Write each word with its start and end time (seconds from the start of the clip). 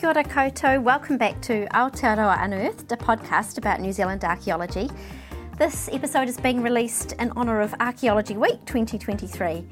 Kia 0.00 0.08
ora 0.08 0.24
koutou. 0.24 0.82
Welcome 0.82 1.18
back 1.18 1.42
to 1.42 1.66
Aotearoa 1.74 2.42
Unearthed, 2.42 2.90
a 2.90 2.96
podcast 2.96 3.58
about 3.58 3.80
New 3.80 3.92
Zealand 3.92 4.24
archaeology. 4.24 4.88
This 5.58 5.90
episode 5.92 6.26
is 6.26 6.38
being 6.38 6.62
released 6.62 7.12
in 7.18 7.30
honour 7.32 7.60
of 7.60 7.74
Archaeology 7.80 8.34
Week 8.34 8.64
2023. 8.64 9.62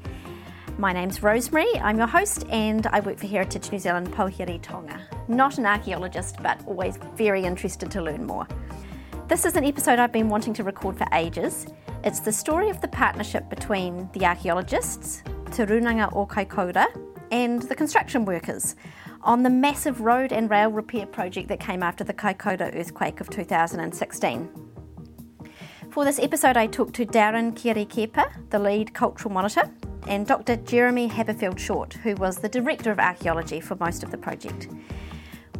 My 0.77 0.93
name's 0.93 1.23
Rosemary, 1.23 1.65
I'm 1.81 1.97
your 1.97 2.05
host, 2.05 2.45
and 2.51 2.85
I 2.85 2.99
work 2.99 3.17
for 3.17 3.25
Heritage 3.25 3.71
New 3.71 3.79
Zealand 3.79 4.13
Pouhere 4.13 4.59
Taonga. 4.59 5.01
Not 5.27 5.57
an 5.57 5.65
archaeologist, 5.65 6.35
but 6.43 6.63
always 6.67 6.99
very 7.15 7.43
interested 7.43 7.89
to 7.89 7.99
learn 7.99 8.23
more. 8.27 8.47
This 9.29 9.45
is 9.45 9.55
an 9.55 9.65
episode 9.65 9.97
I've 9.97 10.11
been 10.11 10.29
wanting 10.29 10.53
to 10.53 10.63
record 10.63 10.95
for 10.95 11.07
ages. 11.11 11.65
It's 12.03 12.19
the 12.19 12.31
story 12.31 12.69
of 12.69 12.79
the 12.81 12.87
partnership 12.87 13.49
between 13.49 14.07
the 14.13 14.27
archaeologists, 14.27 15.23
Te 15.49 15.63
Runanga 15.63 16.15
o 16.15 16.27
Kaikoura, 16.27 16.85
and 17.31 17.63
the 17.63 17.75
construction 17.75 18.25
workers 18.25 18.75
on 19.21 19.43
the 19.43 19.49
massive 19.49 20.01
road 20.01 20.31
and 20.31 20.49
rail 20.49 20.69
repair 20.69 21.05
project 21.05 21.47
that 21.49 21.59
came 21.59 21.83
after 21.83 22.03
the 22.03 22.13
Kaikoura 22.13 22.75
earthquake 22.75 23.19
of 23.19 23.29
2016. 23.29 24.49
For 25.91 26.05
this 26.05 26.19
episode, 26.19 26.55
I 26.55 26.67
talked 26.67 26.93
to 26.95 27.05
Darran 27.05 27.53
Kepa, 27.53 28.49
the 28.51 28.59
lead 28.59 28.93
cultural 28.93 29.33
monitor, 29.33 29.69
and 30.07 30.25
Dr. 30.25 30.55
Jeremy 30.55 31.09
Habberfield-Short, 31.09 31.93
who 31.93 32.15
was 32.15 32.37
the 32.37 32.49
director 32.49 32.91
of 32.91 32.99
archaeology 32.99 33.59
for 33.59 33.75
most 33.75 34.03
of 34.03 34.11
the 34.11 34.17
project. 34.17 34.67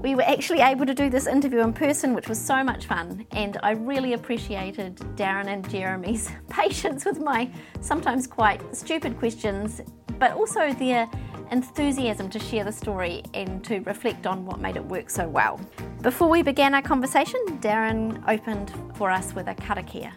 We 0.02 0.16
were 0.16 0.24
actually 0.24 0.62
able 0.62 0.86
to 0.86 0.94
do 0.94 1.10
this 1.10 1.28
interview 1.28 1.60
in 1.60 1.74
person, 1.74 2.14
which 2.14 2.30
was 2.30 2.40
so 2.40 2.64
much 2.64 2.86
fun, 2.86 3.26
and 3.32 3.58
I 3.64 3.72
really 3.72 4.14
appreciated 4.14 4.96
Darran 5.18 5.48
and 5.48 5.70
Jeremy's 5.70 6.32
patience 6.50 7.04
with 7.04 7.20
my 7.20 7.52
sometimes 7.82 8.26
quite 8.26 8.62
stupid 8.76 9.20
questions, 9.20 9.82
but 10.18 10.32
also 10.34 10.72
their 10.74 11.10
enthusiasm 11.52 12.30
to 12.30 12.40
share 12.40 12.64
the 12.64 12.72
story 12.72 13.24
and 13.34 13.64
to 13.64 13.80
reflect 13.80 14.28
on 14.28 14.46
what 14.46 14.60
made 14.60 14.76
it 14.76 14.86
work 14.86 15.10
so 15.10 15.28
well. 15.28 15.60
Before 16.02 16.30
we 16.30 16.44
began 16.44 16.74
our 16.74 16.82
conversation, 16.82 17.40
Darran 17.60 18.24
opened 18.28 18.72
for 18.96 19.12
us 19.12 19.34
with 19.34 19.48
a 19.48 19.56
karakia. 19.56 20.14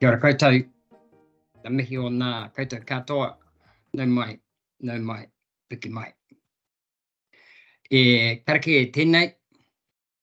Kia 0.00 0.08
ora 0.08 0.18
koutou, 0.20 0.66
ta 1.62 1.70
mihi 1.70 1.98
o 1.98 2.08
nā 2.08 2.50
koutou 2.56 2.84
katoa, 2.84 3.34
nau 3.94 4.06
mai, 4.06 4.38
nau 4.80 4.98
mai, 4.98 5.26
piki 5.70 5.90
mai. 5.90 6.14
E 7.90 8.42
karakia 8.46 8.80
e 8.80 8.90
tēnei, 8.90 9.34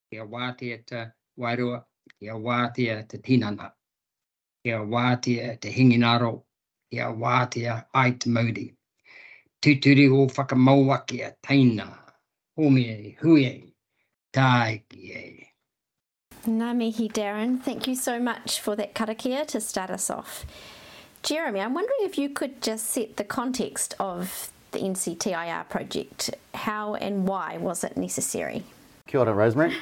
kia 0.09 0.25
wātia 0.25 0.83
te 0.85 1.05
wairua, 1.37 1.83
kia 2.19 2.33
wātia 2.33 3.07
te 3.07 3.19
tinana, 3.19 3.71
kia 4.63 4.79
wātia 4.81 5.59
te 5.61 5.69
hinengaro, 5.69 6.46
ia 6.91 7.11
wātea 7.11 7.85
ai 7.93 8.11
te 8.11 8.29
mauri. 8.29 8.67
Tūturi 9.61 10.07
o 10.11 10.27
whakamauaki 10.27 11.23
a 11.25 11.33
taina, 11.45 11.87
home 12.55 13.15
hui 13.21 13.73
tai 14.33 14.83
ki 14.89 15.11
e. 15.13 15.47
Ngā 16.47 16.73
mihi, 16.77 17.09
Darran. 17.11 17.57
Thank 17.61 17.87
you 17.87 17.95
so 17.95 18.19
much 18.19 18.61
for 18.61 18.75
that 18.77 18.93
karakia 18.93 19.45
to 19.47 19.59
start 19.59 19.89
us 19.89 20.09
off. 20.09 20.45
Jeremy, 21.23 21.59
I'm 21.59 21.73
wondering 21.73 21.99
if 22.03 22.17
you 22.17 22.29
could 22.29 22.61
just 22.61 22.85
set 22.85 23.17
the 23.17 23.25
context 23.25 23.95
of 23.99 24.49
the 24.71 24.79
NCTIR 24.79 25.67
project. 25.67 26.29
How 26.53 26.95
and 26.95 27.27
why 27.27 27.57
was 27.57 27.83
it 27.83 27.97
necessary? 27.97 28.63
Kia 29.07 29.21
ora, 29.21 29.33
Rosemary. 29.33 29.75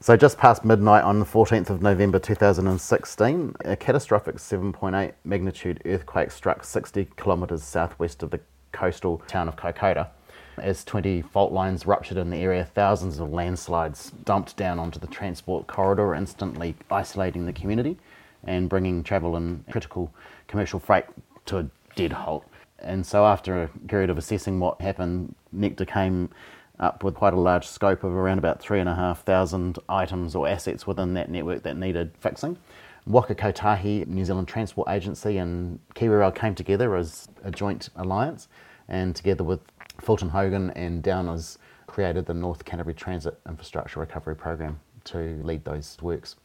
So, 0.00 0.16
just 0.16 0.38
past 0.38 0.64
midnight 0.64 1.02
on 1.02 1.18
the 1.18 1.24
14th 1.24 1.70
of 1.70 1.82
November 1.82 2.20
2016, 2.20 3.56
a 3.64 3.74
catastrophic 3.74 4.36
7.8 4.36 5.12
magnitude 5.24 5.82
earthquake 5.84 6.30
struck 6.30 6.62
60 6.62 7.08
kilometres 7.16 7.64
southwest 7.64 8.22
of 8.22 8.30
the 8.30 8.38
coastal 8.70 9.20
town 9.26 9.48
of 9.48 9.56
Kaikoura. 9.56 10.06
As 10.56 10.84
20 10.84 11.22
fault 11.22 11.52
lines 11.52 11.84
ruptured 11.84 12.16
in 12.16 12.30
the 12.30 12.36
area, 12.36 12.64
thousands 12.64 13.18
of 13.18 13.32
landslides 13.32 14.12
dumped 14.24 14.56
down 14.56 14.78
onto 14.78 15.00
the 15.00 15.08
transport 15.08 15.66
corridor, 15.66 16.14
instantly 16.14 16.76
isolating 16.92 17.44
the 17.44 17.52
community 17.52 17.98
and 18.44 18.68
bringing 18.68 19.02
travel 19.02 19.34
and 19.34 19.64
critical 19.68 20.14
commercial 20.46 20.78
freight 20.78 21.06
to 21.46 21.58
a 21.58 21.66
dead 21.96 22.12
halt. 22.12 22.44
And 22.78 23.04
so, 23.04 23.26
after 23.26 23.64
a 23.64 23.68
period 23.88 24.10
of 24.10 24.18
assessing 24.18 24.60
what 24.60 24.80
happened, 24.80 25.34
Nectar 25.50 25.86
came 25.86 26.30
up 26.80 27.02
with 27.02 27.14
quite 27.14 27.34
a 27.34 27.40
large 27.40 27.66
scope 27.66 28.04
of 28.04 28.12
around 28.12 28.38
about 28.38 28.60
three 28.60 28.80
and 28.80 28.88
a 28.88 28.94
half 28.94 29.22
thousand 29.24 29.78
items 29.88 30.34
or 30.34 30.48
assets 30.48 30.86
within 30.86 31.14
that 31.14 31.30
network 31.30 31.62
that 31.62 31.76
needed 31.76 32.12
fixing. 32.20 32.56
Waka 33.06 33.34
Kotahi, 33.34 34.06
New 34.06 34.24
Zealand 34.24 34.48
Transport 34.48 34.88
Agency, 34.88 35.38
and 35.38 35.80
KiwiRail 35.94 36.34
came 36.34 36.54
together 36.54 36.94
as 36.94 37.28
a 37.42 37.50
joint 37.50 37.88
alliance, 37.96 38.48
and 38.88 39.16
together 39.16 39.44
with 39.44 39.60
Fulton 40.00 40.28
Hogan 40.28 40.70
and 40.70 41.02
Downers, 41.02 41.56
created 41.86 42.26
the 42.26 42.34
North 42.34 42.64
Canterbury 42.64 42.94
Transit 42.94 43.40
Infrastructure 43.48 44.00
Recovery 44.00 44.36
Program 44.36 44.78
to 45.04 45.40
lead 45.42 45.64
those 45.64 45.96
works. 46.02 46.36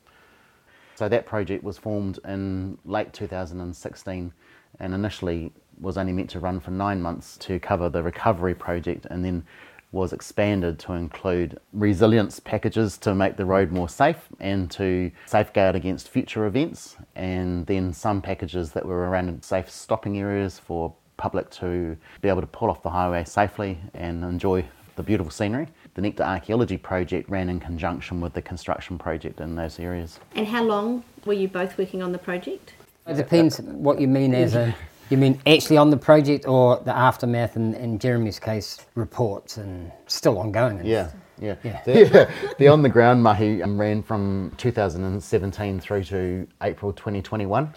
So 0.96 1.10
that 1.10 1.26
project 1.26 1.64
was 1.64 1.78
formed 1.78 2.20
in 2.26 2.78
late 2.86 3.12
2016 3.14 4.32
and 4.80 4.94
initially 4.94 5.52
was 5.80 5.98
only 5.98 6.14
meant 6.14 6.30
to 6.30 6.40
run 6.40 6.60
for 6.60 6.72
nine 6.72 7.02
months 7.02 7.36
to 7.38 7.60
cover 7.60 7.90
the 7.90 8.02
recovery 8.02 8.56
project 8.56 9.08
and 9.10 9.26
then 9.26 9.44
was 9.94 10.12
expanded 10.12 10.80
to 10.80 10.94
include 10.94 11.58
resilience 11.72 12.40
packages 12.40 12.98
to 12.98 13.14
make 13.14 13.38
the 13.38 13.46
road 13.46 13.72
more 13.72 13.88
safe 13.88 14.28
and 14.40 14.70
to 14.72 15.12
safeguard 15.28 15.76
against 15.76 16.10
future 16.10 16.46
events, 16.48 16.98
and 17.16 17.66
then 17.68 17.94
some 17.94 18.22
packages 18.22 18.72
that 18.72 18.86
were 18.86 19.10
around 19.10 19.44
safe 19.46 19.70
stopping 19.70 20.18
areas 20.18 20.60
for 20.60 20.94
public 21.16 21.50
to 21.52 21.96
be 22.22 22.28
able 22.28 22.42
to 22.42 22.48
pull 22.48 22.70
off 22.70 22.82
the 22.82 22.90
highway 22.90 23.24
safely 23.24 23.78
and 23.94 24.24
enjoy 24.24 24.66
the 24.96 25.04
beautiful 25.04 25.32
scenery. 25.32 25.68
The 25.94 26.02
Nectar 26.02 26.24
Archaeology 26.24 26.78
Project 26.78 27.30
ran 27.30 27.50
in 27.50 27.60
conjunction 27.60 28.20
with 28.20 28.34
the 28.34 28.42
construction 28.42 28.98
project 28.98 29.40
in 29.40 29.56
those 29.56 29.80
areas. 29.80 30.20
And 30.36 30.48
how 30.48 30.64
long 30.64 31.04
were 31.26 31.34
you 31.34 31.48
both 31.48 31.78
working 31.78 32.02
on 32.02 32.12
the 32.12 32.18
project? 32.18 32.74
It 33.06 33.16
depends 33.16 33.60
what 33.60 34.00
you 34.00 34.08
mean 34.08 34.34
as 34.34 34.56
a 34.56 34.76
you 35.14 35.18
mean 35.18 35.40
actually 35.48 35.78
on 35.78 35.90
the 35.90 35.98
project 35.98 36.48
or 36.48 36.82
the 36.84 36.96
aftermath, 36.96 37.56
and 37.56 37.76
in 37.76 38.00
Jeremy's 38.00 38.40
case, 38.40 38.86
reports 38.96 39.58
and 39.58 39.92
still 40.08 40.38
ongoing? 40.40 40.80
And 40.80 40.88
yeah. 40.88 41.12
Yeah. 41.40 41.56
yeah. 41.64 41.82
The, 41.84 42.30
the 42.58 42.68
on 42.68 42.82
the 42.82 42.90
ground 42.90 43.24
mahi 43.24 43.62
um, 43.62 43.80
ran 43.80 44.04
from 44.04 44.52
2017 44.58 45.80
through 45.80 46.04
to 46.06 46.48
April 46.62 46.94
2021. 46.94 47.74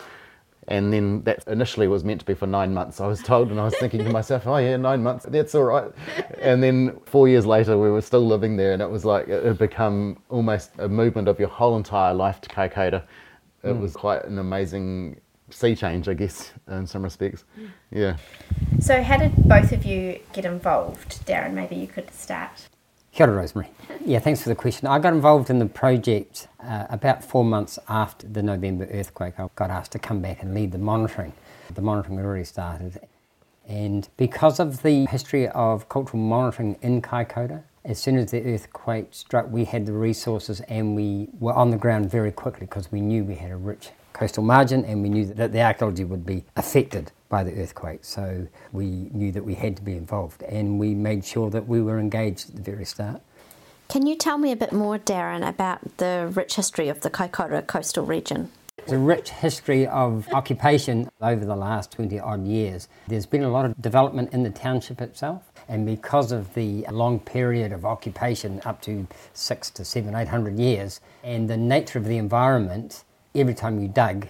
And 0.68 0.92
then 0.92 1.22
that 1.22 1.46
initially 1.46 1.86
was 1.86 2.02
meant 2.02 2.20
to 2.20 2.26
be 2.26 2.34
for 2.34 2.46
nine 2.46 2.74
months, 2.74 3.00
I 3.00 3.06
was 3.06 3.22
told, 3.22 3.52
and 3.52 3.60
I 3.60 3.64
was 3.64 3.76
thinking 3.76 4.02
to 4.02 4.10
myself, 4.10 4.48
oh 4.48 4.56
yeah, 4.56 4.76
nine 4.76 5.00
months, 5.00 5.24
that's 5.28 5.54
all 5.54 5.62
right. 5.62 5.92
And 6.40 6.60
then 6.60 6.98
four 7.04 7.28
years 7.28 7.46
later, 7.46 7.78
we 7.78 7.88
were 7.88 8.00
still 8.02 8.26
living 8.26 8.56
there, 8.56 8.72
and 8.72 8.82
it 8.82 8.90
was 8.90 9.04
like 9.04 9.28
it 9.28 9.44
had 9.44 9.58
become 9.58 10.20
almost 10.28 10.72
a 10.78 10.88
movement 10.88 11.28
of 11.28 11.38
your 11.38 11.48
whole 11.48 11.76
entire 11.76 12.14
life 12.14 12.40
to 12.40 12.48
Kaikoura. 12.48 13.04
It 13.62 13.68
mm. 13.68 13.80
was 13.80 13.92
quite 13.92 14.24
an 14.24 14.40
amazing 14.40 15.20
sea 15.50 15.74
change, 15.74 16.08
I 16.08 16.14
guess, 16.14 16.52
in 16.68 16.86
some 16.86 17.02
respects. 17.02 17.44
Yeah. 17.90 18.16
So, 18.80 19.02
how 19.02 19.18
did 19.18 19.34
both 19.48 19.72
of 19.72 19.84
you 19.84 20.20
get 20.32 20.44
involved? 20.44 21.26
Darran, 21.26 21.54
maybe 21.54 21.76
you 21.76 21.86
could 21.86 22.12
start. 22.12 22.68
Kia 23.12 23.26
ora, 23.26 23.36
Rosemary. 23.36 23.70
Yeah, 24.04 24.18
thanks 24.18 24.42
for 24.42 24.50
the 24.50 24.54
question. 24.54 24.88
I 24.88 24.98
got 24.98 25.14
involved 25.14 25.48
in 25.48 25.58
the 25.58 25.66
project 25.66 26.48
uh, 26.60 26.86
about 26.90 27.24
four 27.24 27.44
months 27.44 27.78
after 27.88 28.26
the 28.26 28.42
November 28.42 28.86
earthquake. 28.92 29.40
I 29.40 29.48
got 29.54 29.70
asked 29.70 29.92
to 29.92 29.98
come 29.98 30.20
back 30.20 30.42
and 30.42 30.54
lead 30.54 30.72
the 30.72 30.78
monitoring. 30.78 31.32
The 31.74 31.80
monitoring 31.80 32.18
had 32.18 32.26
already 32.26 32.44
started. 32.44 33.00
And 33.66 34.08
because 34.16 34.60
of 34.60 34.82
the 34.82 35.06
history 35.06 35.48
of 35.48 35.88
cultural 35.88 36.22
monitoring 36.22 36.76
in 36.82 37.02
Kaikoura, 37.02 37.62
as 37.86 37.98
soon 37.98 38.18
as 38.18 38.32
the 38.32 38.44
earthquake 38.44 39.08
struck, 39.12 39.50
we 39.50 39.64
had 39.64 39.86
the 39.86 39.92
resources 39.92 40.60
and 40.62 40.94
we 40.94 41.28
were 41.40 41.54
on 41.54 41.70
the 41.70 41.76
ground 41.76 42.10
very 42.10 42.32
quickly 42.32 42.66
because 42.66 42.92
we 42.92 43.00
knew 43.00 43.24
we 43.24 43.36
had 43.36 43.50
a 43.50 43.56
rich 43.56 43.90
coastal 44.16 44.42
margin 44.42 44.84
and 44.84 45.02
we 45.02 45.08
knew 45.08 45.26
that 45.26 45.52
the 45.52 45.60
archaeology 45.60 46.04
would 46.04 46.24
be 46.24 46.44
affected 46.56 47.12
by 47.28 47.44
the 47.44 47.52
earthquake. 47.60 48.02
So 48.02 48.46
we 48.72 48.86
knew 49.12 49.30
that 49.32 49.44
we 49.44 49.54
had 49.54 49.76
to 49.76 49.82
be 49.82 49.96
involved 49.96 50.42
and 50.42 50.78
we 50.78 50.94
made 50.94 51.24
sure 51.24 51.50
that 51.50 51.68
we 51.68 51.82
were 51.82 51.98
engaged 51.98 52.50
at 52.50 52.56
the 52.56 52.62
very 52.62 52.84
start. 52.84 53.20
Can 53.88 54.06
you 54.06 54.16
tell 54.16 54.38
me 54.38 54.50
a 54.50 54.56
bit 54.56 54.72
more, 54.72 54.98
Darran, 54.98 55.46
about 55.46 55.98
the 55.98 56.32
rich 56.34 56.56
history 56.56 56.88
of 56.88 57.02
the 57.02 57.10
Kaikoura 57.10 57.64
coastal 57.66 58.04
region? 58.04 58.50
It's 58.78 58.92
a 58.92 58.98
rich 58.98 59.30
history 59.30 59.86
of 59.86 60.28
occupation 60.32 61.08
over 61.20 61.44
the 61.44 61.56
last 61.56 61.92
20 61.92 62.18
odd 62.20 62.46
years. 62.46 62.88
There's 63.08 63.26
been 63.26 63.42
a 63.42 63.50
lot 63.50 63.64
of 63.64 63.80
development 63.80 64.32
in 64.32 64.42
the 64.42 64.50
township 64.50 65.00
itself, 65.00 65.50
and 65.68 65.86
because 65.86 66.30
of 66.30 66.54
the 66.54 66.84
long 66.90 67.18
period 67.18 67.72
of 67.72 67.84
occupation, 67.84 68.60
up 68.64 68.82
to 68.82 69.06
six 69.32 69.70
to 69.70 69.84
seven, 69.84 70.14
eight 70.14 70.28
hundred 70.28 70.58
years, 70.58 71.00
and 71.24 71.48
the 71.48 71.56
nature 71.56 71.98
of 71.98 72.04
the 72.04 72.18
environment, 72.18 73.04
every 73.36 73.54
time 73.54 73.80
you 73.80 73.88
dug 73.88 74.26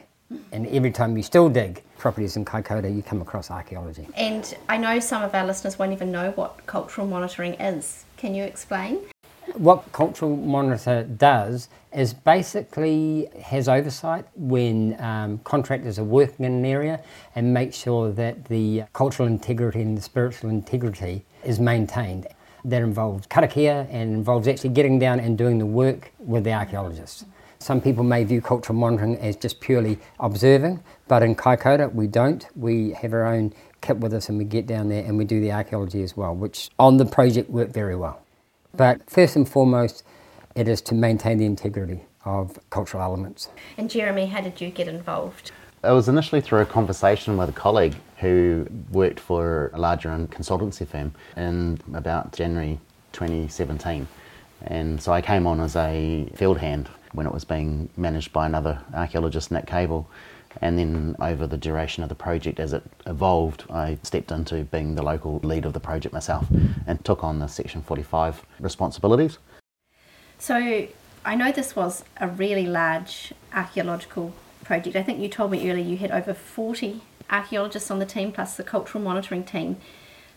and 0.52 0.66
every 0.66 0.90
time 0.90 1.16
you 1.16 1.22
still 1.22 1.48
dig 1.48 1.82
properties 1.98 2.36
in 2.36 2.44
Kaikoura, 2.44 2.94
you 2.94 3.02
come 3.02 3.22
across 3.22 3.50
archaeology. 3.50 4.06
And 4.16 4.56
I 4.68 4.76
know 4.76 4.98
some 5.00 5.22
of 5.22 5.34
our 5.34 5.46
listeners 5.46 5.78
won't 5.78 5.92
even 5.92 6.10
know 6.10 6.32
what 6.32 6.66
cultural 6.66 7.06
monitoring 7.06 7.54
is. 7.54 8.04
Can 8.16 8.34
you 8.34 8.44
explain? 8.44 8.98
What 9.54 9.90
Cultural 9.92 10.36
Monitor 10.36 11.04
does 11.04 11.68
is 11.92 12.12
basically 12.12 13.28
has 13.40 13.68
oversight 13.68 14.26
when 14.34 15.00
um, 15.00 15.38
contractors 15.44 16.00
are 16.00 16.04
working 16.04 16.44
in 16.44 16.52
an 16.52 16.64
area 16.64 17.00
and 17.36 17.54
make 17.54 17.72
sure 17.72 18.10
that 18.12 18.46
the 18.46 18.82
cultural 18.92 19.28
integrity 19.28 19.80
and 19.82 19.96
the 19.96 20.02
spiritual 20.02 20.50
integrity 20.50 21.24
is 21.44 21.60
maintained. 21.60 22.26
that 22.66 22.82
involves 22.82 23.26
karakia 23.28 23.86
and 23.90 24.12
involves 24.14 24.48
actually 24.48 24.70
getting 24.70 24.98
down 24.98 25.20
and 25.20 25.38
doing 25.38 25.58
the 25.58 25.66
work 25.66 26.12
with 26.18 26.44
the 26.44 26.52
archaeologists. 26.52 27.24
Some 27.58 27.80
people 27.80 28.04
may 28.04 28.24
view 28.24 28.40
cultural 28.40 28.78
monitoring 28.78 29.16
as 29.18 29.36
just 29.36 29.60
purely 29.60 29.98
observing, 30.20 30.82
but 31.08 31.22
in 31.22 31.34
Kaikoura 31.34 31.92
we 31.92 32.06
don't. 32.06 32.46
We 32.54 32.92
have 32.92 33.12
our 33.12 33.26
own 33.26 33.52
kit 33.80 33.98
with 33.98 34.12
us 34.12 34.28
and 34.28 34.38
we 34.38 34.44
get 34.44 34.66
down 34.66 34.88
there 34.88 35.04
and 35.04 35.16
we 35.16 35.24
do 35.24 35.40
the 35.40 35.52
archaeology 35.52 36.02
as 36.02 36.16
well, 36.16 36.34
which 36.34 36.70
on 36.78 36.96
the 36.96 37.06
project 37.06 37.50
worked 37.50 37.72
very 37.72 37.96
well. 37.96 38.20
But 38.74 39.08
first 39.08 39.36
and 39.36 39.48
foremost, 39.48 40.04
it 40.54 40.68
is 40.68 40.80
to 40.82 40.94
maintain 40.94 41.38
the 41.38 41.46
integrity 41.46 42.02
of 42.24 42.58
cultural 42.70 43.02
elements. 43.02 43.48
And 43.78 43.88
Jeremy, 43.88 44.26
how 44.26 44.40
did 44.40 44.60
you 44.60 44.70
get 44.70 44.88
involved? 44.88 45.52
It 45.84 45.90
was 45.90 46.08
initially 46.08 46.40
through 46.40 46.60
a 46.60 46.66
conversation 46.66 47.36
with 47.36 47.48
a 47.48 47.52
colleague 47.52 47.94
who 48.18 48.66
worked 48.90 49.20
for 49.20 49.70
a 49.72 49.78
larger 49.78 50.10
consultancy 50.30 50.86
firm 50.86 51.14
in 51.36 51.78
about 51.94 52.32
January 52.32 52.80
2017. 53.12 54.08
And 54.62 55.00
so 55.00 55.12
I 55.12 55.20
came 55.20 55.46
on 55.46 55.60
as 55.60 55.76
a 55.76 56.28
field 56.34 56.58
hand 56.58 56.88
when 57.12 57.26
it 57.26 57.32
was 57.32 57.44
being 57.44 57.88
managed 57.96 58.32
by 58.32 58.46
another 58.46 58.80
archaeologist, 58.94 59.50
Nick 59.50 59.66
Cable. 59.66 60.08
And 60.62 60.78
then 60.78 61.16
over 61.20 61.46
the 61.46 61.58
duration 61.58 62.02
of 62.02 62.08
the 62.08 62.14
project, 62.14 62.58
as 62.58 62.72
it 62.72 62.82
evolved, 63.06 63.64
I 63.68 63.98
stepped 64.02 64.30
into 64.30 64.64
being 64.64 64.94
the 64.94 65.02
local 65.02 65.38
lead 65.42 65.66
of 65.66 65.74
the 65.74 65.80
project 65.80 66.14
myself 66.14 66.46
and 66.86 67.04
took 67.04 67.22
on 67.22 67.38
the 67.38 67.46
Section 67.46 67.82
45 67.82 68.44
responsibilities. 68.60 69.38
So 70.38 70.88
I 71.24 71.34
know 71.34 71.52
this 71.52 71.76
was 71.76 72.04
a 72.18 72.28
really 72.28 72.66
large 72.66 73.34
archaeological 73.52 74.32
project. 74.64 74.96
I 74.96 75.02
think 75.02 75.20
you 75.20 75.28
told 75.28 75.50
me 75.50 75.70
earlier 75.70 75.84
you 75.84 75.96
had 75.98 76.10
over 76.10 76.32
40 76.32 77.02
archaeologists 77.30 77.90
on 77.90 77.98
the 77.98 78.06
team 78.06 78.32
plus 78.32 78.56
the 78.56 78.62
cultural 78.62 79.02
monitoring 79.02 79.44
team. 79.44 79.76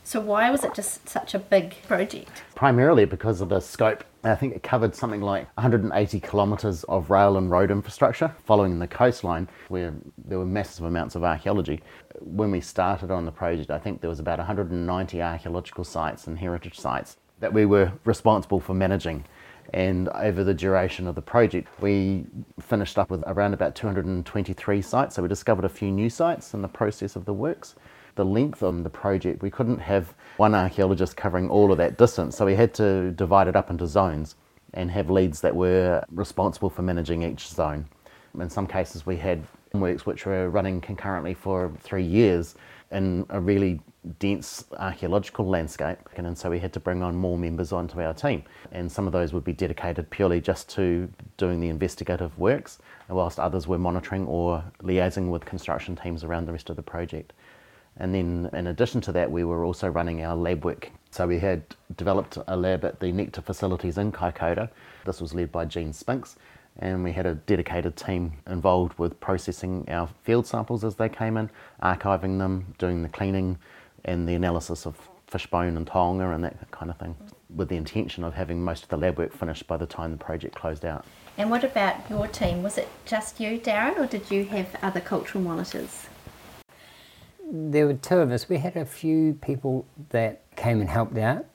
So 0.04 0.20
why 0.20 0.50
was 0.50 0.64
it 0.64 0.74
just 0.74 1.08
such 1.08 1.34
a 1.34 1.40
big 1.40 1.76
project? 1.84 2.44
Primarily 2.56 3.06
because 3.06 3.42
of 3.42 3.50
the 3.50 3.60
scope. 3.60 4.04
I 4.24 4.36
think 4.36 4.54
it 4.54 4.64
covered 4.64 4.96
something 4.96 5.22
like 5.22 5.48
180 5.56 6.20
kilometres 6.20 6.84
of 6.86 7.10
rail 7.10 7.38
and 7.38 7.50
road 7.50 7.72
infrastructure 7.72 8.36
following 8.44 8.78
the 8.78 8.88
coastline 8.88 9.48
where 9.70 9.94
there 10.18 10.38
were 10.38 10.46
massive 10.46 10.84
amounts 10.84 11.16
of 11.16 11.24
archaeology. 11.24 11.82
When 12.20 12.52
we 12.52 12.60
started 12.60 13.12
on 13.12 13.26
the 13.26 13.32
project, 13.32 13.72
I 13.72 13.80
think 13.80 14.02
there 14.02 14.10
was 14.10 14.20
about 14.20 14.40
190 14.40 15.22
archaeological 15.22 15.86
sites 15.86 16.28
and 16.28 16.38
heritage 16.38 16.78
sites 16.78 17.16
that 17.40 17.54
we 17.54 17.66
were 17.66 17.94
responsible 18.04 18.60
for 18.60 18.74
managing. 18.74 19.24
And 19.74 20.10
over 20.10 20.44
the 20.44 20.54
duration 20.54 21.08
of 21.08 21.16
the 21.16 21.22
project, 21.22 21.70
we 21.80 22.26
finished 22.60 23.00
up 23.00 23.10
with 23.10 23.24
around 23.26 23.54
about 23.54 23.74
223 23.76 24.82
sites. 24.82 25.16
So 25.16 25.22
we 25.22 25.30
discovered 25.30 25.64
a 25.64 25.70
few 25.70 25.92
new 25.92 26.10
sites 26.10 26.54
in 26.54 26.62
the 26.62 26.68
process 26.68 27.16
of 27.16 27.24
the 27.24 27.34
works. 27.34 27.76
The 28.16 28.26
length 28.26 28.64
of 28.64 28.84
the 28.84 28.90
project, 28.90 29.42
we 29.42 29.50
couldn't 29.50 29.80
have 29.80 30.14
one 30.40 30.56
archaeologist 30.56 31.18
covering 31.18 31.50
all 31.50 31.72
of 31.72 31.78
that 31.78 31.98
distance. 31.98 32.38
So 32.38 32.46
we 32.46 32.56
had 32.56 32.74
to 32.76 33.12
divide 33.12 33.50
it 33.50 33.58
up 33.58 33.70
into 33.70 33.86
zones 33.86 34.36
and 34.74 34.90
have 34.90 35.10
leads 35.10 35.42
that 35.42 35.54
were 35.54 36.04
responsible 36.12 36.70
for 36.70 36.82
managing 36.82 37.24
each 37.24 37.50
zone. 37.50 37.86
In 38.40 38.50
some 38.50 38.66
cases, 38.66 39.06
we 39.06 39.18
had 39.18 39.44
works 39.74 40.06
which 40.06 40.26
were 40.26 40.50
running 40.50 40.80
concurrently 40.80 41.34
for 41.34 41.74
three 41.82 42.04
years 42.04 42.56
in 42.92 43.26
a 43.30 43.40
really 43.40 43.82
dense 44.20 44.64
archaeological 44.78 45.46
landscape, 45.46 45.98
and 46.16 46.38
so 46.38 46.50
we 46.50 46.58
had 46.58 46.72
to 46.74 46.80
bring 46.80 47.04
on 47.04 47.16
more 47.16 47.38
members 47.38 47.72
onto 47.74 48.02
our 48.02 48.14
team. 48.14 48.44
And 48.72 48.90
some 48.90 49.06
of 49.08 49.14
those 49.14 49.34
would 49.34 49.44
be 49.44 49.54
dedicated 49.54 50.10
purely 50.10 50.40
just 50.40 50.70
to 50.70 51.10
doing 51.38 51.60
the 51.60 51.68
investigative 51.68 52.38
works, 52.40 52.80
whilst 53.10 53.40
others 53.40 53.68
were 53.68 53.78
monitoring 53.78 54.26
or 54.26 54.64
liaising 54.82 55.30
with 55.30 55.44
construction 55.44 55.96
teams 55.98 56.24
around 56.24 56.46
the 56.46 56.54
rest 56.54 56.70
of 56.70 56.78
the 56.78 56.82
project. 56.82 57.34
And 58.00 58.16
then, 58.16 58.50
in 58.54 58.68
addition 58.68 59.02
to 59.02 59.12
that, 59.12 59.30
we 59.30 59.44
were 59.44 59.66
also 59.66 59.90
running 59.90 60.24
our 60.24 60.36
lab 60.36 60.64
work. 60.64 60.90
So 61.12 61.28
we 61.28 61.40
had 61.40 61.64
developed 61.98 62.38
a 62.48 62.56
lab 62.56 62.86
at 62.86 63.00
the 63.00 63.12
Nectar 63.12 63.42
facilities 63.42 63.98
in 63.98 64.12
Kaikoura. 64.12 64.70
This 65.06 65.20
was 65.20 65.34
led 65.34 65.52
by 65.52 65.66
Gene 65.66 65.92
Spinks, 65.92 66.38
and 66.78 67.04
we 67.04 67.12
had 67.12 67.26
a 67.26 67.36
dedicated 67.36 67.98
team 67.98 68.34
involved 68.48 68.98
with 68.98 69.20
processing 69.20 69.86
our 69.90 70.08
field 70.24 70.48
samples 70.48 70.84
as 70.84 70.96
they 70.96 71.10
came 71.10 71.36
in, 71.36 71.50
archiving 71.84 72.38
them, 72.38 72.74
doing 72.78 73.04
the 73.04 73.10
cleaning, 73.10 73.58
and 74.06 74.30
the 74.30 74.36
analysis 74.36 74.86
of 74.86 74.96
fishbone 75.28 75.78
and 75.78 75.86
taonga 75.86 76.34
and 76.34 76.44
that 76.44 76.72
kind 76.72 76.90
of 76.90 76.98
thing, 76.98 77.16
with 77.54 77.70
the 77.70 77.76
intention 77.76 78.24
of 78.24 78.34
having 78.34 78.64
most 78.64 78.84
of 78.84 78.90
the 78.90 78.98
lab 78.98 79.18
work 79.18 79.34
finished 79.34 79.68
by 79.68 79.78
the 79.78 79.86
time 79.86 80.12
the 80.12 80.18
project 80.18 80.56
closed 80.56 80.86
out. 80.86 81.06
And 81.38 81.50
what 81.50 81.64
about 81.64 82.10
your 82.10 82.28
team? 82.28 82.64
Was 82.64 82.78
it 82.78 82.88
just 83.06 83.40
you, 83.40 83.60
Darran, 83.60 83.98
or 83.98 84.06
did 84.06 84.32
you 84.32 84.46
have 84.46 84.76
other 84.82 85.02
cultural 85.02 85.44
monitors? 85.44 86.08
There 87.52 87.88
were 87.88 87.96
two 87.96 88.18
of 88.18 88.32
us. 88.32 88.48
We 88.48 88.58
had 88.58 88.76
a 88.76 88.86
few 88.86 89.34
people 89.42 89.88
that 90.10 90.42
came 90.56 90.82
and 90.82 90.90
helped 90.90 91.18
out, 91.18 91.46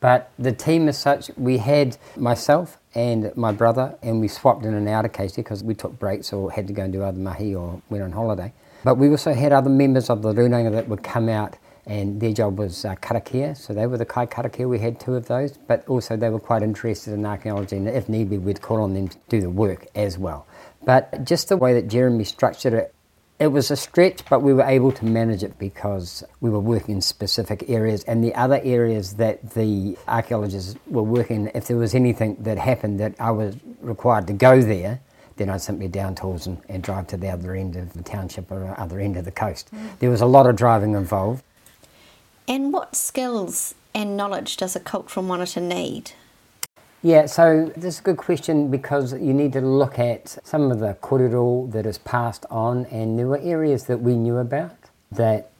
but 0.00 0.32
the 0.36 0.50
team 0.50 0.88
as 0.88 0.98
such, 0.98 1.30
we 1.36 1.58
had 1.58 1.96
myself 2.16 2.78
and 2.94 3.34
my 3.36 3.52
brother, 3.52 3.96
and 4.02 4.20
we 4.20 4.26
swapped 4.26 4.64
in 4.64 4.74
and 4.74 4.88
out 4.88 5.04
occasionally 5.04 5.44
because 5.44 5.62
we 5.62 5.74
took 5.74 5.96
breaks 5.96 6.32
or 6.32 6.50
had 6.50 6.66
to 6.66 6.72
go 6.72 6.82
and 6.82 6.92
do 6.92 7.04
other 7.04 7.18
mahi 7.18 7.54
or 7.54 7.80
went 7.88 8.02
on 8.02 8.10
holiday. 8.10 8.52
But 8.82 8.96
we 8.96 9.08
also 9.08 9.32
had 9.32 9.52
other 9.52 9.70
members 9.70 10.10
of 10.10 10.22
the 10.22 10.32
Runanga 10.32 10.72
that 10.72 10.88
would 10.88 11.04
come 11.04 11.28
out 11.28 11.56
and 11.86 12.20
their 12.20 12.32
job 12.32 12.58
was 12.58 12.84
uh, 12.84 12.96
karakia, 12.96 13.56
so 13.56 13.72
they 13.74 13.86
were 13.86 13.98
the 13.98 14.04
kai 14.04 14.26
karakia, 14.26 14.68
we 14.68 14.78
had 14.80 14.98
two 14.98 15.14
of 15.14 15.26
those, 15.26 15.56
but 15.56 15.86
also 15.86 16.16
they 16.16 16.30
were 16.30 16.40
quite 16.40 16.62
interested 16.62 17.12
in 17.12 17.24
archaeology, 17.26 17.76
and 17.76 17.86
if 17.88 18.08
need 18.08 18.30
be, 18.30 18.38
we'd 18.38 18.60
call 18.60 18.82
on 18.82 18.94
them 18.94 19.06
to 19.08 19.18
do 19.28 19.40
the 19.40 19.50
work 19.50 19.86
as 19.94 20.18
well. 20.18 20.46
But 20.84 21.24
just 21.24 21.48
the 21.48 21.56
way 21.56 21.74
that 21.74 21.88
Jeremy 21.88 22.24
structured 22.24 22.72
it, 22.72 22.94
it 23.38 23.48
was 23.48 23.70
a 23.70 23.76
stretch, 23.76 24.24
but 24.30 24.40
we 24.40 24.52
were 24.52 24.62
able 24.62 24.92
to 24.92 25.04
manage 25.04 25.42
it 25.42 25.58
because 25.58 26.22
we 26.40 26.50
were 26.50 26.60
working 26.60 26.96
in 26.96 27.00
specific 27.00 27.68
areas, 27.68 28.04
and 28.04 28.22
the 28.22 28.34
other 28.34 28.60
areas 28.62 29.14
that 29.14 29.50
the 29.50 29.98
archaeologists 30.06 30.76
were 30.86 31.02
working, 31.02 31.50
if 31.54 31.66
there 31.66 31.76
was 31.76 31.94
anything 31.94 32.36
that 32.40 32.58
happened 32.58 33.00
that 33.00 33.14
I 33.18 33.32
was 33.32 33.56
required 33.80 34.26
to 34.28 34.32
go 34.32 34.62
there, 34.62 35.00
then 35.36 35.50
I'd 35.50 35.62
simply 35.62 35.88
down 35.88 36.14
tools 36.14 36.46
and, 36.46 36.60
and 36.68 36.82
drive 36.82 37.08
to 37.08 37.16
the 37.16 37.28
other 37.28 37.54
end 37.54 37.74
of 37.74 37.92
the 37.92 38.02
township 38.02 38.52
or 38.52 38.78
other 38.78 39.00
end 39.00 39.16
of 39.16 39.24
the 39.24 39.32
coast. 39.32 39.74
Mm. 39.74 39.98
There 39.98 40.10
was 40.10 40.20
a 40.20 40.26
lot 40.26 40.46
of 40.46 40.54
driving 40.54 40.94
involved. 40.94 41.42
And 42.46 42.72
what 42.72 42.94
skills 42.94 43.74
and 43.94 44.16
knowledge 44.16 44.56
does 44.56 44.76
a 44.76 44.80
cultural 44.80 45.24
monitor 45.24 45.60
need? 45.60 46.12
Yeah, 47.04 47.26
so 47.26 47.70
this 47.76 47.96
is 47.96 48.00
a 48.00 48.02
good 48.02 48.16
question 48.16 48.70
because 48.70 49.12
you 49.12 49.34
need 49.34 49.52
to 49.52 49.60
look 49.60 49.98
at 49.98 50.38
some 50.42 50.70
of 50.70 50.78
the 50.80 50.94
korero 51.02 51.70
that 51.70 51.84
is 51.84 51.98
passed 51.98 52.46
on, 52.48 52.86
and 52.86 53.18
there 53.18 53.26
were 53.26 53.40
areas 53.40 53.84
that 53.88 54.00
we 54.00 54.16
knew 54.16 54.38
about 54.38 54.74
that 55.12 55.50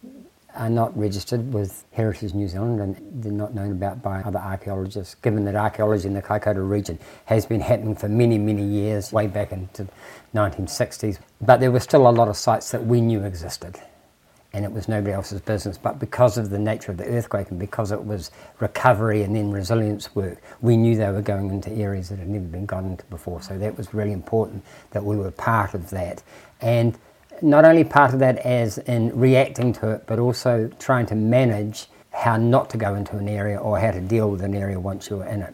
are 0.54 0.70
not 0.70 0.98
registered 0.98 1.52
with 1.52 1.84
Heritage 1.92 2.32
New 2.32 2.48
Zealand 2.48 2.80
and 2.80 3.22
they're 3.22 3.30
not 3.30 3.54
known 3.54 3.72
about 3.72 4.00
by 4.00 4.22
other 4.22 4.38
archaeologists, 4.38 5.16
given 5.16 5.44
that 5.44 5.54
archaeology 5.54 6.08
in 6.08 6.14
the 6.14 6.22
Kaikoura 6.22 6.66
region 6.66 6.98
has 7.26 7.44
been 7.44 7.60
happening 7.60 7.94
for 7.94 8.08
many, 8.08 8.38
many 8.38 8.64
years, 8.64 9.12
way 9.12 9.26
back 9.26 9.52
into 9.52 9.84
the 9.84 9.90
1960s. 10.34 11.18
But 11.42 11.60
there 11.60 11.70
were 11.70 11.80
still 11.80 12.08
a 12.08 12.10
lot 12.10 12.28
of 12.28 12.38
sites 12.38 12.70
that 12.70 12.86
we 12.86 13.02
knew 13.02 13.22
existed 13.22 13.78
and 14.54 14.64
it 14.64 14.72
was 14.72 14.88
nobody 14.88 15.12
else's 15.12 15.40
business. 15.40 15.76
But 15.76 15.98
because 15.98 16.38
of 16.38 16.48
the 16.48 16.58
nature 16.60 16.92
of 16.92 16.96
the 16.96 17.06
earthquake 17.06 17.50
and 17.50 17.58
because 17.58 17.90
it 17.90 18.04
was 18.04 18.30
recovery 18.60 19.22
and 19.22 19.34
then 19.34 19.50
resilience 19.50 20.14
work, 20.14 20.40
we 20.62 20.76
knew 20.76 20.96
they 20.96 21.10
were 21.10 21.20
going 21.20 21.50
into 21.50 21.72
areas 21.72 22.08
that 22.08 22.20
had 22.20 22.28
never 22.28 22.44
been 22.44 22.64
gone 22.64 22.86
into 22.86 23.04
before. 23.06 23.42
So 23.42 23.58
that 23.58 23.76
was 23.76 23.92
really 23.92 24.12
important 24.12 24.64
that 24.92 25.04
we 25.04 25.16
were 25.16 25.32
part 25.32 25.74
of 25.74 25.90
that. 25.90 26.22
And 26.60 26.96
not 27.42 27.64
only 27.64 27.82
part 27.82 28.14
of 28.14 28.20
that 28.20 28.38
as 28.38 28.78
in 28.78 29.10
reacting 29.18 29.72
to 29.74 29.90
it, 29.90 30.04
but 30.06 30.20
also 30.20 30.70
trying 30.78 31.06
to 31.06 31.16
manage 31.16 31.88
how 32.12 32.36
not 32.36 32.70
to 32.70 32.76
go 32.76 32.94
into 32.94 33.16
an 33.16 33.28
area 33.28 33.58
or 33.58 33.80
how 33.80 33.90
to 33.90 34.00
deal 34.00 34.30
with 34.30 34.40
an 34.42 34.54
area 34.54 34.78
once 34.78 35.10
you 35.10 35.16
were 35.16 35.26
in 35.26 35.42
it. 35.42 35.52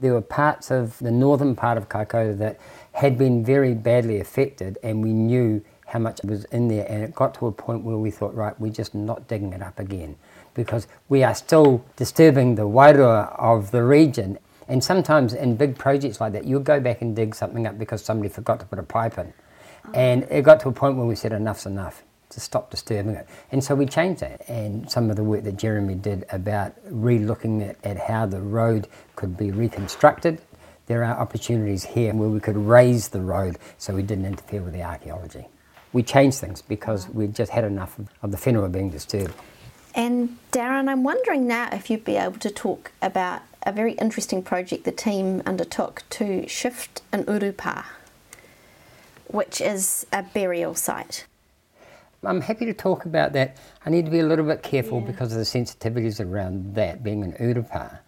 There 0.00 0.12
were 0.12 0.20
parts 0.20 0.70
of 0.70 0.98
the 0.98 1.10
northern 1.10 1.56
part 1.56 1.78
of 1.78 1.88
Kaikoura 1.88 2.36
that 2.36 2.60
had 2.92 3.16
been 3.16 3.42
very 3.42 3.72
badly 3.72 4.20
affected, 4.20 4.76
and 4.82 5.02
we 5.02 5.14
knew 5.14 5.64
how 5.92 5.98
much 5.98 6.20
was 6.24 6.44
in 6.46 6.68
there, 6.68 6.86
and 6.88 7.02
it 7.02 7.14
got 7.14 7.34
to 7.34 7.46
a 7.46 7.52
point 7.52 7.84
where 7.84 7.98
we 7.98 8.10
thought, 8.10 8.34
right, 8.34 8.58
we're 8.58 8.72
just 8.72 8.94
not 8.94 9.28
digging 9.28 9.52
it 9.52 9.60
up 9.60 9.78
again 9.78 10.16
because 10.54 10.86
we 11.10 11.22
are 11.22 11.34
still 11.34 11.84
disturbing 11.96 12.54
the 12.54 12.62
wairua 12.62 13.38
of 13.38 13.70
the 13.72 13.82
region. 13.82 14.38
And 14.68 14.82
sometimes 14.82 15.34
in 15.34 15.54
big 15.56 15.76
projects 15.76 16.18
like 16.18 16.32
that, 16.32 16.46
you'll 16.46 16.60
go 16.60 16.80
back 16.80 17.02
and 17.02 17.14
dig 17.14 17.34
something 17.34 17.66
up 17.66 17.78
because 17.78 18.02
somebody 18.02 18.30
forgot 18.30 18.58
to 18.60 18.64
put 18.64 18.78
a 18.78 18.82
pipe 18.82 19.18
in. 19.18 19.34
Oh. 19.86 19.90
And 19.92 20.26
it 20.30 20.44
got 20.44 20.60
to 20.60 20.70
a 20.70 20.72
point 20.72 20.96
where 20.96 21.04
we 21.04 21.14
said, 21.14 21.32
enough's 21.32 21.66
enough 21.66 22.02
to 22.30 22.40
stop 22.40 22.70
disturbing 22.70 23.14
it. 23.14 23.28
And 23.50 23.62
so 23.62 23.74
we 23.74 23.84
changed 23.84 24.22
that. 24.22 24.48
And 24.48 24.90
some 24.90 25.10
of 25.10 25.16
the 25.16 25.22
work 25.22 25.44
that 25.44 25.58
Jeremy 25.58 25.96
did 25.96 26.24
about 26.32 26.72
re 26.86 27.18
looking 27.18 27.62
at, 27.62 27.76
at 27.84 27.98
how 27.98 28.24
the 28.24 28.40
road 28.40 28.88
could 29.14 29.36
be 29.36 29.50
reconstructed. 29.50 30.40
There 30.86 31.04
are 31.04 31.20
opportunities 31.20 31.84
here 31.84 32.14
where 32.14 32.30
we 32.30 32.40
could 32.40 32.56
raise 32.56 33.10
the 33.10 33.20
road 33.20 33.58
so 33.76 33.94
we 33.94 34.02
didn't 34.02 34.24
interfere 34.24 34.62
with 34.62 34.72
the 34.72 34.82
archaeology 34.82 35.48
we 35.92 36.02
changed 36.02 36.38
things 36.38 36.62
because 36.62 37.08
we 37.08 37.26
just 37.26 37.52
had 37.52 37.64
enough 37.64 37.98
of 38.22 38.30
the 38.30 38.36
whenua 38.36 38.70
being 38.70 38.90
disturbed. 38.90 39.34
And 39.94 40.38
Darran, 40.52 40.88
I'm 40.88 41.04
wondering 41.04 41.46
now 41.46 41.68
if 41.70 41.90
you'd 41.90 42.04
be 42.04 42.16
able 42.16 42.38
to 42.38 42.50
talk 42.50 42.92
about 43.02 43.42
a 43.64 43.72
very 43.72 43.92
interesting 43.94 44.42
project 44.42 44.84
the 44.84 44.92
team 44.92 45.42
undertook 45.44 46.02
to 46.10 46.48
shift 46.48 47.02
an 47.12 47.24
urupa, 47.24 47.84
which 49.26 49.60
is 49.60 50.06
a 50.12 50.22
burial 50.22 50.74
site. 50.74 51.26
I'm 52.24 52.40
happy 52.40 52.66
to 52.66 52.74
talk 52.74 53.04
about 53.04 53.32
that. 53.32 53.56
I 53.84 53.90
need 53.90 54.04
to 54.04 54.10
be 54.10 54.20
a 54.20 54.26
little 54.26 54.44
bit 54.44 54.62
careful 54.62 55.00
yeah. 55.00 55.06
because 55.06 55.32
of 55.32 55.38
the 55.38 55.44
sensitivities 55.44 56.24
around 56.24 56.74
that 56.76 57.02
being 57.02 57.22
an 57.24 57.32
urupa. 57.32 57.98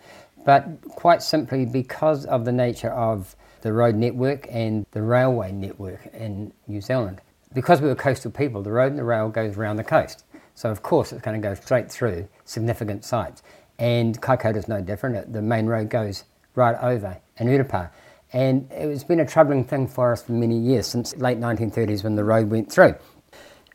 But 0.45 0.81
quite 0.89 1.23
simply, 1.23 1.65
because 1.65 2.25
of 2.27 2.45
the 2.45 2.53
nature 2.53 2.93
of 2.93 3.35
the 3.63 3.73
road 3.73 3.95
network 3.95 4.47
and 4.51 4.87
the 4.93 5.03
railway 5.03 5.53
network 5.53 6.07
in 6.15 6.53
New 6.69 6.81
Zealand, 6.81 7.21
because 7.55 7.81
we 7.81 7.89
were 7.89 7.95
coastal 7.95 8.31
people, 8.31 8.63
the 8.63 8.73
road 8.73 8.89
and 8.91 8.99
the 8.99 9.05
rail 9.05 9.29
goes 9.29 9.57
around 9.57 9.77
the 9.77 9.85
coast. 9.85 10.25
So, 10.55 10.71
of 10.71 10.83
course, 10.83 11.13
it's 11.13 11.23
going 11.23 11.41
to 11.41 11.49
go 11.49 11.55
straight 11.55 11.91
through 11.91 12.29
significant 12.45 13.05
sites. 13.05 13.43
And 13.79 14.21
Kaikoura 14.21 14.57
is 14.57 14.69
no 14.69 14.81
different. 14.81 15.33
The 15.33 15.43
main 15.43 15.67
road 15.67 15.89
goes 15.89 16.25
right 16.55 16.77
over 16.81 17.19
in 17.39 17.49
Urupā. 17.49 17.91
And 18.33 18.69
it's 18.71 19.05
been 19.05 19.21
a 19.21 19.27
troubling 19.27 19.65
thing 19.65 19.87
for 19.87 20.13
us 20.13 20.23
for 20.23 20.33
many 20.33 20.59
years, 20.59 20.87
since 20.87 21.17
late 21.17 21.39
1930s 21.39 22.05
when 22.05 22.17
the 22.17 22.25
road 22.25 22.51
went 22.51 22.71
through. 22.71 22.95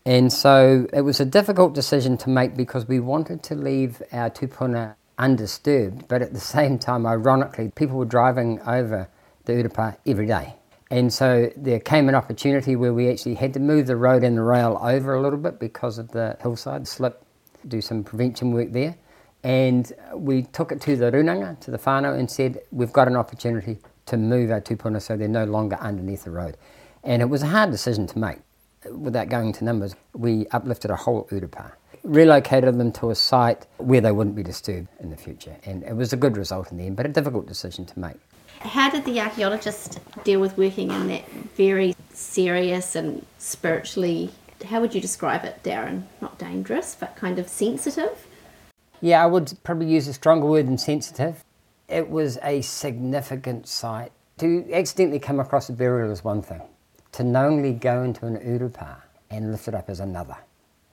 And 0.06 0.32
so 0.32 0.88
it 0.94 1.02
was 1.02 1.20
a 1.20 1.26
difficult 1.26 1.74
decision 1.74 2.18
to 2.20 2.30
make 2.30 2.56
because 2.56 2.88
we 2.88 3.00
wanted 3.00 3.44
to 3.44 3.56
leave 3.56 4.02
our 4.12 4.30
tupuna 4.30 4.96
undisturbed, 5.18 6.08
but 6.08 6.22
at 6.22 6.34
the 6.34 6.40
same 6.58 6.80
time, 6.80 7.06
ironically, 7.06 7.70
people 7.70 7.98
were 7.98 8.06
driving 8.06 8.60
over 8.62 9.10
the 9.46 9.54
Urupā 9.54 9.98
every 10.06 10.26
day. 10.26 10.59
And 10.92 11.14
so 11.14 11.52
there 11.56 11.80
came 11.80 12.10
an 12.10 12.16
opportunity 12.16 12.76
where 12.76 12.94
we 12.94 13.10
actually 13.10 13.36
had 13.36 13.54
to 13.54 13.60
move 13.60 13.86
the 13.86 13.96
road 13.96 14.24
and 14.24 14.36
the 14.36 14.42
rail 14.42 14.80
over 14.82 15.14
a 15.14 15.22
little 15.22 15.38
bit 15.38 15.60
because 15.60 16.00
of 16.00 16.12
the 16.12 16.36
hillside 16.42 16.88
slip, 16.88 17.24
do 17.68 17.80
some 17.80 18.04
prevention 18.04 18.54
work 18.54 18.72
there. 18.72 18.96
And 19.44 19.92
we 20.16 20.44
took 20.44 20.72
it 20.72 20.82
to 20.82 20.96
the 20.96 21.12
runanga, 21.12 21.60
to 21.62 21.72
the 21.72 21.78
whānau, 21.78 22.18
and 22.18 22.30
said, 22.30 22.62
We've 22.72 22.92
got 22.92 23.08
an 23.08 23.16
opportunity 23.16 23.78
to 24.08 24.18
move 24.18 24.50
our 24.50 24.60
tupuna 24.60 25.02
so 25.02 25.16
they're 25.16 25.28
no 25.28 25.46
longer 25.46 25.78
underneath 25.80 26.24
the 26.24 26.32
road. 26.32 26.58
And 27.04 27.22
it 27.22 27.26
was 27.26 27.44
a 27.44 27.48
hard 27.48 27.72
decision 27.72 28.08
to 28.08 28.20
make. 28.20 28.40
Without 28.92 29.30
going 29.30 29.54
to 29.54 29.64
numbers, 29.64 29.96
we 30.14 30.48
uplifted 30.48 30.90
a 30.90 30.96
whole 30.96 31.26
Urupā, 31.26 31.72
relocated 32.04 32.78
them 32.80 32.92
to 32.94 33.12
a 33.12 33.16
site 33.16 33.68
where 33.78 34.02
they 34.02 34.12
wouldn't 34.12 34.36
be 34.36 34.44
disturbed 34.44 34.88
in 35.00 35.10
the 35.10 35.18
future. 35.18 35.56
And 35.66 35.84
it 35.84 35.96
was 35.96 36.14
a 36.14 36.18
good 36.18 36.36
result 36.36 36.72
in 36.72 36.78
the 36.78 36.86
end, 36.86 36.96
but 36.96 37.06
a 37.06 37.10
difficult 37.10 37.46
decision 37.46 37.86
to 37.86 38.00
make. 38.00 38.18
How 38.60 38.90
did 38.90 39.06
the 39.06 39.20
archaeologist 39.22 40.00
deal 40.24 40.40
with 40.40 40.58
working 40.58 40.92
in 40.92 41.08
that 41.08 41.30
very 41.56 41.96
serious 42.14 42.96
and 42.96 43.26
spiritually, 43.38 44.32
how 44.66 44.82
would 44.82 44.94
you 44.94 45.02
describe 45.02 45.46
it, 45.46 45.64
Darran? 45.64 46.04
Not 46.22 46.38
dangerous, 46.38 46.96
but 47.00 47.16
kind 47.16 47.40
of 47.40 47.48
sensitive? 47.48 48.28
Yeah, 49.02 49.24
I 49.24 49.28
would 49.28 49.58
probably 49.64 49.88
use 49.88 50.08
a 50.08 50.14
stronger 50.14 50.46
word 50.46 50.68
than 50.68 50.78
sensitive. 50.78 51.44
It 51.88 52.10
was 52.10 52.38
a 52.44 52.62
significant 52.62 53.68
site. 53.68 54.12
To 54.40 54.66
accidentally 54.74 55.20
come 55.20 55.40
across 55.40 55.70
a 55.70 55.74
burial 55.74 56.12
is 56.12 56.24
one 56.24 56.42
thing, 56.42 56.62
to 57.14 57.24
knowingly 57.24 57.74
go 57.74 58.04
into 58.04 58.26
an 58.26 58.38
urupā 58.38 58.98
and 59.30 59.52
lift 59.52 59.68
it 59.68 59.76
up 59.76 59.90
is 59.90 60.00
another. 60.00 60.38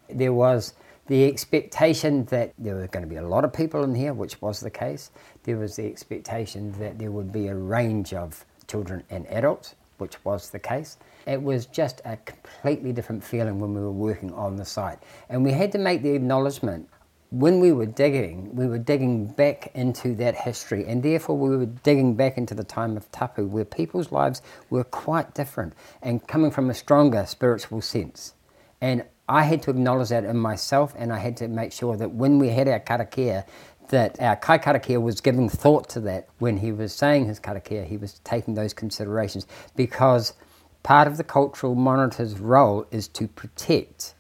There 0.09 0.33
was 0.33 0.75
the 1.09 1.25
expectation 1.27 2.25
that 2.27 2.53
there 2.59 2.75
were 2.75 2.87
going 2.89 3.05
to 3.05 3.09
be 3.09 3.17
a 3.17 3.27
lot 3.27 3.45
of 3.45 3.53
people 3.53 3.85
in 3.85 3.95
here, 3.95 4.13
which 4.13 4.41
was 4.41 4.61
the 4.61 4.71
case. 4.71 5.11
There 5.47 5.57
was 5.57 5.77
the 5.77 5.87
expectation 5.87 6.73
that 6.81 6.99
there 6.99 7.13
would 7.13 7.33
be 7.33 7.47
a 7.47 7.55
range 7.55 8.13
of 8.13 8.45
children 8.67 9.05
and 9.11 9.27
adults, 9.29 9.77
which 9.99 10.23
was 10.25 10.51
the 10.51 10.59
case. 10.59 10.99
It 11.25 11.41
was 11.41 11.67
just 11.67 12.01
a 12.05 12.17
completely 12.17 12.93
different 12.93 13.23
feeling 13.23 13.61
when 13.61 13.73
we 13.73 13.81
were 13.81 13.93
working 13.93 14.33
on 14.35 14.57
the 14.57 14.65
site. 14.65 14.99
And 15.29 15.45
we 15.45 15.53
had 15.53 15.71
to 15.73 15.79
make 15.79 16.03
the 16.03 16.11
acknowledgement 16.11 16.89
when 17.31 17.61
we 17.61 17.71
were 17.71 17.87
digging, 17.87 18.55
we 18.57 18.67
were 18.67 18.79
digging 18.79 19.27
back 19.27 19.71
into 19.75 20.15
that 20.17 20.35
history, 20.35 20.85
and 20.85 21.03
therefore 21.03 21.37
we 21.37 21.57
were 21.57 21.67
digging 21.67 22.15
back 22.15 22.39
into 22.39 22.55
the 22.55 22.65
time 22.65 22.97
of 22.97 23.11
tapu, 23.13 23.47
where 23.47 23.65
people's 23.65 24.11
lives 24.11 24.43
were 24.71 24.85
quite 24.85 25.35
different 25.35 25.75
and 26.03 26.27
coming 26.27 26.51
from 26.51 26.71
a 26.71 26.75
stronger 26.75 27.25
spiritual 27.27 27.81
sense. 27.81 28.35
And 28.81 29.05
I 29.29 29.43
had 29.43 29.63
to 29.63 29.71
acknowledge 29.71 30.11
that 30.11 30.25
in 30.25 30.37
myself, 30.37 30.95
and 30.97 31.13
I 31.13 31.19
had 31.19 31.37
to 31.39 31.49
make 31.49 31.73
sure 31.73 31.97
that 31.97 32.13
when 32.13 32.39
we 32.39 32.51
had 32.51 32.69
our 32.69 32.79
karakia, 32.79 33.45
that 33.89 34.21
our 34.21 34.37
kai 34.37 34.59
karakia 34.59 35.01
was 35.01 35.21
giving 35.21 35.49
thought 35.49 35.89
to 35.91 36.01
that 36.01 36.29
when 36.39 36.59
he 36.59 36.73
was 36.73 36.93
saying 36.93 37.27
his 37.27 37.41
karakia, 37.41 37.87
he 37.87 37.97
was 37.97 38.21
taking 38.25 38.55
those 38.55 38.73
considerations 38.75 39.47
because 39.77 40.35
part 40.83 41.09
of 41.09 41.17
the 41.17 41.25
cultural 41.25 41.75
monitor's 41.75 42.39
role 42.39 42.87
is 42.91 43.09
to 43.09 43.29
protect 43.29 44.15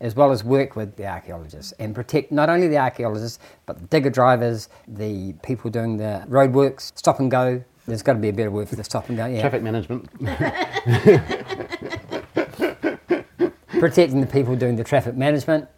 as 0.00 0.16
well 0.16 0.32
as 0.32 0.42
work 0.42 0.74
with 0.74 0.96
the 0.96 1.06
archaeologists 1.06 1.72
and 1.78 1.94
protect 1.94 2.32
not 2.32 2.48
only 2.48 2.66
the 2.68 2.78
archaeologists 2.78 3.38
but 3.66 3.78
the 3.78 3.86
digger 3.86 4.10
drivers, 4.10 4.68
the 4.88 5.32
people 5.42 5.70
doing 5.70 5.96
the 5.96 6.24
roadworks, 6.28 6.92
stop 6.96 7.20
and 7.20 7.30
go. 7.30 7.62
There's 7.86 8.02
got 8.02 8.14
to 8.14 8.18
be 8.18 8.28
a 8.28 8.32
better 8.32 8.50
word 8.50 8.68
for 8.68 8.76
the 8.76 8.84
stop 8.84 9.08
and 9.08 9.16
go. 9.16 9.26
Yeah. 9.26 9.40
Traffic 9.40 9.62
management. 9.62 10.08
protecting 13.82 14.20
the 14.20 14.28
people 14.28 14.54
doing 14.54 14.76
the 14.76 14.84
traffic 14.84 15.16
management. 15.16 15.68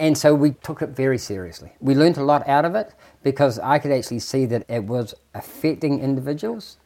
And 0.00 0.16
so 0.16 0.34
we 0.34 0.52
took 0.52 0.80
it 0.80 0.88
very 0.88 1.18
seriously. 1.18 1.72
We 1.78 1.94
learned 1.94 2.16
a 2.16 2.24
lot 2.24 2.48
out 2.48 2.64
of 2.64 2.74
it 2.74 2.94
because 3.22 3.58
I 3.58 3.78
could 3.78 3.92
actually 3.92 4.20
see 4.20 4.46
that 4.46 4.64
it 4.66 4.84
was 4.84 5.14
affecting 5.34 6.00
individuals. 6.00 6.78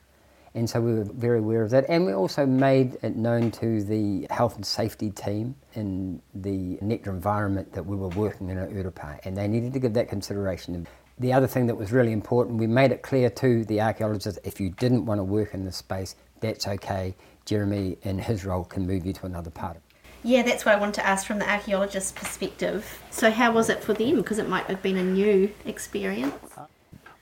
And 0.56 0.68
so 0.68 0.80
we 0.80 0.94
were 0.94 1.04
very 1.04 1.38
aware 1.38 1.62
of 1.62 1.70
that. 1.70 1.84
And 1.88 2.04
we 2.04 2.12
also 2.12 2.44
made 2.44 2.98
it 3.02 3.14
known 3.14 3.52
to 3.52 3.84
the 3.84 4.26
health 4.30 4.56
and 4.56 4.66
safety 4.66 5.10
team 5.10 5.54
in 5.74 6.20
the 6.34 6.76
nectar 6.82 7.10
environment 7.10 7.72
that 7.72 7.86
we 7.86 7.96
were 7.96 8.08
working 8.08 8.48
in 8.50 8.58
at 8.58 8.70
Urupā. 8.70 9.20
And 9.24 9.36
they 9.36 9.46
needed 9.46 9.72
to 9.74 9.78
give 9.78 9.94
that 9.94 10.08
consideration. 10.08 10.84
The 11.20 11.32
other 11.32 11.46
thing 11.46 11.68
that 11.68 11.76
was 11.76 11.92
really 11.92 12.12
important, 12.12 12.58
we 12.58 12.66
made 12.66 12.90
it 12.90 13.02
clear 13.02 13.30
to 13.30 13.64
the 13.66 13.80
archaeologists 13.80 14.40
if 14.42 14.60
you 14.60 14.70
didn't 14.70 15.06
want 15.06 15.20
to 15.20 15.24
work 15.24 15.54
in 15.54 15.64
this 15.64 15.76
space, 15.76 16.16
that's 16.40 16.66
okay. 16.66 17.14
Jeremy, 17.44 17.96
in 18.02 18.18
his 18.18 18.44
role, 18.44 18.64
can 18.64 18.88
move 18.88 19.06
you 19.06 19.12
to 19.12 19.26
another 19.26 19.50
part. 19.50 19.76
Yeah, 20.26 20.42
that's 20.42 20.64
what 20.64 20.74
I 20.74 20.80
wanted 20.80 20.94
to 20.94 21.06
ask 21.06 21.26
from 21.26 21.38
the 21.38 21.48
archaeologist's 21.48 22.10
perspective. 22.10 23.02
So, 23.10 23.30
how 23.30 23.52
was 23.52 23.68
it 23.68 23.84
for 23.84 23.92
them? 23.92 24.16
Because 24.16 24.38
it 24.38 24.48
might 24.48 24.64
have 24.64 24.82
been 24.82 24.96
a 24.96 25.04
new 25.04 25.52
experience. 25.66 26.34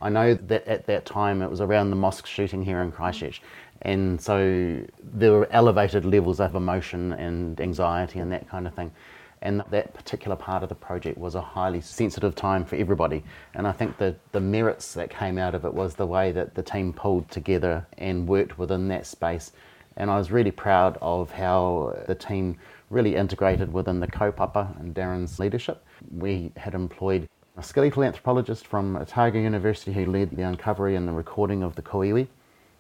I 0.01 0.09
know 0.09 0.35
that 0.35 0.67
at 0.69 0.87
that 0.87 1.05
time 1.05 1.43
it 1.43 1.51
was 1.51 1.61
around 1.61 1.91
the 1.91 1.97
mosque 1.97 2.27
shooting 2.27 2.63
here 2.63 2.81
in 2.81 2.93
Christchurch, 2.93 3.43
and 3.83 4.21
so 4.21 4.85
there 5.03 5.33
were 5.33 5.49
elevated 5.51 6.05
levels 6.05 6.39
of 6.39 6.55
emotion 6.55 7.13
and 7.15 7.61
anxiety 7.61 8.21
and 8.21 8.31
that 8.31 8.49
kind 8.49 8.69
of 8.69 8.75
thing. 8.75 8.93
And 9.45 9.65
that 9.71 9.93
particular 9.93 10.37
part 10.37 10.63
of 10.63 10.69
the 10.69 10.77
project 10.77 11.19
was 11.19 11.35
a 11.35 11.41
highly 11.41 11.81
sensitive 11.81 12.37
time 12.37 12.65
for 12.65 12.77
everybody. 12.77 13.25
And 13.55 13.67
I 13.67 13.73
think 13.73 13.99
the, 13.99 14.15
the 14.31 14.41
merits 14.41 14.95
that 14.95 15.11
came 15.11 15.37
out 15.37 15.57
of 15.57 15.65
it 15.65 15.75
was 15.75 15.97
the 15.97 16.07
way 16.07 16.31
that 16.31 16.55
the 16.55 16.63
team 16.63 16.93
pulled 16.93 17.29
together 17.29 17.85
and 17.99 18.29
worked 18.29 18.57
within 18.57 18.87
that 18.89 19.05
space. 19.05 19.51
And 19.97 20.11
I 20.11 20.17
was 20.17 20.31
really 20.31 20.53
proud 20.53 20.97
of 21.03 21.33
how 21.33 21.97
the 22.07 22.15
team 22.15 22.57
really 22.93 23.17
integrated 23.17 23.73
within 23.73 24.01
the 24.01 24.07
kaupapa 24.07 24.79
and 24.79 24.95
Darran's 24.95 25.39
leadership. 25.39 25.85
We 26.11 26.53
had 26.57 26.75
employed 26.75 27.29
a 27.57 27.63
skeletal 27.63 28.05
anthropologist 28.05 28.67
from 28.67 28.97
Otago 28.97 29.39
University 29.39 29.93
who 29.93 30.07
led 30.07 30.31
the 30.31 30.43
uncovery 30.43 30.97
and 30.97 31.09
the 31.09 31.13
recording 31.13 31.63
of 31.63 31.75
the 31.75 31.83
koiwi 31.83 32.29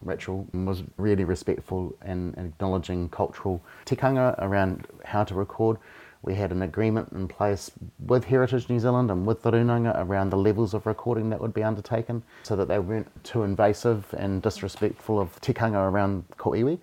and 0.04 0.66
was 0.66 0.82
really 0.96 1.24
respectful 1.24 1.94
and 2.02 2.34
acknowledging 2.36 3.08
cultural 3.08 3.62
tikanga 3.86 4.34
around 4.38 4.86
how 5.04 5.24
to 5.24 5.34
record. 5.34 5.78
We 6.22 6.34
had 6.34 6.52
an 6.52 6.62
agreement 6.62 7.12
in 7.12 7.26
place 7.28 7.70
with 8.06 8.24
Heritage 8.24 8.68
New 8.68 8.78
Zealand 8.78 9.10
and 9.10 9.26
with 9.26 9.42
the 9.42 9.50
Runanga 9.50 9.92
around 9.96 10.30
the 10.30 10.36
levels 10.36 10.72
of 10.74 10.86
recording 10.86 11.30
that 11.30 11.40
would 11.40 11.54
be 11.54 11.62
undertaken 11.62 12.22
so 12.42 12.56
that 12.56 12.68
they 12.68 12.78
weren't 12.78 13.24
too 13.24 13.42
invasive 13.42 14.12
and 14.16 14.42
disrespectful 14.42 15.20
of 15.20 15.40
tikanga 15.40 15.90
around 15.90 16.24
koiwi. 16.36 16.78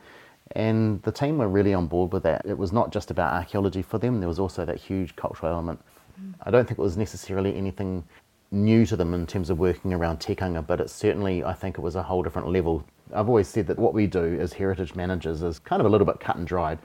And 0.53 1.01
the 1.03 1.11
team 1.11 1.37
were 1.37 1.47
really 1.47 1.73
on 1.73 1.87
board 1.87 2.11
with 2.11 2.23
that. 2.23 2.45
It 2.45 2.57
was 2.57 2.71
not 2.71 2.91
just 2.91 3.11
about 3.11 3.33
archaeology 3.33 3.81
for 3.81 3.97
them, 3.97 4.19
there 4.19 4.27
was 4.27 4.39
also 4.39 4.65
that 4.65 4.77
huge 4.77 5.15
cultural 5.15 5.51
element. 5.51 5.79
Mm. 6.19 6.33
I 6.43 6.51
don't 6.51 6.67
think 6.67 6.79
it 6.79 6.81
was 6.81 6.97
necessarily 6.97 7.55
anything 7.55 8.03
new 8.51 8.85
to 8.87 8.95
them 8.95 9.13
in 9.13 9.27
terms 9.27 9.51
of 9.51 9.59
working 9.59 9.93
around 9.93 10.19
tikanga, 10.19 10.65
but 10.65 10.81
it 10.81 10.89
certainly, 10.89 11.43
I 11.43 11.53
think 11.53 11.77
it 11.77 11.81
was 11.81 11.95
a 11.95 12.01
whole 12.01 12.23
different 12.23 12.47
level. 12.47 12.83
I've 13.13 13.29
always 13.29 13.47
said 13.47 13.67
that 13.67 13.77
what 13.77 13.93
we 13.93 14.07
do 14.07 14.39
as 14.39 14.53
heritage 14.53 14.95
managers 14.95 15.43
is 15.43 15.59
kind 15.59 15.79
of 15.79 15.85
a 15.85 15.89
little 15.89 16.05
bit 16.05 16.19
cut 16.19 16.35
and 16.35 16.47
dried, 16.47 16.79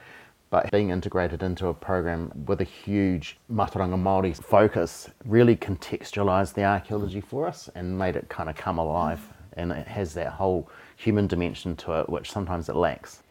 but 0.51 0.69
being 0.69 0.91
integrated 0.91 1.41
into 1.41 1.67
a 1.67 1.73
program 1.73 2.31
with 2.45 2.61
a 2.61 2.65
huge 2.65 3.39
Mātauranga 3.51 3.99
Māori 3.99 4.35
focus 4.35 5.09
really 5.25 5.55
contextualised 5.55 6.53
the 6.53 6.63
archaeology 6.63 7.19
for 7.19 7.47
us 7.47 7.67
and 7.73 7.97
made 7.97 8.15
it 8.15 8.29
kind 8.29 8.47
of 8.47 8.55
come 8.55 8.77
alive. 8.77 9.19
Mm. 9.19 9.31
And 9.57 9.71
it 9.71 9.87
has 9.87 10.13
that 10.13 10.33
whole 10.33 10.69
human 10.97 11.27
dimension 11.27 11.75
to 11.77 11.99
it, 12.01 12.09
which 12.09 12.31
sometimes 12.31 12.69
it 12.69 12.75
lacks 12.75 13.23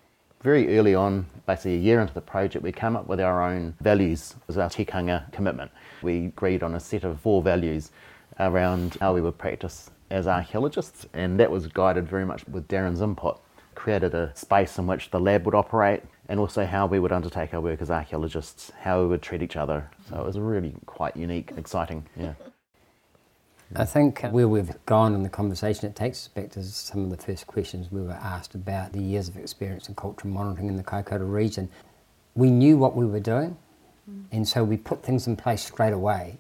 very 0.45 0.79
early 0.79 0.95
on, 0.95 1.25
basically 1.47 1.77
a 1.77 1.79
year 1.79 2.01
into 2.03 2.13
the 2.13 2.21
project, 2.21 2.63
we 2.63 2.71
came 2.71 2.95
up 2.97 3.07
with 3.07 3.19
our 3.19 3.43
own 3.43 3.75
values 3.81 4.35
as 4.47 4.59
our 4.59 4.69
tikanga 4.69 5.33
commitment. 5.33 5.71
We 6.03 6.27
agreed 6.27 6.63
on 6.63 6.75
a 6.75 6.81
set 6.81 7.03
of 7.03 7.19
four 7.19 7.43
values 7.43 7.91
around 8.39 8.99
how 9.01 9.15
we 9.15 9.23
would 9.23 9.39
practice 9.39 9.91
as 10.11 10.27
archaeologists, 10.27 11.07
and 11.15 11.41
that 11.41 11.51
was 11.51 11.67
guided 11.67 12.07
very 12.07 12.27
much 12.27 12.47
with 12.47 12.69
Darran's 12.69 13.01
input. 13.01 13.41
Created 13.75 14.15
a 14.15 14.37
space 14.37 14.79
in 14.79 14.87
which 14.87 15.11
the 15.11 15.19
lab 15.19 15.47
would 15.47 15.55
operate, 15.55 16.03
and 16.29 16.39
also 16.39 16.67
how 16.67 16.87
we 16.87 17.01
would 17.01 17.11
undertake 17.11 17.55
our 17.55 17.63
work 17.63 17.81
as 17.81 17.91
archaeologists, 17.91 18.71
how 18.79 19.01
we 19.01 19.09
would 19.09 19.23
treat 19.23 19.43
each 19.43 19.57
other. 19.57 19.91
So 20.11 20.21
it 20.21 20.27
was 20.27 20.39
really 20.39 20.75
quite 20.85 21.17
unique, 21.17 21.53
exciting, 21.57 22.07
yeah. 22.17 22.35
I 23.77 23.85
think 23.85 24.21
where 24.23 24.47
we've 24.47 24.73
gone 24.87 25.15
in 25.15 25.23
the 25.23 25.29
conversation, 25.29 25.89
it 25.89 25.97
takes 25.97 26.25
us 26.25 26.29
back 26.29 26.51
to 26.53 26.63
some 26.63 27.05
of 27.05 27.11
the 27.11 27.17
first 27.17 27.47
questions 27.47 27.91
we 27.91 28.03
were 28.03 28.13
asked 28.13 28.55
about 28.55 28.93
the 28.93 29.01
years 29.01 29.29
of 29.29 29.37
experience 29.37 29.89
in 29.89 29.95
cultural 29.95 30.33
monitoring 30.33 30.69
in 30.69 30.77
the 30.77 30.85
Kaikoura 30.85 31.31
region. 31.31 31.69
We 32.35 32.51
knew 32.51 32.77
what 32.77 32.95
we 32.95 33.07
were 33.07 33.21
doing, 33.21 33.57
mm. 34.11 34.25
and 34.31 34.47
so 34.47 34.63
we 34.63 34.77
put 34.77 35.03
things 35.03 35.27
in 35.27 35.37
place 35.37 35.65
straight 35.65 35.93
away 35.93 36.39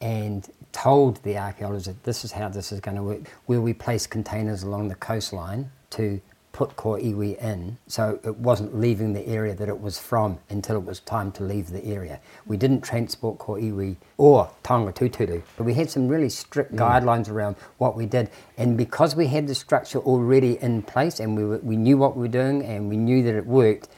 and 0.00 0.48
told 0.72 1.22
the 1.22 1.38
archaeologist 1.38 1.86
that 1.86 2.04
this 2.04 2.24
is 2.24 2.32
how 2.32 2.48
this 2.48 2.72
is 2.72 2.80
going 2.80 2.96
to 2.96 3.02
work, 3.02 3.20
where 3.46 3.60
we 3.60 3.72
place 3.72 4.06
containers 4.06 4.62
along 4.62 4.88
the 4.88 4.94
coastline 4.96 5.70
to 5.90 6.20
put 6.54 6.76
koiwi 6.76 7.36
in, 7.42 7.76
so 7.88 8.18
it 8.22 8.36
wasn't 8.36 8.78
leaving 8.80 9.12
the 9.12 9.26
area 9.26 9.54
that 9.56 9.68
it 9.68 9.80
was 9.80 9.98
from 9.98 10.38
until 10.48 10.76
it 10.76 10.84
was 10.84 11.00
time 11.00 11.32
to 11.32 11.42
leave 11.42 11.68
the 11.68 11.84
area. 11.84 12.20
We 12.46 12.56
didn't 12.56 12.82
transport 12.82 13.38
koiwi 13.38 13.96
or 14.18 14.48
taonga 14.62 14.94
tūturu, 14.94 15.42
but 15.56 15.64
we 15.64 15.74
had 15.74 15.90
some 15.90 16.06
really 16.06 16.28
strict 16.28 16.72
mm. 16.72 16.78
guidelines 16.78 17.28
around 17.28 17.56
what 17.78 17.96
we 17.96 18.06
did. 18.06 18.30
And 18.56 18.78
because 18.78 19.16
we 19.16 19.26
had 19.26 19.48
the 19.48 19.54
structure 19.54 19.98
already 19.98 20.56
in 20.62 20.82
place 20.82 21.18
and 21.18 21.36
we, 21.36 21.44
were, 21.44 21.58
we 21.58 21.76
knew 21.76 21.98
what 21.98 22.16
we 22.16 22.22
were 22.22 22.28
doing 22.28 22.62
and 22.62 22.88
we 22.88 22.96
knew 22.96 23.24
that 23.24 23.34
it 23.34 23.46
worked, 23.46 23.88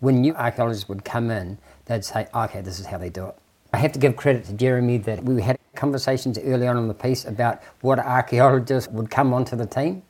when 0.00 0.22
new 0.22 0.34
archaeologists 0.34 0.88
would 0.88 1.04
come 1.04 1.30
in, 1.30 1.58
they'd 1.84 2.04
say, 2.04 2.28
okay, 2.34 2.62
this 2.62 2.80
is 2.80 2.86
how 2.86 2.96
they 2.96 3.10
do 3.10 3.26
it. 3.26 3.36
I 3.74 3.76
have 3.76 3.92
to 3.92 3.98
give 3.98 4.16
credit 4.16 4.46
to 4.46 4.54
Jeremy 4.54 4.96
that 4.98 5.22
we 5.22 5.42
had 5.42 5.58
conversations 5.74 6.38
early 6.38 6.66
on 6.66 6.78
in 6.78 6.88
the 6.88 6.94
piece 6.94 7.26
about 7.26 7.62
what 7.82 7.98
archaeologists 7.98 8.90
would 8.90 9.10
come 9.10 9.34
onto 9.34 9.54
the 9.54 9.66
team 9.66 10.02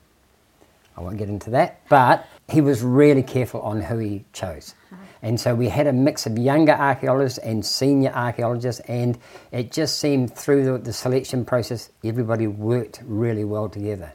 I 0.97 1.03
won't 1.03 1.19
get 1.19 1.29
into 1.29 1.51
that. 1.51 1.81
But 1.89 2.27
he 2.49 2.61
was 2.61 2.83
really 2.83 3.23
careful 3.23 3.61
on 3.61 3.81
who 3.81 3.99
he 3.99 4.25
chose. 4.33 4.75
And 5.23 5.41
so 5.41 5.55
we 5.55 5.69
had 5.69 5.87
a 5.87 5.93
mix 5.93 6.27
of 6.27 6.39
younger 6.39 6.73
archaeologists 6.73 7.39
and 7.39 7.65
senior 7.65 8.13
archaeologists, 8.13 8.81
and 8.83 9.19
it 9.51 9.73
just 9.73 9.99
seemed 9.99 10.37
through 10.37 10.65
the, 10.65 10.79
the 10.79 10.93
selection 10.93 11.45
process, 11.45 11.91
everybody 12.05 12.47
worked 12.47 13.03
really 13.05 13.45
well 13.45 13.69
together. 13.69 14.13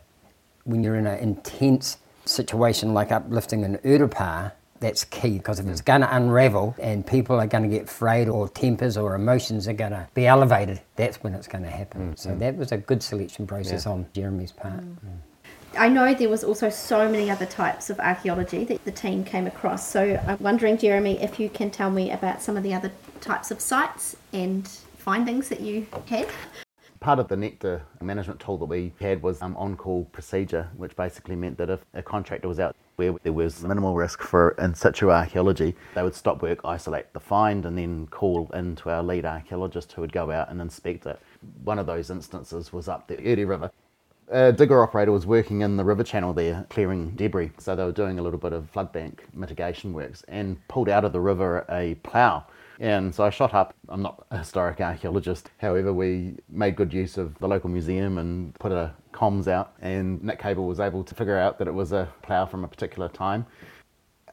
When 0.64 0.84
you're 0.84 0.96
in 0.96 1.08
an 1.08 1.20
intense 1.20 1.98
situation 2.26 2.94
like 2.94 3.12
uplifting 3.12 3.66
an 3.66 3.78
urupā, 3.80 4.54
that's 4.80 5.04
key 5.04 5.38
because 5.38 5.60
if 5.60 5.68
it's 5.68 5.82
going 5.82 6.02
to 6.02 6.16
unravel 6.16 6.76
and 6.80 7.06
people 7.06 7.40
are 7.40 7.46
going 7.46 7.64
to 7.64 7.70
get 7.70 7.88
frayed 7.88 8.28
or 8.28 8.50
tempers 8.50 8.98
or 8.98 9.14
emotions 9.14 9.68
are 9.68 9.74
going 9.74 9.92
to 9.92 10.08
be 10.14 10.26
elevated, 10.26 10.82
that's 10.96 11.22
when 11.24 11.36
it's 11.36 11.48
going 11.48 11.64
to 11.64 11.70
happen. 11.70 12.02
Mm-hmm. 12.02 12.16
So 12.16 12.36
that 12.36 12.56
was 12.56 12.72
a 12.72 12.78
good 12.78 13.04
selection 13.04 13.46
process 13.46 13.86
yeah. 13.86 13.92
on 13.92 14.08
Jeremy's 14.14 14.52
part. 14.52 14.80
Mm. 14.80 14.98
I 15.78 15.88
know 15.88 16.14
there 16.14 16.30
was 16.30 16.44
also 16.44 16.70
so 16.70 17.10
many 17.10 17.30
other 17.30 17.46
types 17.46 17.90
of 17.90 18.00
archaeology 18.00 18.66
that 18.66 18.84
the 18.84 18.92
team 18.92 19.24
came 19.24 19.48
across. 19.48 19.90
So 19.90 20.22
I'm 20.28 20.38
wondering, 20.40 20.78
Jeremy, 20.78 21.22
if 21.22 21.40
you 21.40 21.50
can 21.50 21.72
tell 21.72 21.90
me 21.90 22.12
about 22.12 22.42
some 22.42 22.58
of 22.58 22.64
the 22.64 22.74
other 22.74 22.92
types 23.22 23.52
of 23.52 23.62
sites 23.62 24.18
and 24.34 24.68
findings 24.98 25.48
that 25.50 25.62
you 25.62 25.88
had. 26.08 26.28
Part 27.00 27.20
of 27.20 27.30
the 27.30 27.38
Nectar 27.38 27.82
management 28.02 28.40
tool 28.40 28.58
that 28.58 28.66
we 28.66 28.94
had 29.00 29.24
was 29.24 29.42
um, 29.42 29.56
on-call 29.58 30.06
procedure, 30.12 30.70
which 30.76 30.96
basically 30.96 31.36
meant 31.36 31.58
that 31.58 31.70
if 31.70 31.80
a 31.94 32.04
contractor 32.04 32.48
was 32.48 32.60
out 32.60 32.76
where 32.98 33.14
there 33.24 33.34
was 33.34 33.64
minimal 33.64 33.96
risk 33.96 34.22
for 34.22 34.52
in 34.60 34.76
situ 34.76 35.10
archaeology, 35.10 35.76
they 35.96 36.04
would 36.04 36.14
stop 36.14 36.44
work, 36.44 36.60
isolate 36.64 37.12
the 37.14 37.20
find, 37.20 37.66
and 37.66 37.78
then 37.78 38.06
call 38.08 38.48
in 38.54 38.76
to 38.76 38.92
our 38.92 39.02
lead 39.02 39.26
archaeologist 39.26 39.94
who 39.94 40.02
would 40.02 40.12
go 40.12 40.30
out 40.30 40.50
and 40.52 40.62
inspect 40.62 41.08
it. 41.08 41.20
One 41.64 41.80
of 41.80 41.88
those 41.88 42.12
instances 42.12 42.72
was 42.72 42.88
up 42.88 43.08
the 43.08 43.20
Uri 43.20 43.46
River 43.46 43.72
a 44.32 44.52
digger 44.54 44.82
operator 44.82 45.12
was 45.12 45.26
working 45.26 45.62
in 45.62 45.78
the 45.78 45.84
river 45.84 46.04
channel 46.04 46.34
there, 46.34 46.66
clearing 46.70 47.12
debris. 47.12 47.52
So 47.58 47.76
they 47.76 47.84
were 47.84 47.92
doing 47.92 48.18
a 48.18 48.22
little 48.22 48.40
bit 48.40 48.54
of 48.54 48.70
flood 48.70 48.92
bank 48.92 49.26
mitigation 49.34 49.94
works 49.94 50.24
and 50.28 50.66
pulled 50.68 50.90
out 50.90 51.04
of 51.04 51.12
the 51.12 51.20
river 51.20 51.66
a 51.70 51.96
plough. 52.04 52.46
And 52.80 53.14
so 53.14 53.26
I 53.26 53.30
shot 53.30 53.54
up. 53.54 53.76
I'm 53.90 54.02
not 54.02 54.26
a 54.32 54.40
historic 54.40 54.80
archaeologist. 54.80 55.52
However, 55.58 55.94
we 55.94 56.36
made 56.50 56.76
good 56.76 56.94
use 56.94 57.18
of 57.18 57.38
the 57.40 57.48
local 57.48 57.70
museum 57.70 58.18
and 58.18 58.56
put 58.56 58.72
a 58.72 58.94
comms 59.14 59.48
out. 59.48 59.74
And 59.82 60.24
Nick 60.24 60.40
Cable 60.40 60.66
was 60.66 60.80
able 60.80 61.04
to 61.04 61.14
figure 61.14 61.38
out 61.38 61.60
that 61.60 61.68
it 61.68 61.74
was 61.74 61.92
a 61.92 62.10
plough 62.24 62.46
from 62.46 62.64
a 62.64 62.68
particular 62.68 63.10
time. 63.10 63.46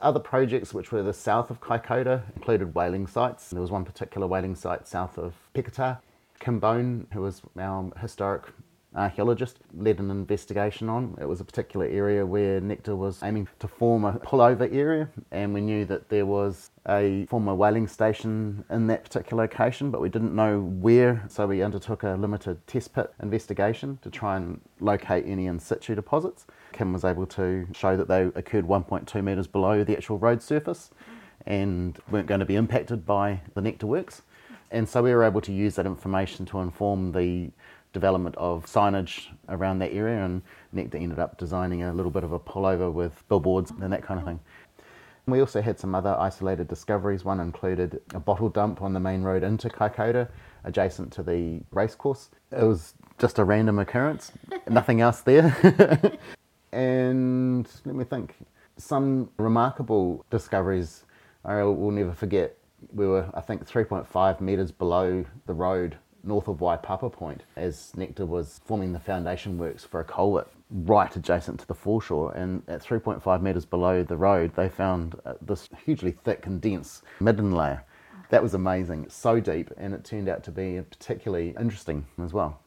Other 0.00 0.20
projects 0.20 0.72
which 0.72 0.92
were 0.92 1.02
the 1.02 1.12
south 1.12 1.50
of 1.50 1.60
Kaikoura 1.60 2.22
included 2.36 2.74
whaling 2.74 3.08
sites. 3.08 3.50
There 3.50 3.60
was 3.60 3.72
one 3.72 3.84
particular 3.84 4.28
whaling 4.28 4.54
site 4.54 4.86
south 4.86 5.18
of 5.18 5.34
Peketa. 5.54 5.98
Kim 6.38 6.60
Bone, 6.60 7.08
who 7.12 7.22
was 7.22 7.42
our 7.58 7.90
historic 8.00 8.44
Uh, 8.94 9.00
archaeologist 9.00 9.58
led 9.76 10.00
an 10.00 10.10
investigation 10.10 10.88
on. 10.88 11.16
It 11.20 11.26
was 11.26 11.40
a 11.40 11.44
particular 11.44 11.86
area 11.86 12.24
where 12.24 12.58
Nectar 12.60 12.96
was 12.96 13.22
aiming 13.22 13.48
to 13.58 13.68
form 13.68 14.04
a 14.04 14.12
pullover 14.12 14.72
area, 14.74 15.10
and 15.30 15.52
we 15.52 15.60
knew 15.60 15.84
that 15.84 16.08
there 16.08 16.24
was 16.24 16.70
a 16.88 17.26
former 17.26 17.54
whaling 17.54 17.86
station 17.86 18.64
in 18.70 18.86
that 18.86 19.04
particular 19.04 19.42
location, 19.42 19.90
but 19.90 20.00
we 20.00 20.08
didn't 20.08 20.34
know 20.34 20.60
where, 20.60 21.22
so 21.28 21.46
we 21.46 21.62
undertook 21.62 22.02
a 22.02 22.12
limited 22.12 22.66
test 22.66 22.94
pit 22.94 23.12
investigation 23.22 23.98
to 24.02 24.10
try 24.10 24.36
and 24.36 24.60
locate 24.80 25.24
any 25.26 25.46
in 25.46 25.58
situ 25.58 25.94
deposits. 25.94 26.46
Kim 26.72 26.92
was 26.92 27.04
able 27.04 27.26
to 27.26 27.66
show 27.74 27.94
that 27.94 28.08
they 28.08 28.22
occurred 28.34 28.66
1.2 28.66 29.22
metres 29.22 29.46
below 29.46 29.84
the 29.84 29.96
actual 29.96 30.18
road 30.18 30.42
surface 30.42 30.90
and 31.46 31.98
weren't 32.10 32.26
going 32.26 32.40
to 32.40 32.46
be 32.46 32.56
impacted 32.56 33.04
by 33.04 33.40
the 33.54 33.60
Nectar 33.60 33.86
works. 33.86 34.22
And 34.70 34.88
so 34.88 35.02
we 35.02 35.14
were 35.14 35.24
able 35.24 35.40
to 35.42 35.52
use 35.52 35.76
that 35.76 35.86
information 35.86 36.44
to 36.46 36.60
inform 36.60 37.12
the 37.12 37.50
development 37.92 38.36
of 38.36 38.66
signage 38.66 39.28
around 39.48 39.78
that 39.80 39.92
area, 39.92 40.24
and 40.24 40.42
Nectar 40.72 40.98
ended 40.98 41.18
up 41.18 41.38
designing 41.38 41.82
a 41.82 41.92
little 41.92 42.10
bit 42.10 42.24
of 42.24 42.32
a 42.32 42.38
pullover 42.38 42.92
with 42.92 43.26
billboards 43.28 43.70
and 43.70 43.92
that 43.92 44.02
kind 44.02 44.20
of 44.20 44.26
thing. 44.26 44.40
We 45.26 45.40
also 45.40 45.60
had 45.60 45.78
some 45.78 45.94
other 45.94 46.16
isolated 46.18 46.68
discoveries. 46.68 47.22
One 47.24 47.38
included 47.38 48.00
a 48.14 48.20
bottle 48.20 48.48
dump 48.48 48.80
on 48.80 48.94
the 48.94 49.00
main 49.00 49.22
road 49.22 49.42
into 49.42 49.68
Kaikoura, 49.68 50.28
adjacent 50.64 51.12
to 51.14 51.22
the 51.22 51.60
racecourse. 51.70 52.30
It 52.50 52.64
was 52.64 52.94
just 53.18 53.38
a 53.38 53.44
random 53.44 53.78
occurrence, 53.78 54.32
nothing 54.68 55.02
else 55.02 55.20
there. 55.20 55.54
and 56.72 57.68
let 57.84 57.94
me 57.94 58.04
think, 58.04 58.36
some 58.78 59.28
remarkable 59.36 60.24
discoveries 60.30 61.04
I 61.44 61.62
will 61.62 61.90
never 61.90 62.12
forget. 62.12 62.56
We 62.92 63.06
were, 63.06 63.28
I 63.34 63.40
think, 63.40 63.68
3.5 63.68 64.40
metres 64.40 64.72
below 64.72 65.24
the 65.46 65.52
road 65.52 65.96
north 66.28 66.46
of 66.46 66.58
Waipapa 66.58 67.10
Point 67.10 67.42
as 67.56 67.92
Nectar 67.96 68.26
was 68.26 68.60
forming 68.64 68.92
the 68.92 69.00
foundation 69.00 69.58
works 69.58 69.82
for 69.82 69.98
a 69.98 70.04
culvert 70.04 70.48
right 70.70 71.14
adjacent 71.16 71.58
to 71.60 71.66
the 71.66 71.74
foreshore. 71.74 72.32
And 72.32 72.62
at 72.68 72.82
3.5 72.82 73.42
metres 73.42 73.64
below 73.64 74.04
the 74.04 74.16
road, 74.16 74.54
they 74.54 74.68
found 74.68 75.18
uh, 75.24 75.34
this 75.40 75.68
hugely 75.84 76.12
thick 76.12 76.46
and 76.46 76.60
dense 76.60 77.02
midden 77.18 77.52
layer. 77.52 77.82
That 78.30 78.42
was 78.42 78.52
amazing. 78.52 79.08
so 79.08 79.40
deep, 79.40 79.70
and 79.78 79.94
it 79.94 80.04
turned 80.04 80.28
out 80.28 80.44
to 80.44 80.50
be 80.50 80.80
particularly 80.82 81.54
interesting 81.58 82.06
as 82.22 82.34
well. 82.34 82.60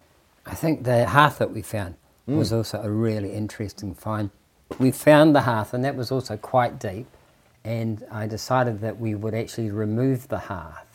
I 0.44 0.56
think 0.56 0.84
the 0.84 1.06
hearth 1.06 1.38
that 1.38 1.52
we 1.52 1.62
found 1.62 1.96
mm. 2.28 2.36
was 2.36 2.52
also 2.52 2.82
a 2.82 2.90
really 2.90 3.32
interesting 3.32 3.94
find. 3.94 4.32
We 4.80 4.90
found 4.90 5.36
the 5.36 5.42
hearth, 5.42 5.76
and 5.76 5.86
that 5.86 5.96
was 5.96 6.12
also 6.12 6.36
quite 6.36 6.80
deep. 6.80 7.06
And 7.64 8.04
I 8.12 8.26
decided 8.26 8.82
that 8.82 9.00
we 9.00 9.14
would 9.14 9.36
actually 9.36 9.70
remove 9.70 10.30
the 10.30 10.40
hearth 10.40 10.91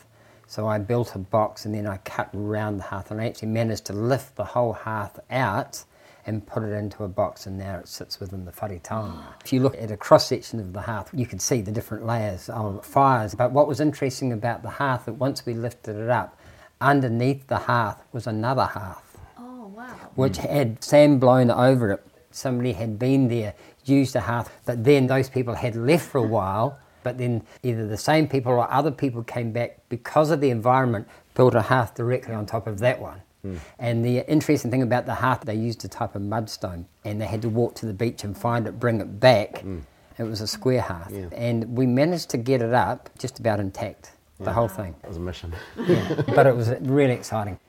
so 0.47 0.65
I 0.65 0.79
built 0.79 1.13
a 1.13 1.19
box 1.19 1.65
and 1.65 1.75
then 1.75 1.85
I 1.85 1.97
cut 1.97 2.29
around 2.33 2.77
the 2.77 2.83
hearth 2.83 3.11
and 3.11 3.19
I 3.19 3.25
actually 3.27 3.49
managed 3.49 3.85
to 3.85 3.93
lift 3.93 4.37
the 4.37 4.45
whole 4.45 4.71
hearth 4.71 5.19
out 5.29 5.83
and 6.25 6.45
put 6.45 6.63
it 6.63 6.71
into 6.71 7.03
a 7.03 7.07
box 7.07 7.45
and 7.45 7.57
now 7.57 7.79
it 7.79 7.87
sits 7.87 8.19
within 8.19 8.45
the 8.45 8.51
whare. 8.51 9.35
If 9.43 9.51
you 9.51 9.59
look 9.59 9.77
at 9.77 9.91
a 9.91 9.97
cross 9.97 10.27
section 10.27 10.59
of 10.59 10.71
the 10.71 10.81
hearth, 10.81 11.09
you 11.13 11.25
can 11.25 11.39
see 11.39 11.61
the 11.61 11.71
different 11.71 12.05
layers 12.05 12.49
of 12.49 12.85
fires. 12.85 13.35
But 13.35 13.51
what 13.51 13.67
was 13.67 13.81
interesting 13.81 14.31
about 14.31 14.63
the 14.63 14.69
hearth 14.69 15.05
that 15.05 15.13
once 15.13 15.45
we 15.45 15.53
lifted 15.53 15.97
it 15.97 16.09
up, 16.09 16.39
underneath 16.79 17.47
the 17.47 17.57
hearth 17.57 18.01
was 18.13 18.25
another 18.25 18.65
hearth. 18.65 19.17
Oh, 19.37 19.67
wow. 19.75 19.85
Which 20.15 20.37
had 20.37 20.81
sand 20.81 21.19
blown 21.19 21.51
over 21.51 21.91
it. 21.91 22.05
Somebody 22.31 22.71
had 22.73 22.97
been 22.97 23.27
there, 23.27 23.53
used 23.83 24.13
the 24.13 24.21
hearth, 24.21 24.49
but 24.65 24.83
then 24.83 25.07
those 25.07 25.29
people 25.29 25.55
had 25.55 25.75
left 25.75 26.09
for 26.09 26.19
a 26.19 26.27
while 26.27 26.79
but 27.03 27.17
then 27.17 27.43
either 27.63 27.87
the 27.87 27.97
same 27.97 28.27
people 28.27 28.51
or 28.51 28.69
other 28.71 28.91
people 28.91 29.23
came 29.23 29.51
back 29.51 29.79
because 29.89 30.31
of 30.31 30.41
the 30.41 30.49
environment, 30.49 31.07
built 31.35 31.55
a 31.55 31.61
hearth 31.61 31.95
directly 31.95 32.33
on 32.33 32.45
top 32.45 32.67
of 32.67 32.79
that 32.79 32.99
one. 32.99 33.21
Mm. 33.45 33.59
And 33.79 34.05
the 34.05 34.29
interesting 34.29 34.71
thing 34.71 34.81
about 34.81 35.05
the 35.05 35.15
hearth, 35.15 35.41
they 35.41 35.55
used 35.55 35.83
a 35.85 35.87
type 35.87 36.15
of 36.15 36.21
mudstone 36.21 36.85
and 37.05 37.21
they 37.21 37.25
had 37.25 37.41
to 37.43 37.49
walk 37.49 37.75
to 37.75 37.85
the 37.85 37.93
beach 37.93 38.23
and 38.23 38.37
find 38.37 38.67
it, 38.67 38.79
bring 38.79 38.99
it 38.99 39.19
back. 39.19 39.61
Mm. 39.63 39.81
It 40.17 40.23
was 40.23 40.41
a 40.41 40.47
square 40.47 40.81
hearth. 40.81 41.11
Yeah. 41.13 41.27
And 41.31 41.77
we 41.77 41.85
managed 41.85 42.29
to 42.31 42.37
get 42.37 42.61
it 42.61 42.73
up 42.73 43.09
just 43.19 43.39
about 43.39 43.59
intact, 43.59 44.11
the 44.39 44.51
whole 44.51 44.67
thing. 44.67 44.95
It 45.03 45.07
was 45.07 45.17
a 45.17 45.21
mission. 45.21 45.53
yeah. 45.87 46.21
But 46.33 46.47
it 46.47 46.55
was 46.55 46.69
really 46.81 47.13
exciting. 47.13 47.59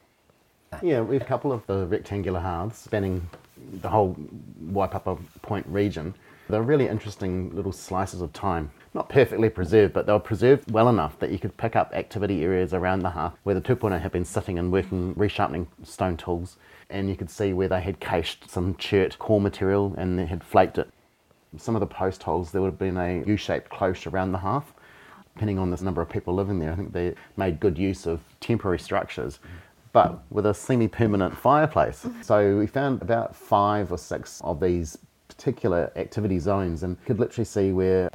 Yeah, 0.83 1.01
we 1.01 1.17
have 1.17 1.23
a 1.23 1.27
couple 1.27 1.53
of 1.53 1.67
the 1.67 1.87
rectangular 1.87 2.41
hearths 2.41 2.79
spanning 2.79 3.29
the 3.81 3.89
whole 3.89 4.17
Waipapa 4.71 5.19
Point 5.43 5.67
region. 5.67 6.15
They're 6.49 6.63
really 6.63 6.89
interesting 6.89 7.55
little 7.55 7.73
slices 7.73 8.21
of 8.21 8.33
time 8.33 8.71
not 8.95 9.09
perfectly 9.09 9.49
preserved, 9.49 9.93
but 9.93 10.07
they 10.07 10.13
were 10.13 10.19
preserved 10.19 10.71
well 10.73 10.89
enough 10.89 11.19
that 11.19 11.31
you 11.31 11.39
could 11.39 11.57
pick 11.57 11.77
up 11.77 11.93
activity 11.95 12.43
areas 12.43 12.75
around 12.75 13.01
the 13.01 13.11
hearth 13.11 13.35
where 13.45 13.55
the 13.55 13.61
tupuna 13.61 14.01
had 14.01 14.11
been 14.11 14.25
sitting 14.25 14.59
and 14.59 14.73
working, 14.73 15.15
resharpening 15.15 15.67
stone 15.85 16.17
tools, 16.17 16.57
and 16.91 17.09
you 17.09 17.15
could 17.15 17.31
see 17.31 17.53
where 17.53 17.69
they 17.69 17.81
had 17.81 18.01
cached 18.01 18.51
some 18.51 18.75
chert 18.75 19.19
core 19.19 19.41
material 19.41 19.95
and 19.99 20.19
they 20.19 20.27
had 20.27 20.43
flaked 20.43 20.79
it. 20.79 20.91
Some 21.57 21.77
of 21.77 21.81
the 21.81 21.87
post 21.87 22.23
holes, 22.23 22.51
there 22.51 22.61
would 22.61 22.73
have 22.73 22.79
been 22.79 22.97
a 22.97 23.23
U-shaped 23.25 23.71
cloche 23.71 24.07
around 24.07 24.33
the 24.33 24.39
hearth. 24.39 24.73
Depending 25.35 25.59
on 25.59 25.71
the 25.71 25.85
number 25.85 26.03
of 26.03 26.09
people 26.09 26.35
living 26.35 26.59
there, 26.59 26.73
I 26.73 26.75
think 26.75 26.93
they 26.93 27.15
made 27.37 27.61
good 27.61 27.79
use 27.79 28.07
of 28.07 28.21
temporary 28.41 28.79
structures 28.79 29.39
but 29.91 30.23
with 30.31 30.45
a 30.45 30.53
semi-permanent 30.53 31.37
fireplace. 31.37 32.07
So 32.21 32.59
we 32.59 32.67
found 32.67 33.01
about 33.01 33.35
five 33.35 33.91
or 33.91 33.97
six 33.97 34.41
of 34.45 34.61
these 34.61 34.99
particular 35.39 35.91
activity 35.97 36.39
zones 36.39 36.83
and 36.83 37.03
could 37.07 37.19
literally 37.19 37.45
see 37.45 37.73
where 37.73 38.11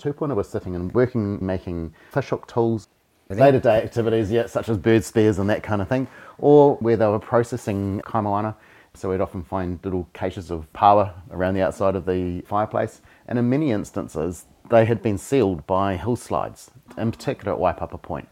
Tupuna 0.00 0.34
was 0.34 0.48
sitting 0.48 0.74
and 0.76 0.92
working, 0.94 1.44
making 1.44 1.92
fishhook 2.12 2.46
tools. 2.46 2.88
day 3.28 3.50
to 3.50 3.60
day 3.60 3.82
activities, 3.82 4.30
yeah, 4.30 4.46
such 4.46 4.68
as 4.68 4.78
bird 4.78 5.04
spears 5.04 5.38
and 5.38 5.50
that 5.50 5.62
kind 5.62 5.82
of 5.82 5.88
thing, 5.88 6.08
or 6.38 6.76
where 6.76 6.96
they 6.96 7.06
were 7.06 7.18
processing 7.18 8.00
kaimoana. 8.04 8.54
So 8.94 9.10
we'd 9.10 9.20
often 9.20 9.42
find 9.42 9.78
little 9.84 10.08
caches 10.14 10.50
of 10.50 10.72
paua 10.72 11.12
around 11.30 11.54
the 11.54 11.62
outside 11.62 11.94
of 11.94 12.06
the 12.06 12.40
fireplace. 12.42 13.02
And 13.28 13.38
in 13.38 13.48
many 13.48 13.70
instances, 13.70 14.46
they 14.68 14.84
had 14.84 15.02
been 15.02 15.18
sealed 15.18 15.66
by 15.66 15.96
hill 15.96 16.16
slides, 16.16 16.70
in 16.96 17.10
particular 17.10 17.52
at 17.52 17.58
Waipapa 17.58 18.00
Point. 18.00 18.28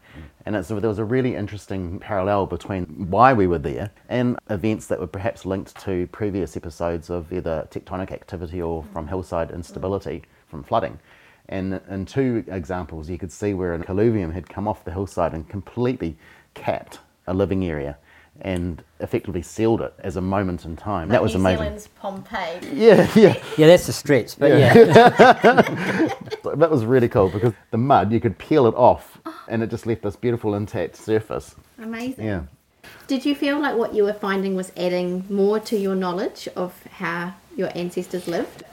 And 0.49 0.55
it's, 0.55 0.69
there 0.69 0.79
was 0.79 0.97
a 0.97 1.05
really 1.05 1.35
interesting 1.35 1.99
parallel 1.99 2.47
between 2.47 2.85
why 3.11 3.33
we 3.33 3.45
were 3.45 3.59
there 3.59 3.91
and 4.09 4.35
events 4.49 4.87
that 4.87 4.99
were 4.99 5.05
perhaps 5.05 5.45
linked 5.45 5.79
to 5.81 6.07
previous 6.07 6.57
episodes 6.57 7.11
of 7.11 7.31
either 7.31 7.67
tectonic 7.69 8.11
activity 8.11 8.59
or 8.59 8.83
from 8.91 9.07
hillside 9.07 9.51
instability 9.51 10.23
from 10.47 10.63
flooding. 10.63 10.97
And 11.49 11.79
in 11.87 12.03
two 12.07 12.43
examples, 12.47 13.11
you 13.11 13.19
could 13.19 13.31
see 13.31 13.53
where 13.53 13.75
a 13.75 13.77
colluvium 13.77 14.33
had 14.33 14.49
come 14.49 14.67
off 14.67 14.83
the 14.83 14.91
hillside 14.91 15.35
and 15.35 15.47
completely 15.47 16.17
capped 16.55 16.97
a 17.27 17.33
living 17.35 17.63
area 17.63 17.95
and 18.41 18.83
effectively 19.01 19.43
sealed 19.43 19.81
it 19.81 19.93
as 19.99 20.15
a 20.15 20.21
moment 20.21 20.65
in 20.65 20.75
time. 20.75 21.09
that 21.09 21.21
was 21.21 21.35
New 21.35 21.41
amazing. 21.41 21.59
Zealand's 21.59 21.87
Pompeii. 21.89 22.59
Yeah, 22.73 23.07
yeah. 23.13 23.35
Yeah, 23.55 23.67
that's 23.67 23.87
a 23.87 23.93
stretch, 23.93 24.39
but 24.39 24.57
yeah. 24.57 24.73
that 26.55 26.71
was 26.71 26.85
really 26.85 27.09
cool 27.09 27.29
because 27.29 27.53
the 27.69 27.77
mud, 27.77 28.11
you 28.11 28.19
could 28.19 28.37
peel 28.37 28.65
it 28.65 28.73
off 28.75 29.18
and 29.49 29.63
it 29.63 29.69
just 29.69 29.85
left 29.85 30.03
this 30.03 30.15
beautiful 30.15 30.55
intact 30.55 30.95
surface. 30.95 31.55
Amazing. 31.77 32.25
Yeah. 32.25 32.43
Did 33.07 33.25
you 33.25 33.35
feel 33.35 33.59
like 33.59 33.75
what 33.75 33.93
you 33.93 34.03
were 34.03 34.13
finding 34.13 34.55
was 34.55 34.71
adding 34.77 35.25
more 35.29 35.59
to 35.61 35.77
your 35.77 35.95
knowledge 35.95 36.47
of 36.55 36.81
how 36.85 37.33
your 37.55 37.69
ancestors 37.75 38.27
lived? 38.27 38.63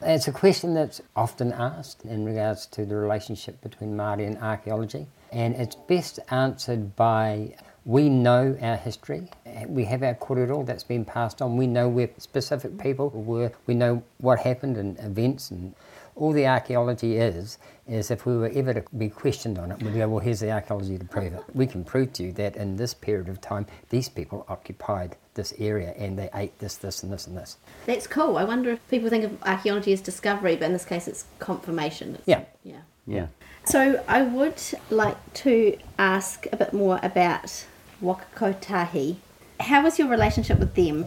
It's 0.00 0.26
a 0.26 0.32
question 0.32 0.74
that's 0.74 1.00
often 1.14 1.52
asked 1.52 2.04
in 2.04 2.24
regards 2.24 2.66
to 2.66 2.84
the 2.84 2.96
relationship 2.96 3.60
between 3.60 3.96
Māori 3.96 4.26
and 4.26 4.36
archaeology, 4.38 5.06
and 5.30 5.54
it's 5.54 5.76
best 5.76 6.18
answered 6.30 6.96
by 6.96 7.54
we 7.84 8.08
know 8.08 8.56
our 8.60 8.76
history. 8.76 9.28
We 9.66 9.84
have 9.86 10.02
our 10.02 10.14
korero 10.14 10.64
that's 10.64 10.84
been 10.84 11.04
passed 11.04 11.42
on. 11.42 11.56
We 11.56 11.66
know 11.66 11.88
where 11.88 12.10
specific 12.18 12.78
people 12.78 13.10
were. 13.10 13.52
We 13.66 13.74
know 13.74 14.02
what 14.18 14.38
happened 14.40 14.76
and 14.76 14.98
events 15.00 15.50
and 15.50 15.74
all 16.14 16.32
the 16.32 16.46
archaeology 16.46 17.16
is 17.16 17.58
is 17.88 18.10
if 18.10 18.24
we 18.26 18.36
were 18.36 18.50
ever 18.54 18.72
to 18.74 18.82
be 18.96 19.08
questioned 19.08 19.58
on 19.58 19.72
it, 19.72 19.82
we'd 19.82 19.94
go, 19.94 20.08
well, 20.08 20.20
here's 20.20 20.40
the 20.40 20.50
archaeology 20.50 20.96
to 20.98 21.04
prove 21.04 21.32
it. 21.32 21.42
We 21.52 21.66
can 21.66 21.82
prove 21.84 22.12
to 22.14 22.22
you 22.22 22.32
that 22.34 22.54
in 22.56 22.76
this 22.76 22.94
period 22.94 23.28
of 23.28 23.40
time, 23.40 23.66
these 23.90 24.08
people 24.08 24.46
occupied 24.48 25.16
this 25.34 25.52
area 25.58 25.92
and 25.98 26.16
they 26.16 26.30
ate 26.34 26.56
this, 26.60 26.76
this, 26.76 27.02
and 27.02 27.12
this, 27.12 27.26
and 27.26 27.36
this. 27.36 27.56
That's 27.86 28.06
cool. 28.06 28.36
I 28.36 28.44
wonder 28.44 28.70
if 28.70 28.88
people 28.88 29.08
think 29.10 29.24
of 29.24 29.42
archaeology 29.42 29.92
as 29.92 30.00
discovery, 30.00 30.54
but 30.56 30.66
in 30.66 30.72
this 30.74 30.84
case, 30.84 31.08
it's 31.08 31.24
confirmation. 31.40 32.10
It's- 32.14 32.28
Yeah. 32.28 32.42
Yeah. 32.62 32.82
Yeah. 33.06 33.26
So 33.64 34.02
I 34.06 34.22
would 34.22 34.62
like 34.90 35.16
to 35.34 35.76
ask 35.98 36.46
a 36.52 36.56
bit 36.56 36.72
more 36.72 37.00
about 37.02 37.64
Waka 38.00 38.26
Kotahi. 38.36 39.16
How 39.58 39.82
was 39.82 39.98
your 39.98 40.08
relationship 40.08 40.58
with 40.60 40.74
them? 40.76 41.06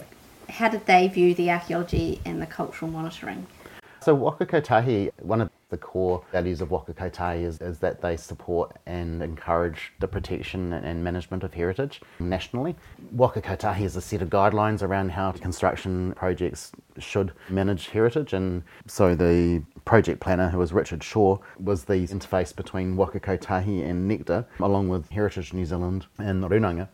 How 0.50 0.68
did 0.70 0.86
they 0.88 1.08
view 1.08 1.34
the 1.34 1.50
archaeology 1.52 2.22
and 2.26 2.41
the 2.41 2.46
cultural 2.46 2.91
monitoring? 2.91 3.48
So 4.06 4.13
Waka 4.13 4.46
Kotahi, 4.46 5.10
one 5.24 5.41
of 5.41 5.50
the 5.72 5.78
core 5.78 6.24
values 6.32 6.62
of 6.62 6.70
Waka 6.70 6.94
Kotahi 6.94 7.44
is, 7.44 7.60
is 7.60 7.80
that 7.80 8.04
they 8.04 8.15
support 8.18 8.78
and 8.86 9.24
encourage 9.24 9.94
the 10.00 10.08
protection 10.08 10.74
and 10.74 11.04
management 11.04 11.44
of 11.44 11.56
heritage 11.56 12.02
nationally. 12.20 12.76
Waka 13.13 13.41
Kotahi 13.41 13.82
is 13.82 13.96
a 13.96 14.02
set 14.02 14.22
of 14.22 14.30
guidelines 14.30 14.84
around 14.84 15.10
how 15.10 15.32
construction 15.32 16.13
projects 16.15 16.72
should 17.00 17.32
manage 17.50 17.88
heritage 17.88 18.34
and 18.34 18.62
so 18.86 19.15
the 19.15 19.63
project 19.86 20.20
planner 20.20 20.50
who 20.50 20.60
was 20.60 20.72
Richard 20.72 21.04
Shaw 21.04 21.39
was 21.60 21.86
the 21.86 22.06
interface 22.06 22.56
between 22.56 22.96
Waka 22.96 23.20
Kotahi 23.20 23.89
and 23.89 24.08
Nectar 24.08 24.46
along 24.60 24.88
with 24.88 25.10
Heritage 25.10 25.52
New 25.52 25.65
Zealand 25.65 26.06
and 26.20 26.44
Runanga. 26.44 26.89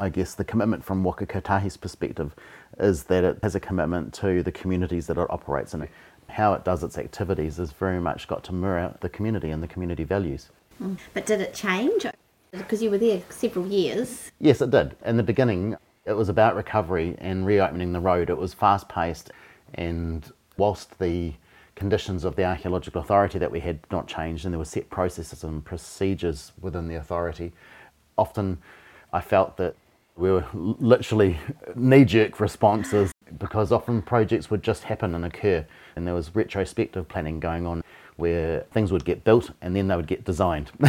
I 0.00 0.08
guess 0.08 0.34
the 0.34 0.44
commitment 0.44 0.82
from 0.82 1.04
Waka 1.04 1.26
Kotahi's 1.26 1.76
perspective 1.76 2.34
is 2.78 3.04
that 3.04 3.22
it 3.22 3.38
has 3.42 3.54
a 3.54 3.60
commitment 3.60 4.14
to 4.14 4.42
the 4.42 4.50
communities 4.50 5.06
that 5.08 5.18
it 5.18 5.30
operates 5.30 5.74
in. 5.74 5.86
How 6.30 6.54
it 6.54 6.64
does 6.64 6.82
its 6.82 6.96
activities 6.98 7.56
has 7.56 7.72
very 7.72 8.00
much 8.00 8.28
got 8.28 8.44
to 8.44 8.52
mirror 8.52 8.96
the 9.00 9.08
community 9.08 9.50
and 9.50 9.62
the 9.62 9.68
community 9.68 10.04
values. 10.04 10.50
Mm. 10.82 10.98
But 11.12 11.26
did 11.26 11.40
it 11.40 11.54
change? 11.54 12.06
Because 12.52 12.82
you 12.82 12.90
were 12.90 12.98
there 12.98 13.22
several 13.28 13.66
years. 13.66 14.30
Yes, 14.40 14.60
it 14.60 14.70
did. 14.70 14.96
In 15.04 15.16
the 15.16 15.22
beginning, 15.22 15.76
it 16.04 16.12
was 16.14 16.28
about 16.28 16.56
recovery 16.56 17.14
and 17.18 17.46
reopening 17.46 17.92
the 17.92 18.00
road. 18.00 18.30
It 18.30 18.38
was 18.38 18.54
fast 18.54 18.88
paced, 18.88 19.30
and 19.74 20.30
whilst 20.56 20.98
the 20.98 21.34
conditions 21.76 22.24
of 22.24 22.36
the 22.36 22.44
archaeological 22.44 23.00
authority 23.00 23.38
that 23.38 23.50
we 23.50 23.60
had 23.60 23.78
not 23.90 24.06
changed, 24.06 24.44
and 24.44 24.52
there 24.52 24.58
were 24.58 24.64
set 24.64 24.90
processes 24.90 25.44
and 25.44 25.64
procedures 25.64 26.52
within 26.60 26.88
the 26.88 26.96
authority, 26.96 27.52
often 28.18 28.58
I 29.12 29.20
felt 29.20 29.56
that 29.58 29.76
we 30.16 30.30
were 30.30 30.44
literally 30.52 31.38
knee 31.74 32.04
jerk 32.04 32.40
responses 32.40 33.12
because 33.38 33.72
often 33.72 34.02
projects 34.02 34.50
would 34.50 34.62
just 34.62 34.84
happen 34.84 35.14
and 35.14 35.24
occur, 35.24 35.66
and 35.96 36.06
there 36.06 36.14
was 36.14 36.34
retrospective 36.34 37.08
planning 37.08 37.40
going 37.40 37.66
on 37.66 37.82
where 38.16 38.60
things 38.70 38.92
would 38.92 39.04
get 39.04 39.24
built 39.24 39.50
and 39.62 39.74
then 39.74 39.88
they 39.88 39.96
would 39.96 40.06
get 40.06 40.24
designed. 40.24 40.70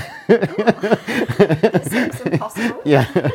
Yeah, 2.85 3.29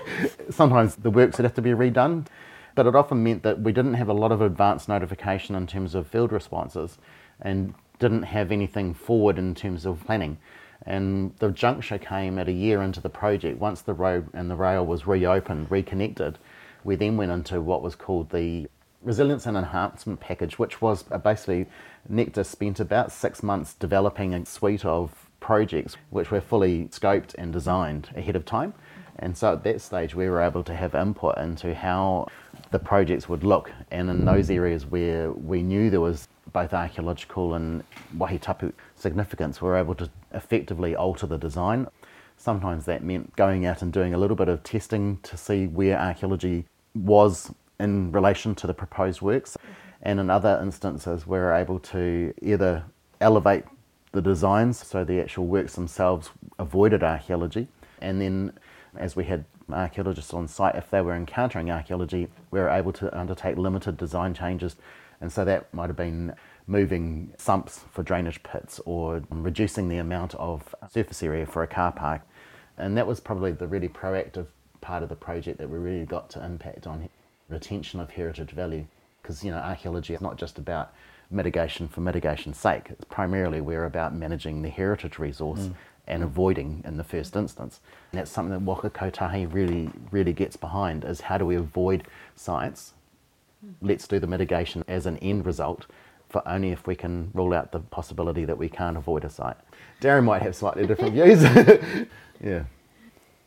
sometimes 0.50 0.96
the 0.96 1.10
works 1.10 1.38
would 1.38 1.44
have 1.44 1.54
to 1.54 1.62
be 1.62 1.70
redone, 1.70 2.26
but 2.74 2.86
it 2.86 2.94
often 2.94 3.22
meant 3.22 3.42
that 3.42 3.60
we 3.60 3.72
didn't 3.72 3.94
have 3.94 4.08
a 4.08 4.12
lot 4.12 4.32
of 4.32 4.42
advance 4.42 4.86
notification 4.86 5.54
in 5.54 5.66
terms 5.66 5.94
of 5.94 6.06
field 6.06 6.32
responses 6.32 6.98
and 7.40 7.74
didn't 7.98 8.24
have 8.24 8.52
anything 8.52 8.92
forward 8.92 9.38
in 9.38 9.54
terms 9.54 9.86
of 9.86 10.04
planning. 10.04 10.36
And 10.84 11.34
the 11.38 11.50
juncture 11.50 11.98
came 11.98 12.38
at 12.38 12.48
a 12.48 12.52
year 12.52 12.82
into 12.82 13.00
the 13.00 13.08
project. 13.08 13.58
Once 13.58 13.80
the 13.80 13.94
road 13.94 14.28
and 14.34 14.50
the 14.50 14.56
rail 14.56 14.84
was 14.84 15.06
reopened, 15.06 15.70
reconnected, 15.70 16.38
we 16.84 16.96
then 16.96 17.16
went 17.16 17.32
into 17.32 17.60
what 17.60 17.82
was 17.82 17.94
called 17.94 18.30
the 18.30 18.68
Resilience 19.06 19.46
and 19.46 19.56
Enhancement 19.56 20.18
Package, 20.18 20.58
which 20.58 20.82
was 20.82 21.04
basically 21.04 21.66
Nectar 22.08 22.42
spent 22.42 22.80
about 22.80 23.12
six 23.12 23.40
months 23.40 23.72
developing 23.72 24.34
a 24.34 24.44
suite 24.44 24.84
of 24.84 25.30
projects 25.38 25.96
which 26.10 26.32
were 26.32 26.40
fully 26.40 26.86
scoped 26.86 27.32
and 27.36 27.52
designed 27.52 28.10
ahead 28.16 28.34
of 28.34 28.44
time. 28.44 28.74
And 29.20 29.38
so 29.38 29.52
at 29.52 29.62
that 29.62 29.80
stage, 29.80 30.16
we 30.16 30.28
were 30.28 30.40
able 30.40 30.64
to 30.64 30.74
have 30.74 30.96
input 30.96 31.38
into 31.38 31.72
how 31.72 32.26
the 32.72 32.80
projects 32.80 33.28
would 33.28 33.44
look. 33.44 33.70
And 33.92 34.10
in 34.10 34.24
those 34.24 34.50
areas 34.50 34.84
where 34.84 35.30
we 35.30 35.62
knew 35.62 35.88
there 35.88 36.00
was 36.00 36.26
both 36.52 36.74
archaeological 36.74 37.54
and 37.54 37.84
wahitapu 38.16 38.72
significance, 38.96 39.62
we 39.62 39.68
were 39.68 39.76
able 39.76 39.94
to 39.94 40.10
effectively 40.34 40.96
alter 40.96 41.28
the 41.28 41.38
design. 41.38 41.86
Sometimes 42.36 42.86
that 42.86 43.04
meant 43.04 43.36
going 43.36 43.66
out 43.66 43.82
and 43.82 43.92
doing 43.92 44.14
a 44.14 44.18
little 44.18 44.36
bit 44.36 44.48
of 44.48 44.64
testing 44.64 45.20
to 45.22 45.36
see 45.36 45.68
where 45.68 45.96
archaeology 45.96 46.64
was 46.92 47.54
in 47.78 48.12
relation 48.12 48.54
to 48.56 48.66
the 48.66 48.74
proposed 48.74 49.20
works. 49.22 49.56
And 50.02 50.20
in 50.20 50.30
other 50.30 50.58
instances, 50.62 51.26
we 51.26 51.38
were 51.38 51.52
able 51.52 51.78
to 51.80 52.32
either 52.40 52.84
elevate 53.20 53.64
the 54.12 54.22
designs 54.22 54.78
so 54.86 55.04
the 55.04 55.20
actual 55.20 55.46
works 55.46 55.74
themselves 55.74 56.30
avoided 56.58 57.02
archaeology. 57.02 57.68
And 58.00 58.20
then, 58.20 58.52
as 58.96 59.16
we 59.16 59.24
had 59.24 59.44
archaeologists 59.72 60.32
on 60.32 60.48
site, 60.48 60.76
if 60.76 60.90
they 60.90 61.00
were 61.00 61.14
encountering 61.14 61.70
archaeology, 61.70 62.28
we 62.50 62.60
were 62.60 62.68
able 62.68 62.92
to 62.94 63.18
undertake 63.18 63.56
limited 63.56 63.96
design 63.96 64.32
changes. 64.32 64.76
And 65.20 65.32
so 65.32 65.44
that 65.44 65.72
might 65.72 65.88
have 65.88 65.96
been 65.96 66.34
moving 66.66 67.32
sumps 67.38 67.84
for 67.90 68.02
drainage 68.02 68.42
pits 68.42 68.80
or 68.84 69.22
reducing 69.30 69.88
the 69.88 69.98
amount 69.98 70.34
of 70.34 70.74
surface 70.90 71.22
area 71.22 71.46
for 71.46 71.62
a 71.62 71.66
car 71.66 71.92
park. 71.92 72.22
And 72.76 72.96
that 72.96 73.06
was 73.06 73.20
probably 73.20 73.52
the 73.52 73.66
really 73.66 73.88
proactive 73.88 74.46
part 74.80 75.02
of 75.02 75.08
the 75.08 75.16
project 75.16 75.58
that 75.58 75.70
we 75.70 75.78
really 75.78 76.04
got 76.04 76.28
to 76.30 76.44
impact 76.44 76.86
on 76.86 77.08
retention 77.48 78.00
of 78.00 78.10
heritage 78.10 78.50
value. 78.50 78.86
Because, 79.22 79.44
you 79.44 79.50
know, 79.50 79.58
archaeology 79.58 80.14
is 80.14 80.20
not 80.20 80.36
just 80.36 80.58
about 80.58 80.92
mitigation 81.30 81.88
for 81.88 82.00
mitigation's 82.00 82.56
sake. 82.56 82.88
It's 82.90 83.04
primarily 83.04 83.60
we're 83.60 83.84
about 83.84 84.14
managing 84.14 84.62
the 84.62 84.68
heritage 84.68 85.18
resource 85.18 85.60
mm. 85.60 85.74
and 86.06 86.22
avoiding 86.22 86.82
in 86.84 86.96
the 86.96 87.04
first 87.04 87.34
instance. 87.34 87.80
And 88.12 88.20
that's 88.20 88.30
something 88.30 88.52
that 88.52 88.62
Waka 88.62 88.90
Kotahi 88.90 89.52
really, 89.52 89.90
really 90.10 90.32
gets 90.32 90.56
behind 90.56 91.04
is 91.04 91.22
how 91.22 91.38
do 91.38 91.44
we 91.44 91.56
avoid 91.56 92.04
sites? 92.36 92.94
Mm. 93.64 93.74
Let's 93.82 94.06
do 94.06 94.20
the 94.20 94.26
mitigation 94.26 94.84
as 94.86 95.06
an 95.06 95.16
end 95.18 95.44
result 95.46 95.86
for 96.28 96.46
only 96.46 96.70
if 96.70 96.86
we 96.86 96.94
can 96.94 97.30
rule 97.34 97.54
out 97.54 97.72
the 97.72 97.78
possibility 97.78 98.44
that 98.44 98.58
we 98.58 98.68
can't 98.68 98.96
avoid 98.96 99.24
a 99.24 99.30
site. 99.30 99.56
Darran 100.00 100.24
might 100.24 100.42
have 100.42 100.56
slightly 100.56 100.86
different 100.86 101.14
views. 101.14 101.42
yeah. 102.42 102.64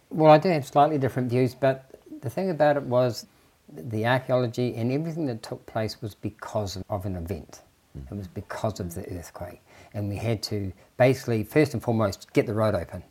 Well, 0.10 0.32
I 0.32 0.38
do 0.38 0.50
have 0.50 0.66
slightly 0.66 0.98
different 0.98 1.30
views, 1.30 1.54
but 1.54 1.92
the 2.22 2.30
thing 2.30 2.50
about 2.50 2.78
it 2.78 2.84
was 2.84 3.26
the 3.72 4.06
archaeology 4.06 4.76
and 4.76 4.92
everything 4.92 5.26
that 5.28 5.44
took 5.44 5.66
place 5.66 6.02
was 6.02 6.16
because 6.16 6.76
of, 6.76 6.84
of 6.90 7.06
an 7.06 7.16
event. 7.16 7.62
It 7.96 8.16
was 8.16 8.28
because 8.28 8.80
of 8.80 8.94
the 8.94 9.02
earthquake. 9.18 9.62
And 9.94 10.08
we 10.10 10.16
had 10.16 10.44
to 10.44 10.72
basically, 10.98 11.44
first 11.44 11.74
and 11.74 11.82
foremost, 11.82 12.32
get 12.34 12.46
the 12.46 12.54
road 12.54 12.76
open. 12.76 13.04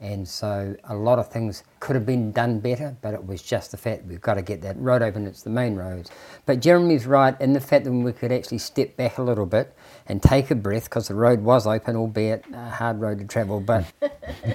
And 0.00 0.28
so 0.28 0.76
a 0.84 0.94
lot 0.94 1.18
of 1.18 1.28
things 1.28 1.64
could 1.80 1.96
have 1.96 2.06
been 2.06 2.30
done 2.30 2.60
better, 2.60 2.96
but 3.02 3.14
it 3.14 3.26
was 3.26 3.42
just 3.42 3.72
the 3.72 3.76
fact 3.76 4.04
we've 4.04 4.20
got 4.20 4.34
to 4.34 4.42
get 4.42 4.62
that 4.62 4.78
road 4.78 5.02
open, 5.02 5.26
it's 5.26 5.42
the 5.42 5.50
main 5.50 5.74
road. 5.74 6.08
But 6.46 6.60
Jeremy's 6.60 7.04
right 7.04 7.40
in 7.40 7.52
the 7.52 7.60
fact 7.60 7.84
that 7.84 7.92
we 7.92 8.12
could 8.12 8.30
actually 8.30 8.58
step 8.58 8.96
back 8.96 9.18
a 9.18 9.22
little 9.22 9.46
bit 9.46 9.74
and 10.06 10.22
take 10.22 10.52
a 10.52 10.54
breath 10.54 10.84
because 10.84 11.08
the 11.08 11.16
road 11.16 11.40
was 11.40 11.66
open, 11.66 11.96
albeit 11.96 12.44
a 12.52 12.70
hard 12.70 13.00
road 13.00 13.18
to 13.18 13.24
travel, 13.24 13.60
but 13.60 13.86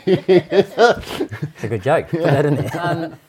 it's 0.06 0.78
a 1.64 1.68
good 1.68 1.84
joke. 1.84 2.08
Put 2.08 2.24
that 2.24 2.46
in 2.46 2.56
there. 2.56 2.80
Um, 2.80 3.20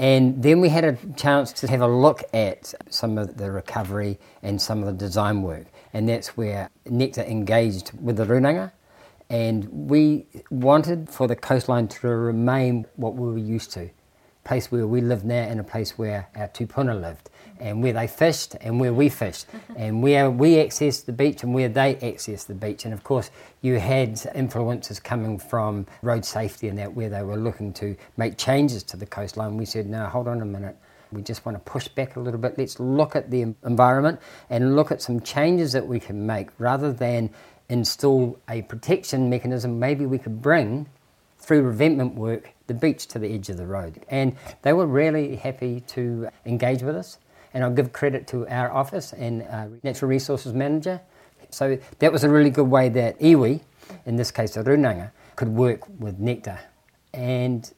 and 0.00 0.42
then 0.42 0.62
we 0.62 0.70
had 0.70 0.84
a 0.84 0.96
chance 1.14 1.52
to 1.52 1.68
have 1.68 1.82
a 1.82 1.86
look 1.86 2.22
at 2.32 2.72
some 2.88 3.18
of 3.18 3.36
the 3.36 3.50
recovery 3.50 4.18
and 4.42 4.60
some 4.60 4.80
of 4.80 4.86
the 4.86 4.94
design 4.94 5.42
work. 5.42 5.66
And 5.92 6.08
that's 6.08 6.38
where 6.38 6.70
Nectar 6.86 7.20
engaged 7.20 7.92
with 8.00 8.16
the 8.16 8.24
Runanga 8.24 8.72
and 9.30 9.68
we 9.70 10.26
wanted 10.50 11.08
for 11.08 11.28
the 11.28 11.36
coastline 11.36 11.86
to 11.88 12.08
remain 12.08 12.86
what 12.96 13.14
we 13.14 13.28
were 13.28 13.38
used 13.38 13.72
to, 13.72 13.82
a 13.82 13.92
place 14.44 14.72
where 14.72 14.86
we 14.86 15.00
live 15.00 15.24
now 15.24 15.42
and 15.42 15.60
a 15.60 15.64
place 15.64 15.96
where 15.96 16.28
our 16.34 16.48
tupuna 16.48 17.00
lived, 17.00 17.29
and 17.60 17.82
where 17.82 17.92
they 17.92 18.06
fished 18.06 18.56
and 18.60 18.80
where 18.80 18.92
we 18.92 19.08
fished, 19.08 19.50
mm-hmm. 19.50 19.72
and 19.76 20.02
where 20.02 20.30
we 20.30 20.54
accessed 20.56 21.04
the 21.04 21.12
beach 21.12 21.42
and 21.42 21.54
where 21.54 21.68
they 21.68 21.94
accessed 21.96 22.46
the 22.46 22.54
beach. 22.54 22.84
And 22.84 22.94
of 22.94 23.04
course, 23.04 23.30
you 23.62 23.78
had 23.78 24.20
influences 24.34 25.00
coming 25.00 25.38
from 25.38 25.86
road 26.02 26.24
safety 26.24 26.68
and 26.68 26.78
that 26.78 26.94
where 26.94 27.08
they 27.08 27.22
were 27.22 27.36
looking 27.36 27.72
to 27.74 27.96
make 28.16 28.36
changes 28.36 28.82
to 28.84 28.96
the 28.96 29.06
coastline. 29.06 29.56
We 29.56 29.66
said, 29.66 29.86
no, 29.86 30.06
hold 30.06 30.28
on 30.28 30.40
a 30.40 30.46
minute. 30.46 30.76
We 31.12 31.22
just 31.22 31.44
want 31.44 31.56
to 31.56 31.70
push 31.70 31.88
back 31.88 32.16
a 32.16 32.20
little 32.20 32.38
bit. 32.38 32.56
Let's 32.56 32.78
look 32.78 33.16
at 33.16 33.30
the 33.30 33.42
environment 33.64 34.20
and 34.48 34.76
look 34.76 34.92
at 34.92 35.02
some 35.02 35.20
changes 35.20 35.72
that 35.72 35.86
we 35.86 35.98
can 35.98 36.24
make 36.24 36.48
rather 36.58 36.92
than 36.92 37.30
install 37.68 38.38
a 38.48 38.62
protection 38.62 39.30
mechanism 39.30 39.78
maybe 39.78 40.04
we 40.04 40.18
could 40.18 40.42
bring 40.42 40.86
through 41.38 41.62
revetment 41.62 42.14
work 42.14 42.52
the 42.66 42.74
beach 42.74 43.06
to 43.06 43.18
the 43.18 43.32
edge 43.32 43.48
of 43.48 43.56
the 43.56 43.66
road. 43.66 44.04
And 44.08 44.36
they 44.62 44.72
were 44.72 44.86
really 44.86 45.36
happy 45.36 45.80
to 45.88 46.28
engage 46.44 46.82
with 46.82 46.94
us. 46.94 47.18
And 47.52 47.64
I'll 47.64 47.72
give 47.72 47.92
credit 47.92 48.26
to 48.28 48.46
our 48.48 48.70
office 48.72 49.12
and 49.12 49.42
uh, 49.42 49.66
Natural 49.82 50.08
Resources 50.08 50.52
Manager. 50.52 51.00
So 51.50 51.78
that 51.98 52.12
was 52.12 52.22
a 52.24 52.28
really 52.28 52.50
good 52.50 52.68
way 52.68 52.88
that 52.90 53.18
iwi, 53.18 53.60
in 54.06 54.16
this 54.16 54.30
case 54.30 54.54
the 54.54 54.62
Runanga, 54.62 55.10
could 55.36 55.48
work 55.48 55.80
with 55.98 56.18
Nectar. 56.18 56.60
And 57.12 57.70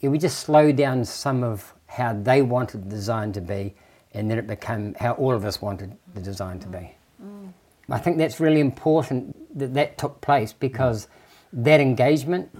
yeah, 0.00 0.10
we 0.10 0.18
just 0.18 0.38
slowed 0.40 0.76
down 0.76 1.04
some 1.04 1.42
of 1.44 1.74
how 1.86 2.14
they 2.14 2.42
wanted 2.42 2.84
the 2.84 2.90
design 2.90 3.32
to 3.32 3.40
be, 3.40 3.74
and 4.14 4.30
then 4.30 4.38
it 4.38 4.46
became 4.46 4.94
how 4.94 5.12
all 5.12 5.34
of 5.34 5.44
us 5.44 5.60
wanted 5.60 5.96
the 6.14 6.20
design 6.20 6.58
to 6.60 6.68
be. 6.68 6.94
Mm. 7.22 7.52
I 7.90 7.98
think 7.98 8.18
that's 8.18 8.38
really 8.38 8.60
important 8.60 9.58
that 9.58 9.74
that 9.74 9.98
took 9.98 10.20
place 10.20 10.52
because 10.52 11.08
that 11.52 11.80
engagement 11.80 12.50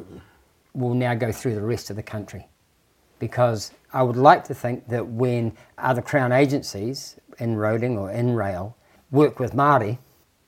will 0.75 0.95
now 0.95 1.15
go 1.15 1.31
through 1.33 1.55
the 1.55 1.63
rest 1.63 1.91
of 1.91 1.97
the 1.97 2.03
country. 2.03 2.49
Because 3.19 3.73
I 3.93 4.03
would 4.03 4.17
like 4.17 4.45
to 4.45 4.55
think 4.55 4.89
that 4.89 5.07
when 5.07 5.57
other 5.79 6.03
Crown 6.03 6.33
agencies 6.33 7.17
in 7.39 7.57
roading 7.57 7.99
or 7.99 8.11
in 8.11 8.35
rail 8.35 8.77
work 9.11 9.39
with 9.39 9.53
Māori, 9.53 9.99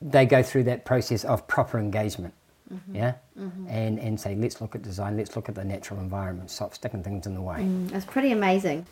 they 0.03 0.27
go 0.27 0.43
through 0.43 0.65
that 0.65 0.85
process 0.85 1.25
of 1.25 1.47
proper 1.47 1.79
engagement. 1.79 2.35
Mm-hmm. 2.73 2.95
Yeah, 2.95 3.15
mm-hmm. 3.37 3.67
and 3.69 3.99
and 3.99 4.21
say 4.21 4.37
let's 4.37 4.61
look 4.61 4.77
at 4.77 4.83
design, 4.83 5.17
let's 5.17 5.35
look 5.35 5.49
at 5.49 5.57
the 5.57 5.65
natural 5.65 5.99
environment, 5.99 6.53
stop 6.53 6.73
sticking 6.75 7.03
things 7.03 7.27
in 7.27 7.35
the 7.35 7.43
way. 7.43 7.57
Mm, 7.59 7.93
it's 7.93 8.05
pretty 8.05 8.31
amazing. 8.31 8.87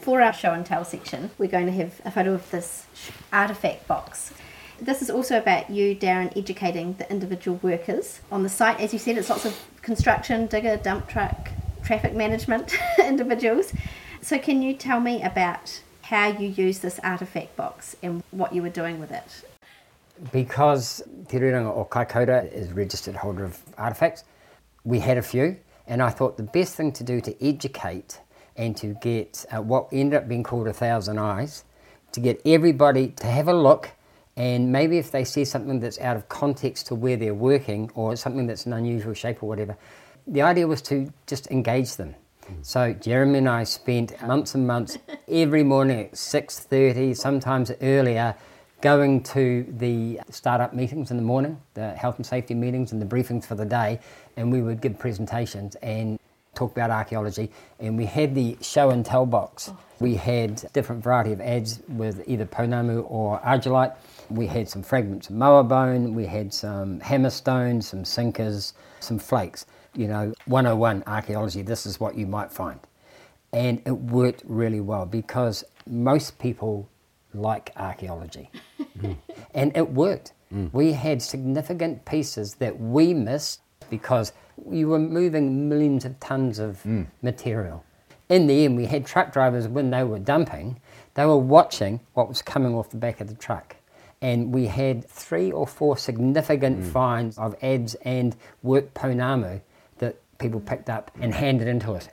For 0.00 0.22
our 0.22 0.32
show 0.32 0.52
and 0.52 0.64
tell 0.64 0.84
section, 0.84 1.30
we're 1.36 1.50
going 1.50 1.66
to 1.66 1.72
have 1.72 2.00
a 2.06 2.10
photo 2.10 2.32
of 2.32 2.50
this 2.50 2.86
artifact 3.32 3.86
box 3.86 4.32
this 4.80 5.02
is 5.02 5.10
also 5.10 5.38
about 5.38 5.70
you, 5.70 5.94
Darran, 5.94 6.36
educating 6.36 6.94
the 6.94 7.10
individual 7.10 7.58
workers 7.62 8.20
on 8.32 8.42
the 8.42 8.48
site. 8.48 8.80
As 8.80 8.92
you 8.92 8.98
said, 8.98 9.18
it's 9.18 9.28
lots 9.28 9.44
of 9.44 9.58
construction, 9.82 10.46
digger, 10.46 10.76
dump 10.76 11.08
truck, 11.08 11.50
traffic 11.90 12.14
management 12.14 12.78
individuals. 13.00 13.72
So, 14.22 14.38
can 14.38 14.62
you 14.62 14.74
tell 14.74 15.00
me 15.00 15.24
about 15.24 15.80
how 16.02 16.28
you 16.28 16.46
use 16.46 16.78
this 16.78 17.00
artifact 17.02 17.56
box 17.56 17.96
and 18.00 18.22
what 18.30 18.54
you 18.54 18.62
were 18.62 18.76
doing 18.82 19.00
with 19.00 19.10
it? 19.10 19.44
Because 20.30 21.02
Te 21.26 21.38
Runanga 21.38 21.76
o 21.76 21.84
Kaikoura 21.84 22.48
is 22.52 22.72
registered 22.72 23.16
holder 23.16 23.42
of 23.42 23.58
artefacts, 23.76 24.22
we 24.84 25.00
had 25.00 25.18
a 25.18 25.22
few, 25.22 25.56
and 25.88 26.00
I 26.00 26.10
thought 26.10 26.36
the 26.36 26.44
best 26.44 26.76
thing 26.76 26.92
to 26.92 27.02
do 27.02 27.20
to 27.22 27.32
educate 27.44 28.20
and 28.56 28.76
to 28.76 28.94
get 29.02 29.44
uh, 29.50 29.60
what 29.60 29.88
ended 29.90 30.22
up 30.22 30.28
being 30.28 30.44
called 30.44 30.68
a 30.68 30.72
thousand 30.72 31.18
eyes, 31.18 31.64
to 32.12 32.20
get 32.20 32.40
everybody 32.44 33.08
to 33.08 33.26
have 33.26 33.48
a 33.48 33.54
look 33.68 33.90
and 34.36 34.70
maybe 34.72 34.96
if 34.96 35.10
they 35.10 35.24
see 35.24 35.44
something 35.44 35.80
that's 35.80 36.00
out 36.00 36.16
of 36.16 36.28
context 36.28 36.86
to 36.86 36.94
where 36.94 37.16
they're 37.16 37.34
working 37.34 37.90
or 37.94 38.16
something 38.16 38.46
that's 38.46 38.64
an 38.64 38.72
unusual 38.72 39.12
shape 39.12 39.42
or 39.42 39.48
whatever, 39.48 39.76
the 40.26 40.42
idea 40.42 40.66
was 40.66 40.82
to 40.82 41.12
just 41.26 41.50
engage 41.50 41.96
them. 41.96 42.14
Hmm. 42.46 42.54
So 42.62 42.92
Jeremy 42.92 43.38
and 43.38 43.48
I 43.48 43.64
spent 43.64 44.20
months 44.26 44.54
and 44.54 44.66
months 44.66 44.98
every 45.28 45.62
morning 45.62 46.00
at 46.00 46.12
6:30, 46.12 47.16
sometimes 47.16 47.72
earlier, 47.80 48.34
going 48.80 49.22
to 49.22 49.66
the 49.78 50.20
startup 50.30 50.72
meetings 50.72 51.10
in 51.10 51.16
the 51.16 51.22
morning, 51.22 51.60
the 51.74 51.92
health 51.92 52.16
and 52.16 52.26
safety 52.26 52.54
meetings 52.54 52.92
and 52.92 53.00
the 53.00 53.06
briefings 53.06 53.44
for 53.44 53.54
the 53.54 53.66
day, 53.66 54.00
and 54.36 54.50
we 54.50 54.62
would 54.62 54.80
give 54.80 54.98
presentations 54.98 55.74
and 55.76 56.18
talk 56.54 56.72
about 56.72 56.90
archaeology. 56.90 57.50
And 57.78 57.96
we 57.96 58.06
had 58.06 58.34
the 58.34 58.56
show 58.60 58.90
and 58.90 59.04
tell 59.04 59.26
box. 59.26 59.68
Oh. 59.70 59.78
We 60.00 60.16
had 60.16 60.64
different 60.72 61.04
variety 61.04 61.32
of 61.32 61.40
ads 61.40 61.80
with 61.88 62.24
either 62.26 62.46
pounamu 62.46 63.04
or 63.08 63.38
argillite 63.40 63.94
we 64.30 64.46
had 64.46 64.68
some 64.68 64.82
fragments 64.82 65.28
of 65.28 65.34
moa 65.34 65.64
bone, 65.64 66.14
we 66.14 66.26
had 66.26 66.54
some 66.54 67.00
hammerstone, 67.00 67.82
some 67.82 68.04
sinkers, 68.04 68.74
some 69.00 69.18
flakes. 69.18 69.66
You 69.94 70.08
know, 70.08 70.34
101 70.46 71.04
archaeology, 71.06 71.62
this 71.62 71.86
is 71.86 71.98
what 71.98 72.16
you 72.16 72.26
might 72.26 72.52
find. 72.52 72.80
And 73.52 73.82
it 73.84 73.92
worked 73.92 74.42
really 74.46 74.80
well 74.80 75.06
because 75.06 75.64
most 75.86 76.38
people 76.38 76.88
like 77.34 77.72
archaeology. 77.76 78.50
mm. 78.98 79.16
And 79.54 79.76
it 79.76 79.90
worked. 79.90 80.32
Mm. 80.54 80.72
We 80.72 80.92
had 80.92 81.20
significant 81.22 82.04
pieces 82.04 82.54
that 82.56 82.78
we 82.80 83.14
missed 83.14 83.60
because 83.88 84.32
you 84.70 84.88
were 84.88 84.98
moving 84.98 85.68
millions 85.68 86.04
of 86.04 86.20
tons 86.20 86.60
of 86.60 86.82
mm. 86.84 87.06
material. 87.22 87.84
In 88.28 88.46
the 88.46 88.64
end, 88.64 88.76
we 88.76 88.86
had 88.86 89.04
truck 89.04 89.32
drivers 89.32 89.66
when 89.66 89.90
they 89.90 90.04
were 90.04 90.20
dumping, 90.20 90.80
they 91.14 91.26
were 91.26 91.36
watching 91.36 91.98
what 92.14 92.28
was 92.28 92.42
coming 92.42 92.74
off 92.74 92.90
the 92.90 92.96
back 92.96 93.20
of 93.20 93.26
the 93.26 93.34
truck 93.34 93.74
and 94.22 94.52
we 94.52 94.66
had 94.66 95.08
three 95.08 95.50
or 95.50 95.66
four 95.66 95.96
significant 95.96 96.80
mm. 96.80 96.92
finds 96.92 97.38
of 97.38 97.54
ads 97.62 97.94
and 98.02 98.36
work 98.62 98.92
pounamu 98.94 99.54
that 99.54 99.62
people 100.40 100.58
picked 100.58 100.90
up 100.90 101.12
and 101.20 101.32
handed 101.32 101.68
into 101.68 101.92
us. 101.92 102.08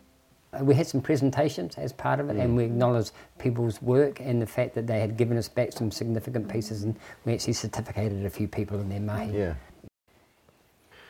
Uh, 0.53 0.63
we 0.63 0.75
had 0.75 0.85
some 0.85 1.01
presentations 1.01 1.75
as 1.77 1.91
part 1.91 2.19
of 2.19 2.29
it, 2.29 2.37
mm. 2.37 2.41
and 2.41 2.55
we 2.55 2.63
acknowledged 2.63 3.11
people's 3.39 3.81
work 3.81 4.19
and 4.19 4.41
the 4.41 4.45
fact 4.45 4.75
that 4.75 4.85
they 4.85 4.99
had 4.99 5.17
given 5.17 5.37
us 5.37 5.49
back 5.49 5.71
some 5.71 5.89
significant 5.89 6.47
pieces, 6.47 6.83
and 6.83 6.95
we 7.25 7.33
actually 7.33 7.53
certificated 7.53 8.23
a 8.25 8.29
few 8.29 8.47
people 8.47 8.79
in 8.79 8.89
their 8.89 8.99
mahi. 8.99 9.31
Yeah. 9.35 9.55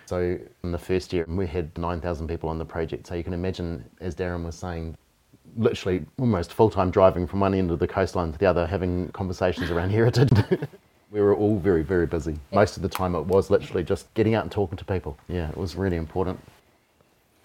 So 0.06 0.40
in 0.64 0.72
the 0.72 0.78
first 0.78 1.12
year, 1.12 1.26
we 1.28 1.46
had 1.46 1.78
9,000 1.78 2.28
people 2.28 2.50
on 2.50 2.58
the 2.58 2.66
project. 2.66 3.08
So 3.08 3.16
you 3.16 3.26
can 3.26 3.34
imagine, 3.34 3.84
as 4.00 4.16
Darran 4.16 4.46
was 4.46 4.56
saying, 4.56 4.96
literally 5.58 6.06
almost 6.18 6.54
full 6.54 6.70
time 6.70 6.92
driving 6.92 7.28
from 7.28 7.42
one 7.42 7.54
end 7.54 7.72
of 7.72 7.80
the 7.80 7.88
coastline 7.88 8.32
to 8.32 8.38
the 8.38 8.46
other, 8.46 8.66
having 8.66 9.10
conversations 9.10 9.70
around 9.70 9.90
heritage. 10.00 10.30
We 11.12 11.22
were 11.22 11.36
all 11.36 11.58
very, 11.58 11.84
very 11.84 12.06
busy. 12.06 12.38
Most 12.54 12.78
of 12.78 12.84
the 12.84 12.90
time, 12.90 13.16
it 13.16 13.26
was 13.26 13.50
literally 13.50 13.84
just 13.84 14.14
getting 14.14 14.34
out 14.34 14.44
and 14.44 14.52
talking 14.52 14.78
to 14.78 14.86
people. 14.86 15.18
Yeah, 15.28 15.50
it 15.50 15.58
was 15.58 15.76
really 15.76 15.98
important. 15.98 16.40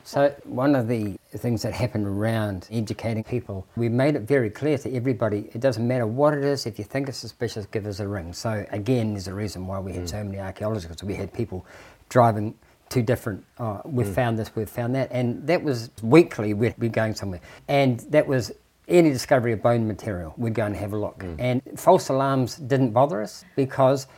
So, 0.04 0.34
one 0.44 0.74
of 0.74 0.88
the 0.88 1.16
things 1.36 1.62
that 1.62 1.72
happened 1.72 2.06
around 2.06 2.66
educating 2.70 3.22
people, 3.22 3.66
we 3.76 3.88
made 3.88 4.16
it 4.16 4.22
very 4.22 4.50
clear 4.50 4.76
to 4.78 4.94
everybody 4.94 5.50
it 5.52 5.60
doesn't 5.60 5.86
matter 5.86 6.06
what 6.06 6.34
it 6.34 6.44
is, 6.44 6.66
if 6.66 6.78
you 6.78 6.84
think 6.84 7.08
it's 7.08 7.18
suspicious, 7.18 7.66
give 7.66 7.86
us 7.86 8.00
a 8.00 8.08
ring. 8.08 8.32
So, 8.32 8.66
again, 8.70 9.12
there's 9.12 9.28
a 9.28 9.34
reason 9.34 9.66
why 9.66 9.78
we 9.78 9.92
had 9.92 10.04
mm. 10.04 10.10
so 10.10 10.24
many 10.24 10.40
archaeologists. 10.40 11.02
We 11.02 11.14
had 11.14 11.32
people 11.32 11.64
driving 12.08 12.54
two 12.88 13.02
different, 13.02 13.42
uh, 13.58 13.80
we've 13.84 14.06
mm. 14.06 14.14
found 14.14 14.38
this, 14.38 14.54
we've 14.54 14.68
found 14.68 14.94
that. 14.94 15.08
And 15.12 15.46
that 15.46 15.62
was 15.62 15.90
weekly, 16.02 16.52
we'd 16.52 16.78
be 16.78 16.88
going 16.88 17.14
somewhere. 17.14 17.40
And 17.68 18.00
that 18.10 18.26
was 18.26 18.52
any 18.88 19.10
discovery 19.10 19.52
of 19.52 19.62
bone 19.62 19.86
material, 19.86 20.34
we'd 20.36 20.54
go 20.54 20.66
and 20.66 20.76
have 20.76 20.92
a 20.92 20.96
look. 20.96 21.20
Mm. 21.20 21.36
And 21.38 21.62
false 21.80 22.08
alarms 22.08 22.56
didn't 22.56 22.90
bother 22.90 23.22
us 23.22 23.44
because 23.56 24.08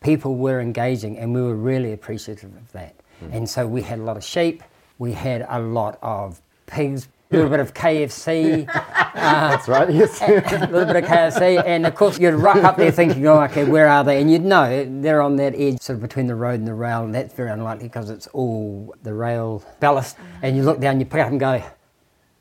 people 0.00 0.36
were 0.36 0.60
engaging 0.60 1.18
and 1.18 1.32
we 1.34 1.42
were 1.42 1.54
really 1.54 1.92
appreciative 1.92 2.54
of 2.56 2.72
that. 2.72 2.94
Mm. 3.22 3.34
And 3.34 3.48
so 3.48 3.66
we 3.66 3.82
had 3.82 4.00
a 4.00 4.02
lot 4.02 4.16
of 4.16 4.24
sheep, 4.24 4.62
we 4.98 5.12
had 5.12 5.46
a 5.48 5.60
lot 5.60 5.98
of 6.02 6.40
pigs, 6.66 7.08
a 7.30 7.36
little 7.36 7.50
bit 7.50 7.60
of 7.60 7.74
KFC. 7.74 8.68
Uh, 8.68 8.72
That's 9.14 9.68
right, 9.68 9.92
yes. 9.92 10.20
a 10.22 10.68
little 10.70 10.84
bit 10.84 10.96
of 10.96 11.04
KFC. 11.04 11.62
And 11.64 11.86
of 11.86 11.94
course, 11.94 12.18
you'd 12.18 12.34
rock 12.34 12.56
up 12.58 12.76
there 12.76 12.90
thinking, 12.90 13.26
oh, 13.26 13.40
okay, 13.42 13.64
where 13.64 13.88
are 13.88 14.04
they? 14.04 14.20
And 14.20 14.30
you'd 14.30 14.44
know 14.44 14.84
they're 15.00 15.22
on 15.22 15.36
that 15.36 15.54
edge, 15.56 15.80
sort 15.80 15.96
of 15.96 16.02
between 16.02 16.26
the 16.26 16.34
road 16.34 16.58
and 16.60 16.68
the 16.68 16.74
rail. 16.74 17.02
And 17.04 17.14
that's 17.14 17.34
very 17.34 17.50
unlikely 17.50 17.88
because 17.88 18.10
it's 18.10 18.26
all 18.28 18.94
the 19.02 19.14
rail 19.14 19.64
ballast. 19.80 20.16
And 20.42 20.56
you 20.56 20.62
look 20.62 20.80
down, 20.80 21.00
you 21.00 21.06
pick 21.06 21.20
up 21.20 21.28
and 21.28 21.40
go, 21.40 21.62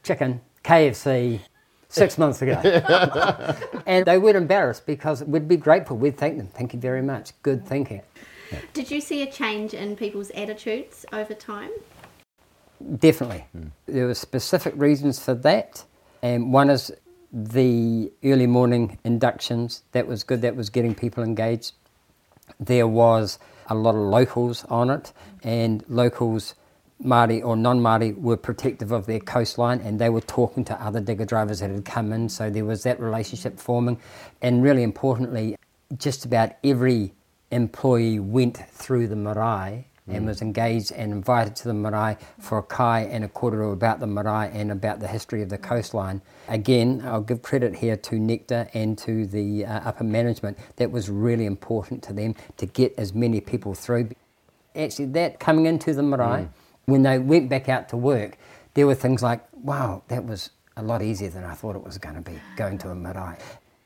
chicken, 0.03 0.41
KFC, 0.63 1.39
six 1.89 2.17
months 2.19 2.41
ago. 2.41 2.53
and 3.85 4.05
they 4.05 4.17
were 4.17 4.35
embarrassed 4.35 4.85
because 4.85 5.23
we'd 5.23 5.47
be 5.47 5.57
grateful. 5.57 5.97
We'd 5.97 6.17
thank 6.17 6.37
them. 6.37 6.47
Thank 6.47 6.73
you 6.73 6.79
very 6.79 7.01
much. 7.01 7.31
Good 7.41 7.65
thinking. 7.65 8.01
Did 8.73 8.91
you 8.91 9.01
see 9.01 9.23
a 9.23 9.31
change 9.31 9.73
in 9.73 9.95
people's 9.95 10.29
attitudes 10.31 11.05
over 11.11 11.33
time? 11.33 11.71
Definitely. 12.99 13.45
There 13.85 14.07
were 14.07 14.13
specific 14.13 14.73
reasons 14.75 15.23
for 15.23 15.33
that. 15.35 15.85
And 16.21 16.53
one 16.53 16.69
is 16.69 16.91
the 17.31 18.11
early 18.23 18.47
morning 18.47 18.99
inductions. 19.03 19.83
That 19.91 20.07
was 20.07 20.23
good, 20.23 20.41
that 20.41 20.55
was 20.55 20.69
getting 20.69 20.93
people 20.93 21.23
engaged. 21.23 21.73
There 22.59 22.87
was 22.87 23.39
a 23.67 23.75
lot 23.75 23.95
of 23.95 24.01
locals 24.01 24.65
on 24.65 24.89
it, 24.89 25.13
and 25.41 25.83
locals, 25.87 26.55
Māori 27.03 27.43
or 27.43 27.55
non 27.55 27.79
Māori, 27.79 28.17
were 28.19 28.37
protective 28.37 28.91
of 28.91 29.05
their 29.05 29.19
coastline 29.19 29.79
and 29.81 29.99
they 29.99 30.09
were 30.09 30.21
talking 30.21 30.63
to 30.65 30.81
other 30.81 30.99
digger 30.99 31.25
drivers 31.25 31.59
that 31.59 31.71
had 31.71 31.85
come 31.85 32.13
in. 32.13 32.29
So 32.29 32.49
there 32.49 32.65
was 32.65 32.83
that 32.83 32.99
relationship 32.99 33.59
forming. 33.59 33.99
And 34.41 34.63
really 34.63 34.83
importantly, 34.83 35.57
just 35.97 36.25
about 36.25 36.53
every 36.63 37.13
employee 37.51 38.19
went 38.19 38.57
through 38.57 39.07
the 39.07 39.15
marae 39.15 39.87
and 40.07 40.25
was 40.25 40.41
engaged 40.41 40.91
and 40.91 41.11
invited 41.11 41.55
to 41.55 41.67
the 41.67 41.73
marae 41.73 42.17
for 42.39 42.57
a 42.57 42.63
kai 42.63 43.01
and 43.01 43.23
a 43.23 43.27
korero 43.27 43.71
about 43.71 43.99
the 43.99 44.07
marae 44.07 44.51
and 44.53 44.71
about 44.71 44.99
the 44.99 45.07
history 45.07 45.41
of 45.41 45.49
the 45.49 45.57
coastline. 45.57 46.21
Again, 46.47 47.01
I'll 47.05 47.21
give 47.21 47.41
credit 47.41 47.75
here 47.75 47.95
to 47.95 48.15
NCTIR 48.15 48.69
and 48.73 48.97
to 48.99 49.25
the 49.25 49.65
uh, 49.65 49.79
upper 49.85 50.03
management. 50.03 50.57
That 50.75 50.91
was 50.91 51.09
really 51.09 51.45
important 51.45 52.03
to 52.03 52.13
them 52.13 52.35
to 52.57 52.65
get 52.65 52.93
as 52.97 53.13
many 53.13 53.39
people 53.39 53.73
through. 53.73 54.09
Actually, 54.75 55.05
that 55.05 55.39
coming 55.39 55.65
into 55.65 55.93
the 55.93 56.03
marae, 56.03 56.49
when 56.85 57.03
they 57.03 57.19
went 57.19 57.49
back 57.49 57.69
out 57.69 57.89
to 57.89 57.97
work, 57.97 58.37
there 58.73 58.87
were 58.87 58.95
things 58.95 59.21
like, 59.23 59.41
wow, 59.53 60.03
that 60.07 60.25
was 60.25 60.49
a 60.75 60.83
lot 60.83 61.01
easier 61.01 61.29
than 61.29 61.43
I 61.43 61.53
thought 61.53 61.75
it 61.75 61.83
was 61.83 61.97
going 61.97 62.15
to 62.15 62.21
be 62.21 62.39
going 62.57 62.77
to 62.79 62.89
a 62.89 62.95
marae 62.95 63.37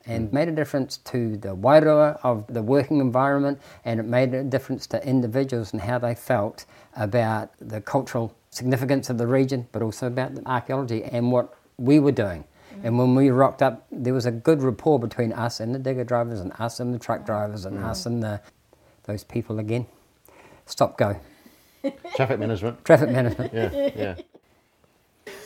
and 0.08 0.30
mm. 0.30 0.34
made 0.34 0.48
a 0.48 0.52
difference 0.52 0.98
to 0.98 1.38
the 1.38 1.56
wairua 1.56 2.20
of 2.24 2.46
the 2.48 2.62
working 2.62 3.00
environment 3.00 3.60
and 3.86 4.00
it 4.00 4.04
made 4.04 4.34
a 4.34 4.44
difference 4.44 4.88
to 4.88 5.08
individuals 5.08 5.74
and 5.74 5.82
how 5.82 5.98
they 6.00 6.16
felt 6.16 6.66
about 6.96 7.52
the 7.60 7.82
cultural 7.82 8.36
significance 8.50 9.10
of 9.10 9.18
the 9.18 9.28
region 9.28 9.68
but 9.72 9.82
also 9.82 10.08
about 10.08 10.34
the 10.36 10.48
archaeology 10.48 11.04
and 11.04 11.32
what 11.32 11.54
we 11.78 12.00
were 12.00 12.12
doing. 12.12 12.44
Mm. 12.74 12.86
And 12.86 13.00
when 13.00 13.16
we 13.16 13.30
rocked 13.30 13.62
up, 13.62 13.86
there 13.92 14.14
was 14.14 14.26
a 14.26 14.32
good 14.32 14.62
rapport 14.62 15.00
between 15.00 15.32
us 15.34 15.60
and 15.60 15.74
the 15.76 15.80
digger 15.80 16.04
drivers 16.04 16.40
and 16.40 16.52
us 16.60 16.80
and 16.80 16.94
the 16.94 17.00
truck 17.00 17.22
mm. 17.22 17.26
drivers 17.26 17.66
and 17.66 17.84
us 17.84 18.06
and 18.06 18.24
the, 18.24 18.42
those 19.04 19.24
people 19.24 19.60
again. 19.60 19.86
Stop 20.66 20.98
go. 20.98 21.20
Traffic 22.16 22.40
management. 22.40 22.84
Traffic 22.84 23.10
management. 23.10 23.54
Yeah, 23.54 23.92
yeah. 23.96 24.16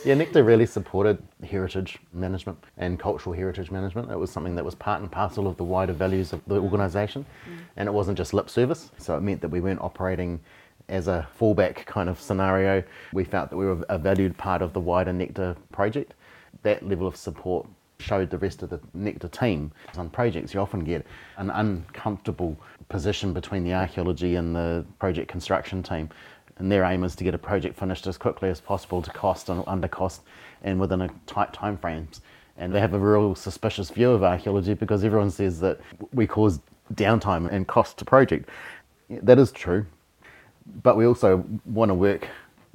Yeah, 0.04 0.14
NCTIR 0.14 0.44
really 0.44 0.66
supported 0.66 1.22
heritage 1.44 1.98
management 2.12 2.58
and 2.76 2.98
cultural 2.98 3.34
heritage 3.34 3.70
management. 3.70 4.10
It 4.10 4.18
was 4.18 4.30
something 4.30 4.56
that 4.56 4.64
was 4.64 4.74
part 4.74 5.00
and 5.00 5.10
parcel 5.10 5.46
of 5.46 5.56
the 5.56 5.64
wider 5.64 5.92
values 5.92 6.32
of 6.32 6.40
the 6.46 6.56
organisation, 6.56 7.24
mm. 7.48 7.58
and 7.76 7.88
it 7.88 7.92
wasn't 7.92 8.18
just 8.18 8.34
lip 8.34 8.50
service. 8.50 8.90
So 8.98 9.16
it 9.16 9.20
meant 9.20 9.40
that 9.42 9.48
we 9.48 9.60
weren't 9.60 9.80
operating 9.80 10.40
as 10.88 11.08
a 11.08 11.26
fallback 11.38 11.86
kind 11.86 12.08
of 12.08 12.20
scenario. 12.20 12.82
We 13.12 13.24
felt 13.24 13.50
that 13.50 13.56
we 13.56 13.66
were 13.66 13.84
a 13.88 13.98
valued 13.98 14.36
part 14.36 14.62
of 14.62 14.72
the 14.72 14.80
wider 14.80 15.12
NCTIR 15.12 15.56
project. 15.70 16.14
That 16.62 16.86
level 16.86 17.06
of 17.06 17.16
support 17.16 17.66
showed 17.98 18.30
the 18.30 18.38
rest 18.38 18.62
of 18.62 18.70
the 18.70 18.78
NCTIR 18.96 19.30
team. 19.30 19.72
On 19.96 20.10
projects, 20.10 20.52
you 20.52 20.60
often 20.60 20.80
get 20.80 21.06
an 21.36 21.50
uncomfortable 21.50 22.56
position 22.88 23.32
between 23.32 23.64
the 23.64 23.72
archaeology 23.72 24.34
and 24.34 24.54
the 24.54 24.84
project 24.98 25.28
construction 25.28 25.82
team 25.82 26.10
and 26.58 26.70
their 26.70 26.84
aim 26.84 27.04
is 27.04 27.16
to 27.16 27.24
get 27.24 27.34
a 27.34 27.38
project 27.38 27.78
finished 27.78 28.06
as 28.06 28.18
quickly 28.18 28.48
as 28.48 28.60
possible 28.60 29.02
to 29.02 29.10
cost 29.10 29.48
and 29.48 29.64
under 29.66 29.88
cost 29.88 30.22
and 30.62 30.78
within 30.78 31.00
a 31.00 31.08
tight 31.26 31.52
time 31.52 31.76
frames. 31.76 32.20
And 32.56 32.74
they 32.74 32.80
have 32.80 32.94
a 32.94 32.98
real 32.98 33.34
suspicious 33.34 33.90
view 33.90 34.10
of 34.10 34.22
archaeology 34.22 34.74
because 34.74 35.04
everyone 35.04 35.30
says 35.30 35.60
that 35.60 35.80
we 36.12 36.26
cause 36.26 36.60
downtime 36.94 37.50
and 37.50 37.66
cost 37.66 37.98
to 37.98 38.04
project. 38.04 38.48
That 39.08 39.38
is 39.38 39.50
true, 39.50 39.86
but 40.82 40.96
we 40.96 41.06
also 41.06 41.44
want 41.64 41.88
to 41.88 41.94
work 41.94 42.28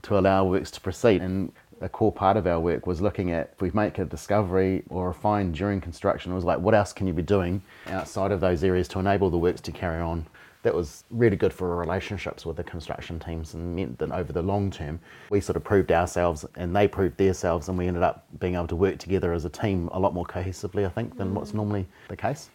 to 0.04 0.18
allow 0.18 0.46
works 0.46 0.72
to 0.72 0.82
proceed. 0.82 1.22
And 1.22 1.52
a 1.82 1.90
core 1.90 2.12
part 2.12 2.38
of 2.38 2.48
our 2.48 2.60
work 2.60 2.88
was 2.88 3.02
looking 3.02 3.32
at 3.32 3.52
if 3.54 3.62
we 3.62 3.72
make 3.72 4.00
a 4.00 4.06
discovery 4.06 4.84
or 4.90 5.10
a 5.10 5.14
find 5.14 5.54
during 5.54 5.80
construction, 5.80 6.32
it 6.32 6.36
was 6.36 6.44
like, 6.44 6.60
what 6.60 6.74
else 6.74 6.94
can 6.94 7.08
you 7.08 7.14
be 7.14 7.22
doing 7.22 7.62
outside 7.88 8.32
of 8.32 8.42
those 8.42 8.64
areas 8.64 8.88
to 8.90 9.00
enable 9.00 9.30
the 9.30 9.38
works 9.38 9.62
to 9.62 9.72
carry 9.72 10.02
on? 10.02 10.26
That 10.68 10.76
was 10.76 11.06
really 11.12 11.38
good 11.38 11.54
for 11.54 11.72
our 11.72 11.78
relationships 11.78 12.46
with 12.46 12.58
the 12.58 12.64
construction 12.66 13.22
teams 13.22 13.54
and 13.54 13.74
meant 13.74 14.00
that 14.00 14.12
over 14.12 14.34
the 14.34 14.42
long 14.42 14.70
term 14.70 15.00
we 15.30 15.40
sort 15.40 15.56
of 15.56 15.64
proved 15.64 15.94
ourselves 15.94 16.44
and 16.58 16.76
they 16.76 16.90
proved 16.90 17.16
themselves 17.16 17.70
and 17.70 17.78
we 17.78 17.88
ended 17.88 18.04
up 18.04 18.26
being 18.42 18.56
able 18.56 18.68
to 18.68 18.76
work 18.76 18.98
together 18.98 19.32
as 19.32 19.46
a 19.46 19.50
team 19.50 19.90
a 19.94 20.00
lot 20.00 20.14
more 20.14 20.26
cohesively 20.26 20.86
I 20.86 20.90
think 20.90 21.16
than 21.16 21.34
what's 21.34 21.52
mm. 21.52 21.56
normally 21.56 21.86
the 22.10 22.18
case. 22.18 22.50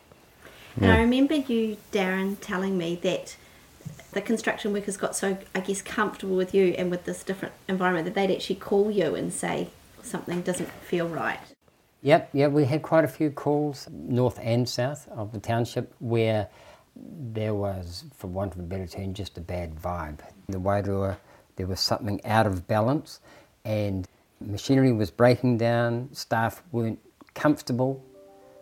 And 0.77 0.93
I 0.93 0.99
remember 1.01 1.37
you, 1.37 1.79
Darran, 1.91 2.37
telling 2.43 2.77
me 2.77 2.97
that 2.97 3.35
the 4.11 4.21
construction 4.21 4.75
workers 4.75 4.99
got 4.99 5.17
so, 5.17 5.39
I 5.55 5.61
guess, 5.61 5.81
comfortable 5.81 6.37
with 6.37 6.53
you 6.53 6.75
and 6.77 6.91
with 6.91 7.07
this 7.07 7.25
different 7.25 7.55
environment 7.67 8.05
that 8.05 8.13
they'd 8.15 8.35
actually 8.35 8.57
call 8.57 8.91
you 8.91 9.15
and 9.15 9.33
say 9.33 9.69
something 10.03 10.43
doesn't 10.43 10.71
feel 10.71 11.09
right. 11.09 11.41
Yep, 12.03 12.29
yeah, 12.35 12.49
we 12.49 12.67
had 12.67 12.83
quite 12.83 13.05
a 13.05 13.09
few 13.09 13.31
calls, 13.31 13.89
north 13.91 14.39
and 14.43 14.69
south 14.69 15.09
of 15.09 15.33
the 15.33 15.39
township, 15.39 15.95
where 15.99 16.49
there 17.33 17.55
was, 17.55 18.05
for 18.15 18.29
want 18.29 18.55
of 18.55 18.61
a 18.61 18.63
better 18.63 18.87
term, 18.87 19.15
just 19.15 19.37
a 19.39 19.41
bad 19.41 19.75
vibe. 19.75 20.21
The 20.49 20.59
Wairua, 20.59 21.17
there 21.57 21.67
was 21.67 21.81
something 21.81 22.25
out 22.25 22.47
of 22.47 22.67
balance, 22.67 23.21
and 23.65 24.07
machinery 24.41 24.93
was 24.93 25.11
breaking 25.11 25.59
down, 25.59 26.09
staff 26.13 26.63
weren't 26.73 26.99
comfortable 27.35 28.05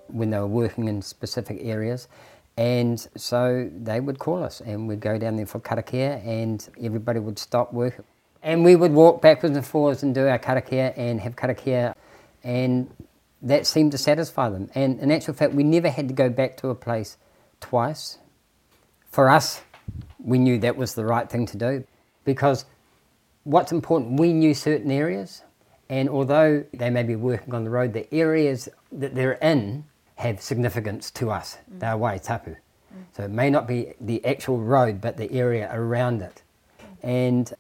when 0.09 0.31
they 0.31 0.39
were 0.39 0.47
working 0.47 0.89
in 0.89 1.03
specific 1.03 1.59
areas. 1.61 2.09
And 2.57 3.07
so 3.17 3.71
they 3.75 4.01
would 4.01 4.19
call 4.19 4.43
us, 4.43 4.61
and 4.61 4.89
we'd 4.89 5.01
go 5.01 5.19
down 5.19 5.37
there 5.37 5.47
for 5.47 5.61
karakia, 5.61 6.25
and 6.27 6.67
everybody 6.83 7.21
would 7.21 7.39
stop 7.39 7.73
work. 7.73 8.05
And 8.43 8.65
we 8.65 8.77
would 8.77 8.93
walk 8.93 9.23
backwards 9.23 9.57
and 9.57 9.67
forwards 9.67 10.03
and 10.03 10.15
do 10.15 10.27
our 10.27 10.39
karakia 10.39 10.93
and 10.97 11.21
have 11.21 11.37
karakia, 11.37 11.95
and 12.43 12.91
that 13.43 13.67
seemed 13.67 13.93
to 13.93 13.99
satisfy 13.99 14.49
them. 14.51 14.71
And 14.75 14.99
in 15.01 15.11
actual 15.11 15.35
fact, 15.35 15.55
we 15.55 15.63
never 15.63 15.89
had 15.89 16.09
to 16.09 16.15
go 16.15 16.29
back 16.29 16.57
to 16.59 16.69
a 16.69 16.75
place 16.75 17.17
twice. 17.61 18.19
For 19.11 19.29
us, 19.29 19.63
we 20.23 20.39
knew 20.39 20.59
that 20.59 20.77
was 20.77 20.95
the 20.95 21.05
right 21.05 21.29
thing 21.29 21.47
to 21.47 21.57
do 21.57 21.85
because 22.25 22.65
what's 23.45 23.73
important, 23.73 24.21
we 24.21 24.33
knew 24.33 24.55
certain 24.55 24.91
areas, 24.91 25.43
and 25.89 26.09
although 26.09 26.65
they 26.73 26.91
may 26.91 27.03
be 27.03 27.17
working 27.17 27.55
on 27.55 27.65
the 27.65 27.71
road, 27.71 27.93
the 27.93 28.13
areas 28.15 28.69
that 28.93 29.15
they're 29.15 29.33
in 29.33 29.85
have 30.17 30.41
significance 30.41 31.11
to 31.11 31.31
us. 31.31 31.57
Mm. 31.73 31.81
They're 31.81 31.97
wai 31.97 32.19
tapu. 32.19 32.51
Mm. 32.51 32.57
So 33.17 33.25
it 33.25 33.31
may 33.31 33.51
not 33.51 33.67
be 33.67 33.95
the 34.01 34.25
actual 34.25 34.59
road, 34.59 35.01
but 35.01 35.17
the 35.17 35.33
area 35.33 35.69
around 35.73 36.23
it. 36.23 36.43
And 37.03 37.53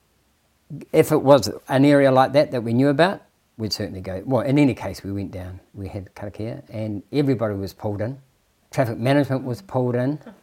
if 0.93 1.11
it 1.11 1.23
was 1.23 1.51
an 1.69 1.85
area 1.85 2.13
like 2.13 2.33
that 2.35 2.53
that 2.53 2.63
we 2.63 2.75
knew 2.75 2.89
about, 2.89 3.23
we'd 3.57 3.73
certainly 3.73 4.01
go. 4.01 4.23
Well, 4.25 4.43
in 4.43 4.59
any 4.59 4.75
case, 4.75 5.03
we 5.03 5.11
went 5.11 5.33
down. 5.33 5.61
We 5.75 5.89
had 5.89 6.15
karakia, 6.15 6.63
and 6.71 7.03
everybody 7.13 7.55
was 7.55 7.73
pulled 7.73 8.01
in. 8.01 8.19
Traffic 8.71 8.99
management 8.99 9.45
was 9.45 9.63
pulled 9.63 9.97
in. 9.97 10.21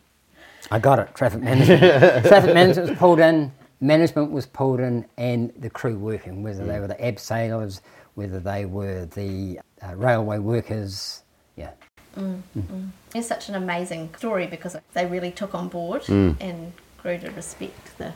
I 0.72 0.80
got 0.80 1.00
it. 1.00 1.14
Traffic 1.16 1.42
management. 1.42 2.26
traffic 2.26 2.54
management 2.54 2.90
was 2.90 2.98
pulled 2.98 3.20
in. 3.20 3.52
Management 3.80 4.32
was 4.32 4.46
pulled 4.46 4.80
in, 4.80 5.06
and 5.18 5.54
the 5.58 5.70
crew 5.70 5.98
working, 5.98 6.42
whether 6.42 6.66
they 6.66 6.80
were 6.80 6.88
the 6.88 6.96
abseilers, 6.96 7.82
whether 8.16 8.40
they 8.40 8.66
were 8.66 9.06
the 9.06 9.60
uh, 9.84 9.96
railway 9.96 10.40
workers. 10.40 11.24
Yeah. 11.56 11.72
Mm, 12.16 12.42
mm. 12.58 12.90
It's 13.14 13.28
such 13.28 13.50
an 13.50 13.56
amazing 13.56 14.14
story 14.18 14.48
because 14.48 14.76
they 14.94 15.06
really 15.06 15.32
took 15.32 15.54
on 15.54 15.68
board 15.68 16.08
and 16.10 16.74
grew 17.02 17.20
to 17.20 17.30
respect 17.32 17.98
the. 18.00 18.14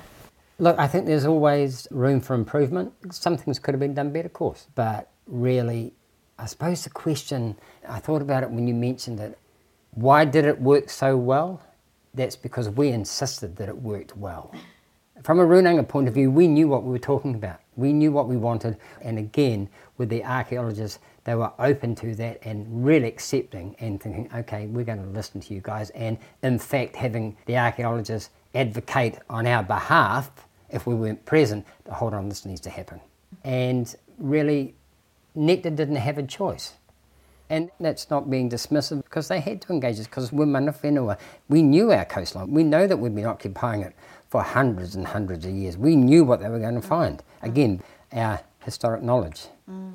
Look, 0.58 0.78
I 0.80 0.88
think 0.88 1.06
there's 1.06 1.26
always 1.26 1.88
room 1.92 2.20
for 2.20 2.34
improvement. 2.34 2.94
Some 3.12 3.38
things 3.38 3.60
could 3.60 3.74
have 3.74 3.80
been 3.80 3.94
done 3.94 4.12
better, 4.12 4.28
of 4.28 4.34
course, 4.34 4.68
but 4.76 5.10
really, 5.28 5.94
I 6.38 6.46
suppose 6.46 6.84
the 6.84 6.90
question 6.90 7.56
I 7.88 8.00
thought 8.00 8.22
about 8.22 8.44
it 8.44 8.50
when 8.50 8.68
you 8.68 8.74
mentioned 8.74 9.20
it. 9.20 9.38
Why 9.92 10.26
did 10.26 10.46
it 10.46 10.60
work 10.60 10.90
so 10.90 11.18
well? 11.18 11.62
That's 12.14 12.36
because 12.36 12.70
we 12.70 12.90
insisted 12.90 13.56
that 13.58 13.70
it 13.70 13.78
worked 13.78 14.18
well. 14.18 14.54
From 15.24 15.40
a 15.40 15.46
Runanga 15.46 15.88
point 15.88 16.08
of 16.08 16.14
view, 16.14 16.32
we 16.32 16.48
knew 16.48 16.68
what 16.68 16.84
we 16.84 16.92
were 16.92 17.00
talking 17.00 17.36
about. 17.36 17.60
We 17.76 17.94
knew 17.94 18.12
what 18.12 18.28
we 18.28 18.38
wanted, 18.38 18.78
and 19.02 19.18
again, 19.18 19.70
with 19.98 20.10
the 20.10 20.24
archaeologists, 20.24 21.00
they 21.24 21.36
were 21.36 21.52
open 21.60 21.94
to 21.96 22.16
that 22.16 22.40
and 22.44 22.84
really 22.84 23.08
accepting 23.08 23.76
and 23.80 24.02
thinking, 24.02 24.30
okay, 24.36 24.66
we're 24.66 24.84
going 24.84 25.04
to 25.04 25.10
listen 25.10 25.40
to 25.42 25.54
you 25.54 25.62
guys. 25.62 25.92
And 25.92 26.18
in 26.42 26.58
fact, 26.58 26.96
having 26.96 27.38
the 27.46 27.58
archaeologists 27.58 28.32
advocate 28.56 29.20
on 29.30 29.46
our 29.46 29.64
behalf 29.64 30.32
if 30.72 30.88
we 30.88 30.96
weren't 30.96 31.24
present, 31.26 31.66
hold 31.92 32.14
on, 32.14 32.30
this 32.30 32.46
needs 32.46 32.62
to 32.62 32.70
happen. 32.70 33.00
And 33.44 33.94
really, 34.18 34.76
NCTIR 35.38 35.76
didn't 35.76 35.98
have 35.98 36.18
a 36.18 36.24
choice. 36.24 36.74
And 37.52 37.70
that's 37.82 38.10
not 38.10 38.30
being 38.30 38.50
dismissive 38.50 39.04
because 39.04 39.28
they 39.28 39.42
had 39.42 39.62
to 39.64 39.74
engage 39.74 40.00
us 40.00 40.06
because 40.06 40.32
we're 40.32 40.46
mana 40.46 40.72
whenua. 40.72 41.20
We 41.50 41.62
knew 41.62 41.92
our 41.92 42.06
coastline. 42.06 42.50
We 42.50 42.64
know 42.64 42.88
that 42.88 42.96
we've 42.96 43.14
been 43.14 43.26
occupying 43.26 43.82
it 43.82 43.94
for 44.30 44.42
hundreds 44.42 44.96
and 44.96 45.06
hundreds 45.06 45.46
of 45.46 45.52
years. 45.52 45.78
We 45.78 45.98
knew 45.98 46.24
what 46.24 46.40
they 46.40 46.48
were 46.48 46.60
going 46.60 46.76
to 46.76 46.82
find. 46.82 47.18
Mm. 47.18 47.50
Again, 47.50 47.84
our 48.14 48.40
historic 48.64 49.04
knowledge. 49.04 49.48
Mm, 49.70 49.94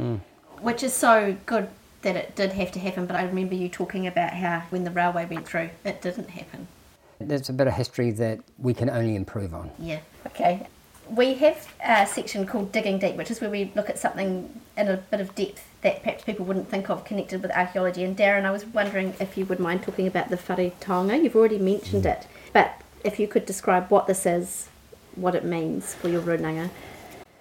mm. 0.00 0.20
Which 0.62 0.82
is 0.82 0.94
so 0.94 1.36
good 1.44 1.68
that 2.00 2.16
it 2.16 2.34
did 2.34 2.52
have 2.52 2.72
to 2.72 2.78
happen, 2.78 3.04
but 3.04 3.14
I 3.14 3.24
remember 3.24 3.54
you 3.54 3.68
talking 3.68 4.06
about 4.06 4.32
how 4.32 4.62
when 4.70 4.84
the 4.84 4.90
railway 4.90 5.26
went 5.26 5.46
through, 5.46 5.68
it 5.84 6.00
didn't 6.00 6.30
happen. 6.30 6.66
There's 7.18 7.50
a 7.50 7.52
bit 7.52 7.66
of 7.66 7.74
history 7.74 8.10
that 8.12 8.40
we 8.58 8.72
can 8.72 8.88
only 8.88 9.16
improve 9.16 9.52
on. 9.52 9.70
Yeah. 9.78 10.00
Okay. 10.28 10.66
we 11.10 11.34
have 11.34 11.70
a 11.84 12.06
section 12.06 12.46
called 12.46 12.72
Digging 12.72 12.98
Deep, 12.98 13.16
which 13.16 13.30
is 13.30 13.42
where 13.42 13.50
we 13.50 13.70
look 13.74 13.90
at 13.90 13.98
something 13.98 14.62
in 14.78 14.88
a 14.88 14.96
bit 14.96 15.20
of 15.20 15.34
depth 15.34 15.62
that 15.84 16.02
perhaps 16.02 16.24
people 16.24 16.46
wouldn't 16.46 16.68
think 16.68 16.88
of 16.88 17.04
connected 17.04 17.42
with 17.42 17.50
archaeology. 17.52 18.02
And 18.02 18.16
Darran, 18.16 18.46
I 18.46 18.50
was 18.50 18.64
wondering 18.64 19.14
if 19.20 19.36
you 19.36 19.44
would 19.44 19.60
mind 19.60 19.82
talking 19.82 20.06
about 20.06 20.30
the 20.30 20.36
whare 20.36 20.72
taonga. 20.80 21.22
You've 21.22 21.36
already 21.36 21.58
mentioned 21.58 22.04
mm. 22.04 22.12
it, 22.12 22.26
but 22.52 22.80
if 23.04 23.20
you 23.20 23.28
could 23.28 23.44
describe 23.44 23.90
what 23.90 24.06
this 24.06 24.24
is, 24.24 24.68
what 25.14 25.34
it 25.34 25.44
means 25.44 25.94
for 25.94 26.08
your 26.08 26.22
runanga. 26.22 26.70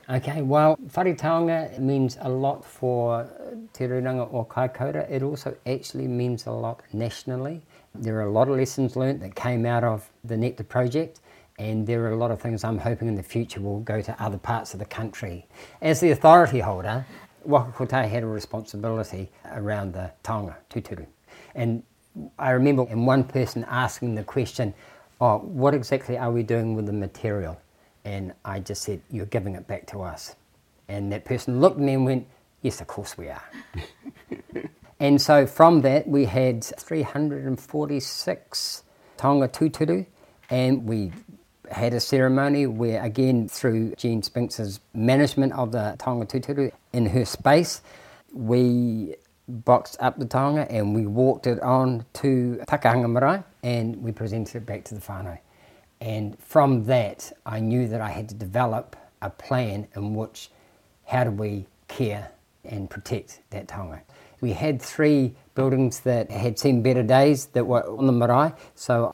Okay, 0.09 0.41
well, 0.41 0.77
whare 0.93 1.15
taonga 1.15 1.79
means 1.79 2.17
a 2.19 2.29
lot 2.29 2.65
for 2.65 3.21
uh, 3.21 3.25
Te 3.71 3.85
Runanga 3.85 4.31
o 4.33 4.43
Kaikoura. 4.43 5.09
It 5.09 5.23
also 5.23 5.55
actually 5.65 6.07
means 6.07 6.45
a 6.45 6.51
lot 6.51 6.81
nationally. 6.91 7.61
There 7.95 8.17
are 8.17 8.27
a 8.27 8.31
lot 8.31 8.49
of 8.49 8.57
lessons 8.57 8.97
learnt 8.97 9.21
that 9.21 9.35
came 9.35 9.65
out 9.65 9.85
of 9.85 10.09
the 10.25 10.35
NCTIR 10.35 10.67
project, 10.67 11.21
and 11.57 11.87
there 11.87 12.03
are 12.03 12.11
a 12.11 12.17
lot 12.17 12.31
of 12.31 12.41
things 12.41 12.65
I'm 12.65 12.79
hoping 12.79 13.07
in 13.07 13.15
the 13.15 13.23
future 13.23 13.61
will 13.61 13.79
go 13.79 14.01
to 14.01 14.21
other 14.21 14.37
parts 14.37 14.73
of 14.73 14.79
the 14.79 14.85
country. 14.85 15.45
As 15.81 16.01
the 16.01 16.11
authority 16.11 16.59
holder, 16.59 17.05
Waka 17.45 17.71
Kotahi 17.71 18.09
had 18.09 18.23
a 18.23 18.27
responsibility 18.27 19.29
around 19.51 19.93
the 19.93 20.11
taonga, 20.23 20.55
tuturu. 20.69 21.05
And 21.55 21.83
I 22.37 22.51
remember 22.51 22.83
one 22.83 23.23
person 23.23 23.65
asking 23.69 24.15
the 24.15 24.23
question, 24.23 24.73
oh, 25.19 25.39
what 25.39 25.73
exactly 25.73 26.17
are 26.17 26.31
we 26.31 26.43
doing 26.43 26.75
with 26.75 26.85
the 26.85 26.93
material? 26.93 27.59
And 28.05 28.33
I 28.43 28.59
just 28.59 28.83
said, 28.83 29.01
you're 29.09 29.25
giving 29.25 29.55
it 29.55 29.65
back 29.67 29.87
to 29.87 30.01
us. 30.01 30.35
And 30.87 31.11
that 31.11 31.25
person 31.25 31.59
looked 31.61 31.77
at 31.77 31.83
me 31.83 31.93
and 31.93 32.05
went, 32.05 32.27
yes, 32.61 32.81
of 32.81 32.87
course 32.87 33.17
we 33.17 33.29
are. 33.29 33.43
and 34.99 35.21
so 35.21 35.47
from 35.47 35.81
that, 35.81 36.07
we 36.07 36.25
had 36.25 36.63
346 36.63 38.83
taonga 39.17 39.51
tuturu, 39.51 40.05
and 40.49 40.85
we 40.85 41.11
had 41.71 41.93
a 41.93 41.99
ceremony 41.99 42.67
where, 42.67 43.01
again, 43.01 43.47
through 43.47 43.95
Gene 43.95 44.21
Spinks's 44.21 44.81
management 44.93 45.53
of 45.53 45.71
the 45.71 45.95
taonga 45.97 46.27
tuturu 46.27 46.71
in 46.93 47.07
her 47.07 47.25
space, 47.25 47.81
we 48.31 49.15
boxed 49.47 49.97
up 49.99 50.17
the 50.17 50.25
taonga 50.25 50.65
and 50.69 50.95
we 50.95 51.05
walked 51.05 51.47
it 51.47 51.59
on 51.61 52.05
to 52.13 52.61
Takahanga 52.67 53.09
Marae 53.11 53.43
and 53.61 54.01
we 54.01 54.11
presented 54.11 54.55
it 54.55 54.65
back 54.65 54.85
to 54.85 54.95
the 54.95 55.01
whānau. 55.01 55.37
And 55.99 56.39
from 56.39 56.85
that, 56.85 57.31
I 57.45 57.59
knew 57.59 57.87
that 57.87 58.01
I 58.01 58.09
had 58.09 58.29
to 58.29 58.35
develop 58.35 58.95
a 59.21 59.29
plan 59.29 59.87
in 59.95 60.15
which 60.15 60.49
how 61.05 61.23
do 61.23 61.31
we 61.31 61.65
care 61.87 62.31
and 62.63 62.89
protect 62.89 63.41
that 63.49 63.67
taonga. 63.67 64.01
We 64.39 64.53
had 64.53 64.81
three 64.81 65.35
buildings 65.55 66.01
that 66.01 66.31
had 66.31 66.59
seen 66.59 66.81
better 66.81 67.03
days 67.03 67.47
that 67.47 67.65
were 67.65 67.83
on 67.83 68.07
the 68.07 68.13
marae, 68.13 68.53
so 68.75 69.13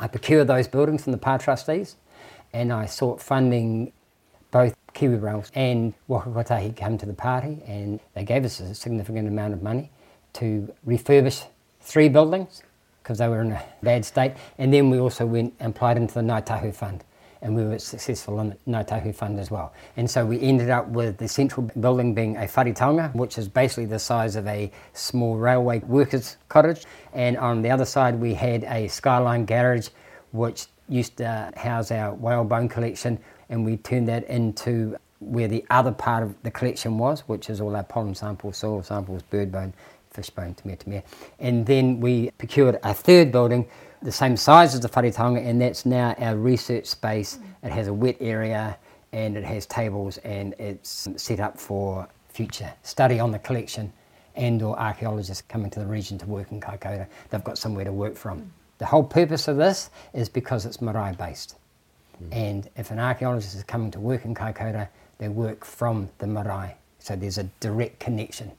I 0.00 0.08
procured 0.08 0.46
those 0.46 0.68
buildings 0.68 1.04
from 1.04 1.12
the 1.12 1.18
PA 1.18 1.38
trustees 1.38 1.96
and 2.52 2.72
I 2.72 2.86
sought 2.86 3.20
funding 3.20 3.92
both 4.50 4.74
Kiwi 4.94 5.16
Rails 5.16 5.50
and 5.54 5.94
Waka 6.08 6.30
Kotahi 6.30 6.74
came 6.76 6.98
to 6.98 7.06
the 7.06 7.14
party 7.14 7.62
and 7.66 8.00
they 8.14 8.24
gave 8.24 8.44
us 8.44 8.60
a 8.60 8.74
significant 8.74 9.28
amount 9.28 9.54
of 9.54 9.62
money 9.62 9.90
to 10.34 10.72
refurbish 10.86 11.46
three 11.80 12.08
buildings 12.08 12.62
because 13.02 13.18
they 13.18 13.28
were 13.28 13.40
in 13.40 13.52
a 13.52 13.62
bad 13.82 14.04
state. 14.04 14.32
And 14.58 14.72
then 14.72 14.90
we 14.90 14.98
also 14.98 15.26
went 15.26 15.54
and 15.60 15.74
applied 15.74 15.96
into 15.96 16.14
the 16.14 16.20
Ngāi 16.20 16.46
Tahu 16.46 16.72
Fund, 16.72 17.04
and 17.40 17.56
we 17.56 17.64
were 17.64 17.78
successful 17.78 18.40
in 18.40 18.50
the 18.50 18.56
Ngāi 18.68 18.86
Tahu 18.86 19.14
Fund 19.14 19.40
as 19.40 19.50
well. 19.50 19.72
And 19.96 20.08
so 20.08 20.24
we 20.24 20.40
ended 20.40 20.70
up 20.70 20.88
with 20.88 21.18
the 21.18 21.28
central 21.28 21.68
building 21.78 22.14
being 22.14 22.36
a 22.36 22.46
whare 22.46 22.72
taonga, 22.72 23.14
which 23.14 23.38
is 23.38 23.48
basically 23.48 23.86
the 23.86 23.98
size 23.98 24.36
of 24.36 24.46
a 24.46 24.70
small 24.92 25.36
railway 25.36 25.80
workers' 25.80 26.36
cottage. 26.48 26.84
And 27.12 27.36
on 27.36 27.62
the 27.62 27.70
other 27.70 27.84
side, 27.84 28.20
we 28.20 28.34
had 28.34 28.64
a 28.64 28.88
skyline 28.88 29.44
garage, 29.46 29.88
which 30.30 30.66
used 30.88 31.16
to 31.16 31.52
house 31.56 31.90
our 31.90 32.14
whalebone 32.14 32.68
collection, 32.68 33.18
and 33.52 33.66
we 33.66 33.76
turned 33.76 34.08
that 34.08 34.24
into 34.28 34.96
where 35.20 35.46
the 35.46 35.64
other 35.70 35.92
part 35.92 36.22
of 36.22 36.34
the 36.42 36.50
collection 36.50 36.96
was, 36.96 37.20
which 37.28 37.50
is 37.50 37.60
all 37.60 37.76
our 37.76 37.84
pollen 37.84 38.14
samples, 38.14 38.56
soil 38.56 38.82
samples, 38.82 39.22
bird 39.22 39.52
bone, 39.52 39.74
fishbone, 40.10 40.54
tamir 40.54 40.78
tamir. 40.78 41.02
And 41.38 41.66
then 41.66 42.00
we 42.00 42.30
procured 42.38 42.80
a 42.82 42.94
third 42.94 43.30
building, 43.30 43.68
the 44.00 44.10
same 44.10 44.38
size 44.38 44.74
as 44.74 44.80
the 44.80 44.88
whare 44.88 45.12
taonga, 45.12 45.46
and 45.46 45.60
that's 45.60 45.84
now 45.84 46.14
our 46.18 46.34
research 46.36 46.86
space. 46.86 47.38
It 47.62 47.70
has 47.70 47.88
a 47.88 47.92
wet 47.92 48.16
area 48.20 48.78
and 49.12 49.36
it 49.36 49.44
has 49.44 49.66
tables 49.66 50.16
and 50.18 50.54
it's 50.58 51.08
set 51.16 51.38
up 51.38 51.60
for 51.60 52.08
future 52.30 52.72
study 52.82 53.20
on 53.20 53.30
the 53.30 53.38
collection 53.38 53.92
and 54.34 54.62
or 54.62 54.78
archaeologists 54.80 55.42
coming 55.46 55.70
to 55.70 55.78
the 55.78 55.86
region 55.86 56.16
to 56.16 56.26
work 56.26 56.50
in 56.50 56.58
Kaikoura. 56.58 57.06
They've 57.28 57.44
got 57.44 57.58
somewhere 57.58 57.84
to 57.84 57.92
work 57.92 58.16
from. 58.16 58.50
The 58.78 58.86
whole 58.86 59.04
purpose 59.04 59.46
of 59.46 59.58
this 59.58 59.90
is 60.14 60.30
because 60.30 60.64
it's 60.64 60.80
marae 60.80 61.14
based. 61.14 61.56
Mm. 62.30 62.36
And 62.36 62.70
if 62.76 62.90
an 62.90 62.98
archaeologist 62.98 63.54
is 63.54 63.64
coming 63.64 63.90
to 63.92 64.00
work 64.00 64.24
in 64.24 64.34
Kaikoura, 64.34 64.88
they 65.18 65.28
work 65.28 65.64
from 65.64 66.10
the 66.18 66.26
marae. 66.26 66.76
So 66.98 67.16
there's 67.16 67.38
a 67.38 67.44
direct 67.60 67.98
connection 67.98 68.52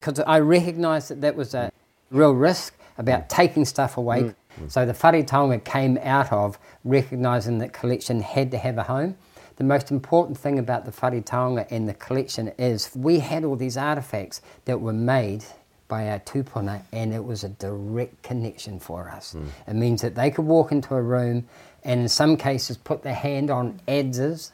because 0.00 0.20
I 0.20 0.40
recognised 0.40 1.10
that 1.10 1.20
that 1.22 1.36
was 1.36 1.54
a 1.54 1.70
real 2.10 2.32
risk 2.32 2.74
about 2.96 3.28
taking 3.28 3.64
stuff 3.64 3.96
away. 3.96 4.22
Mm. 4.22 4.34
Mm. 4.60 4.70
So 4.70 4.86
the 4.86 5.48
whare 5.48 5.58
came 5.60 5.98
out 6.02 6.32
of 6.32 6.58
recognising 6.84 7.58
that 7.58 7.72
collection 7.72 8.20
had 8.20 8.50
to 8.52 8.58
have 8.58 8.78
a 8.78 8.84
home. 8.84 9.16
The 9.56 9.64
most 9.64 9.90
important 9.90 10.38
thing 10.38 10.58
about 10.58 10.84
the 10.84 10.92
whare 10.92 11.66
and 11.70 11.88
the 11.88 11.94
collection 11.94 12.48
is 12.58 12.90
we 12.94 13.18
had 13.18 13.44
all 13.44 13.56
these 13.56 13.76
artefacts 13.76 14.40
that 14.64 14.80
were 14.80 14.92
made 14.92 15.44
by 15.88 16.08
our 16.10 16.20
tupuna 16.20 16.82
and 16.92 17.12
it 17.14 17.24
was 17.24 17.44
a 17.44 17.48
direct 17.48 18.22
connection 18.22 18.78
for 18.78 19.10
us. 19.10 19.34
Mm. 19.34 19.48
It 19.66 19.74
means 19.74 20.02
that 20.02 20.14
they 20.14 20.30
could 20.30 20.44
walk 20.44 20.70
into 20.70 20.94
a 20.94 21.02
room 21.02 21.48
and 21.82 22.00
in 22.00 22.08
some 22.08 22.36
cases 22.36 22.76
put 22.76 23.02
their 23.02 23.14
hand 23.14 23.50
on 23.50 23.80
adzes 23.88 24.52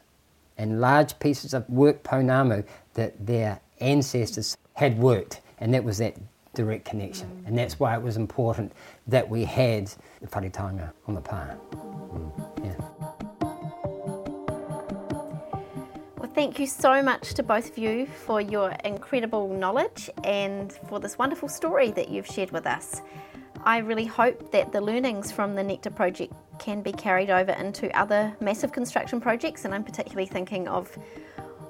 and 0.56 0.80
large 0.80 1.18
pieces 1.18 1.52
of 1.54 1.68
work 1.68 2.02
pounamu 2.02 2.64
that 2.94 3.26
their 3.26 3.60
ancestors 3.80 4.56
had 4.74 4.98
worked, 4.98 5.40
and 5.58 5.74
that 5.74 5.84
was 5.84 5.98
that 5.98 6.16
direct 6.54 6.84
connection. 6.84 7.28
Mm. 7.28 7.48
And 7.48 7.58
that's 7.58 7.78
why 7.80 7.94
it 7.96 8.02
was 8.02 8.16
important 8.16 8.72
that 9.08 9.28
we 9.28 9.44
had 9.44 9.88
the 10.20 10.28
whare 10.28 10.50
taonga 10.50 10.92
on 11.06 11.14
the 11.14 11.20
pā. 11.20 11.56
Mm. 12.12 12.64
Yeah. 12.64 12.93
Thank 16.44 16.58
you 16.58 16.66
so 16.66 17.02
much 17.02 17.32
to 17.34 17.42
both 17.42 17.70
of 17.70 17.78
you 17.78 18.04
for 18.04 18.38
your 18.38 18.68
incredible 18.84 19.48
knowledge 19.48 20.10
and 20.24 20.70
for 20.90 21.00
this 21.00 21.16
wonderful 21.16 21.48
story 21.48 21.90
that 21.92 22.10
you've 22.10 22.26
shared 22.26 22.50
with 22.50 22.66
us. 22.66 23.00
I 23.64 23.78
really 23.78 24.04
hope 24.04 24.52
that 24.52 24.70
the 24.70 24.82
learnings 24.82 25.32
from 25.32 25.54
the 25.54 25.62
NCTIR 25.62 25.94
project 25.96 26.34
can 26.58 26.82
be 26.82 26.92
carried 26.92 27.30
over 27.30 27.52
into 27.52 27.90
other 27.98 28.36
massive 28.40 28.72
construction 28.72 29.22
projects, 29.22 29.64
and 29.64 29.74
I'm 29.74 29.84
particularly 29.84 30.26
thinking 30.26 30.68
of 30.68 30.94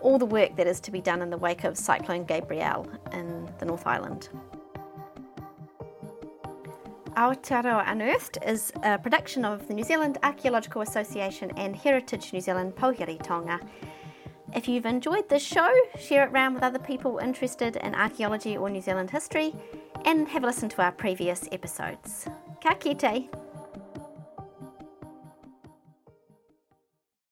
all 0.01 0.18
the 0.18 0.27
work 0.27 0.57
that 0.57 0.66
is 0.66 0.81
to 0.81 0.91
be 0.91 1.01
done 1.01 1.22
in 1.22 1.31
the 1.31 1.39
wake 1.39 1.62
of 1.62 1.79
Cyclone 1.79 2.25
Gabrielle 2.25 2.89
in 3.12 3.49
the 3.61 3.66
North 3.66 3.87
Island. 3.87 4.29
Aotearoa 7.16 7.85
Unearthed 7.87 8.39
is 8.45 8.72
a 8.83 8.99
production 8.99 9.45
of 9.45 9.68
the 9.68 9.75
New 9.75 9.85
Zealand 9.85 10.18
Archaeological 10.25 10.83
Association 10.83 11.53
and 11.57 11.77
Heritage 11.77 12.33
New 12.33 12.41
Zealand 12.41 12.75
Pouhere 12.75 13.16
Taonga. 13.18 13.61
If 14.55 14.69
you've 14.69 14.87
enjoyed 14.87 15.29
this 15.29 15.43
show, 15.43 15.69
share 15.99 16.27
it 16.27 16.33
around 16.33 16.55
with 16.55 16.63
other 16.63 16.79
people 16.79 17.19
interested 17.19 17.75
in 17.77 17.93
archaeology 17.95 18.57
or 18.57 18.71
New 18.71 18.81
Zealand 18.81 19.11
history, 19.11 19.53
and 20.05 20.29
have 20.29 20.45
a 20.45 20.47
listen 20.47 20.69
to 20.71 20.83
our 20.83 20.93
previous 20.93 21.49
episodes. 21.51 22.29
Ka 22.63 22.75
kite! 22.75 23.29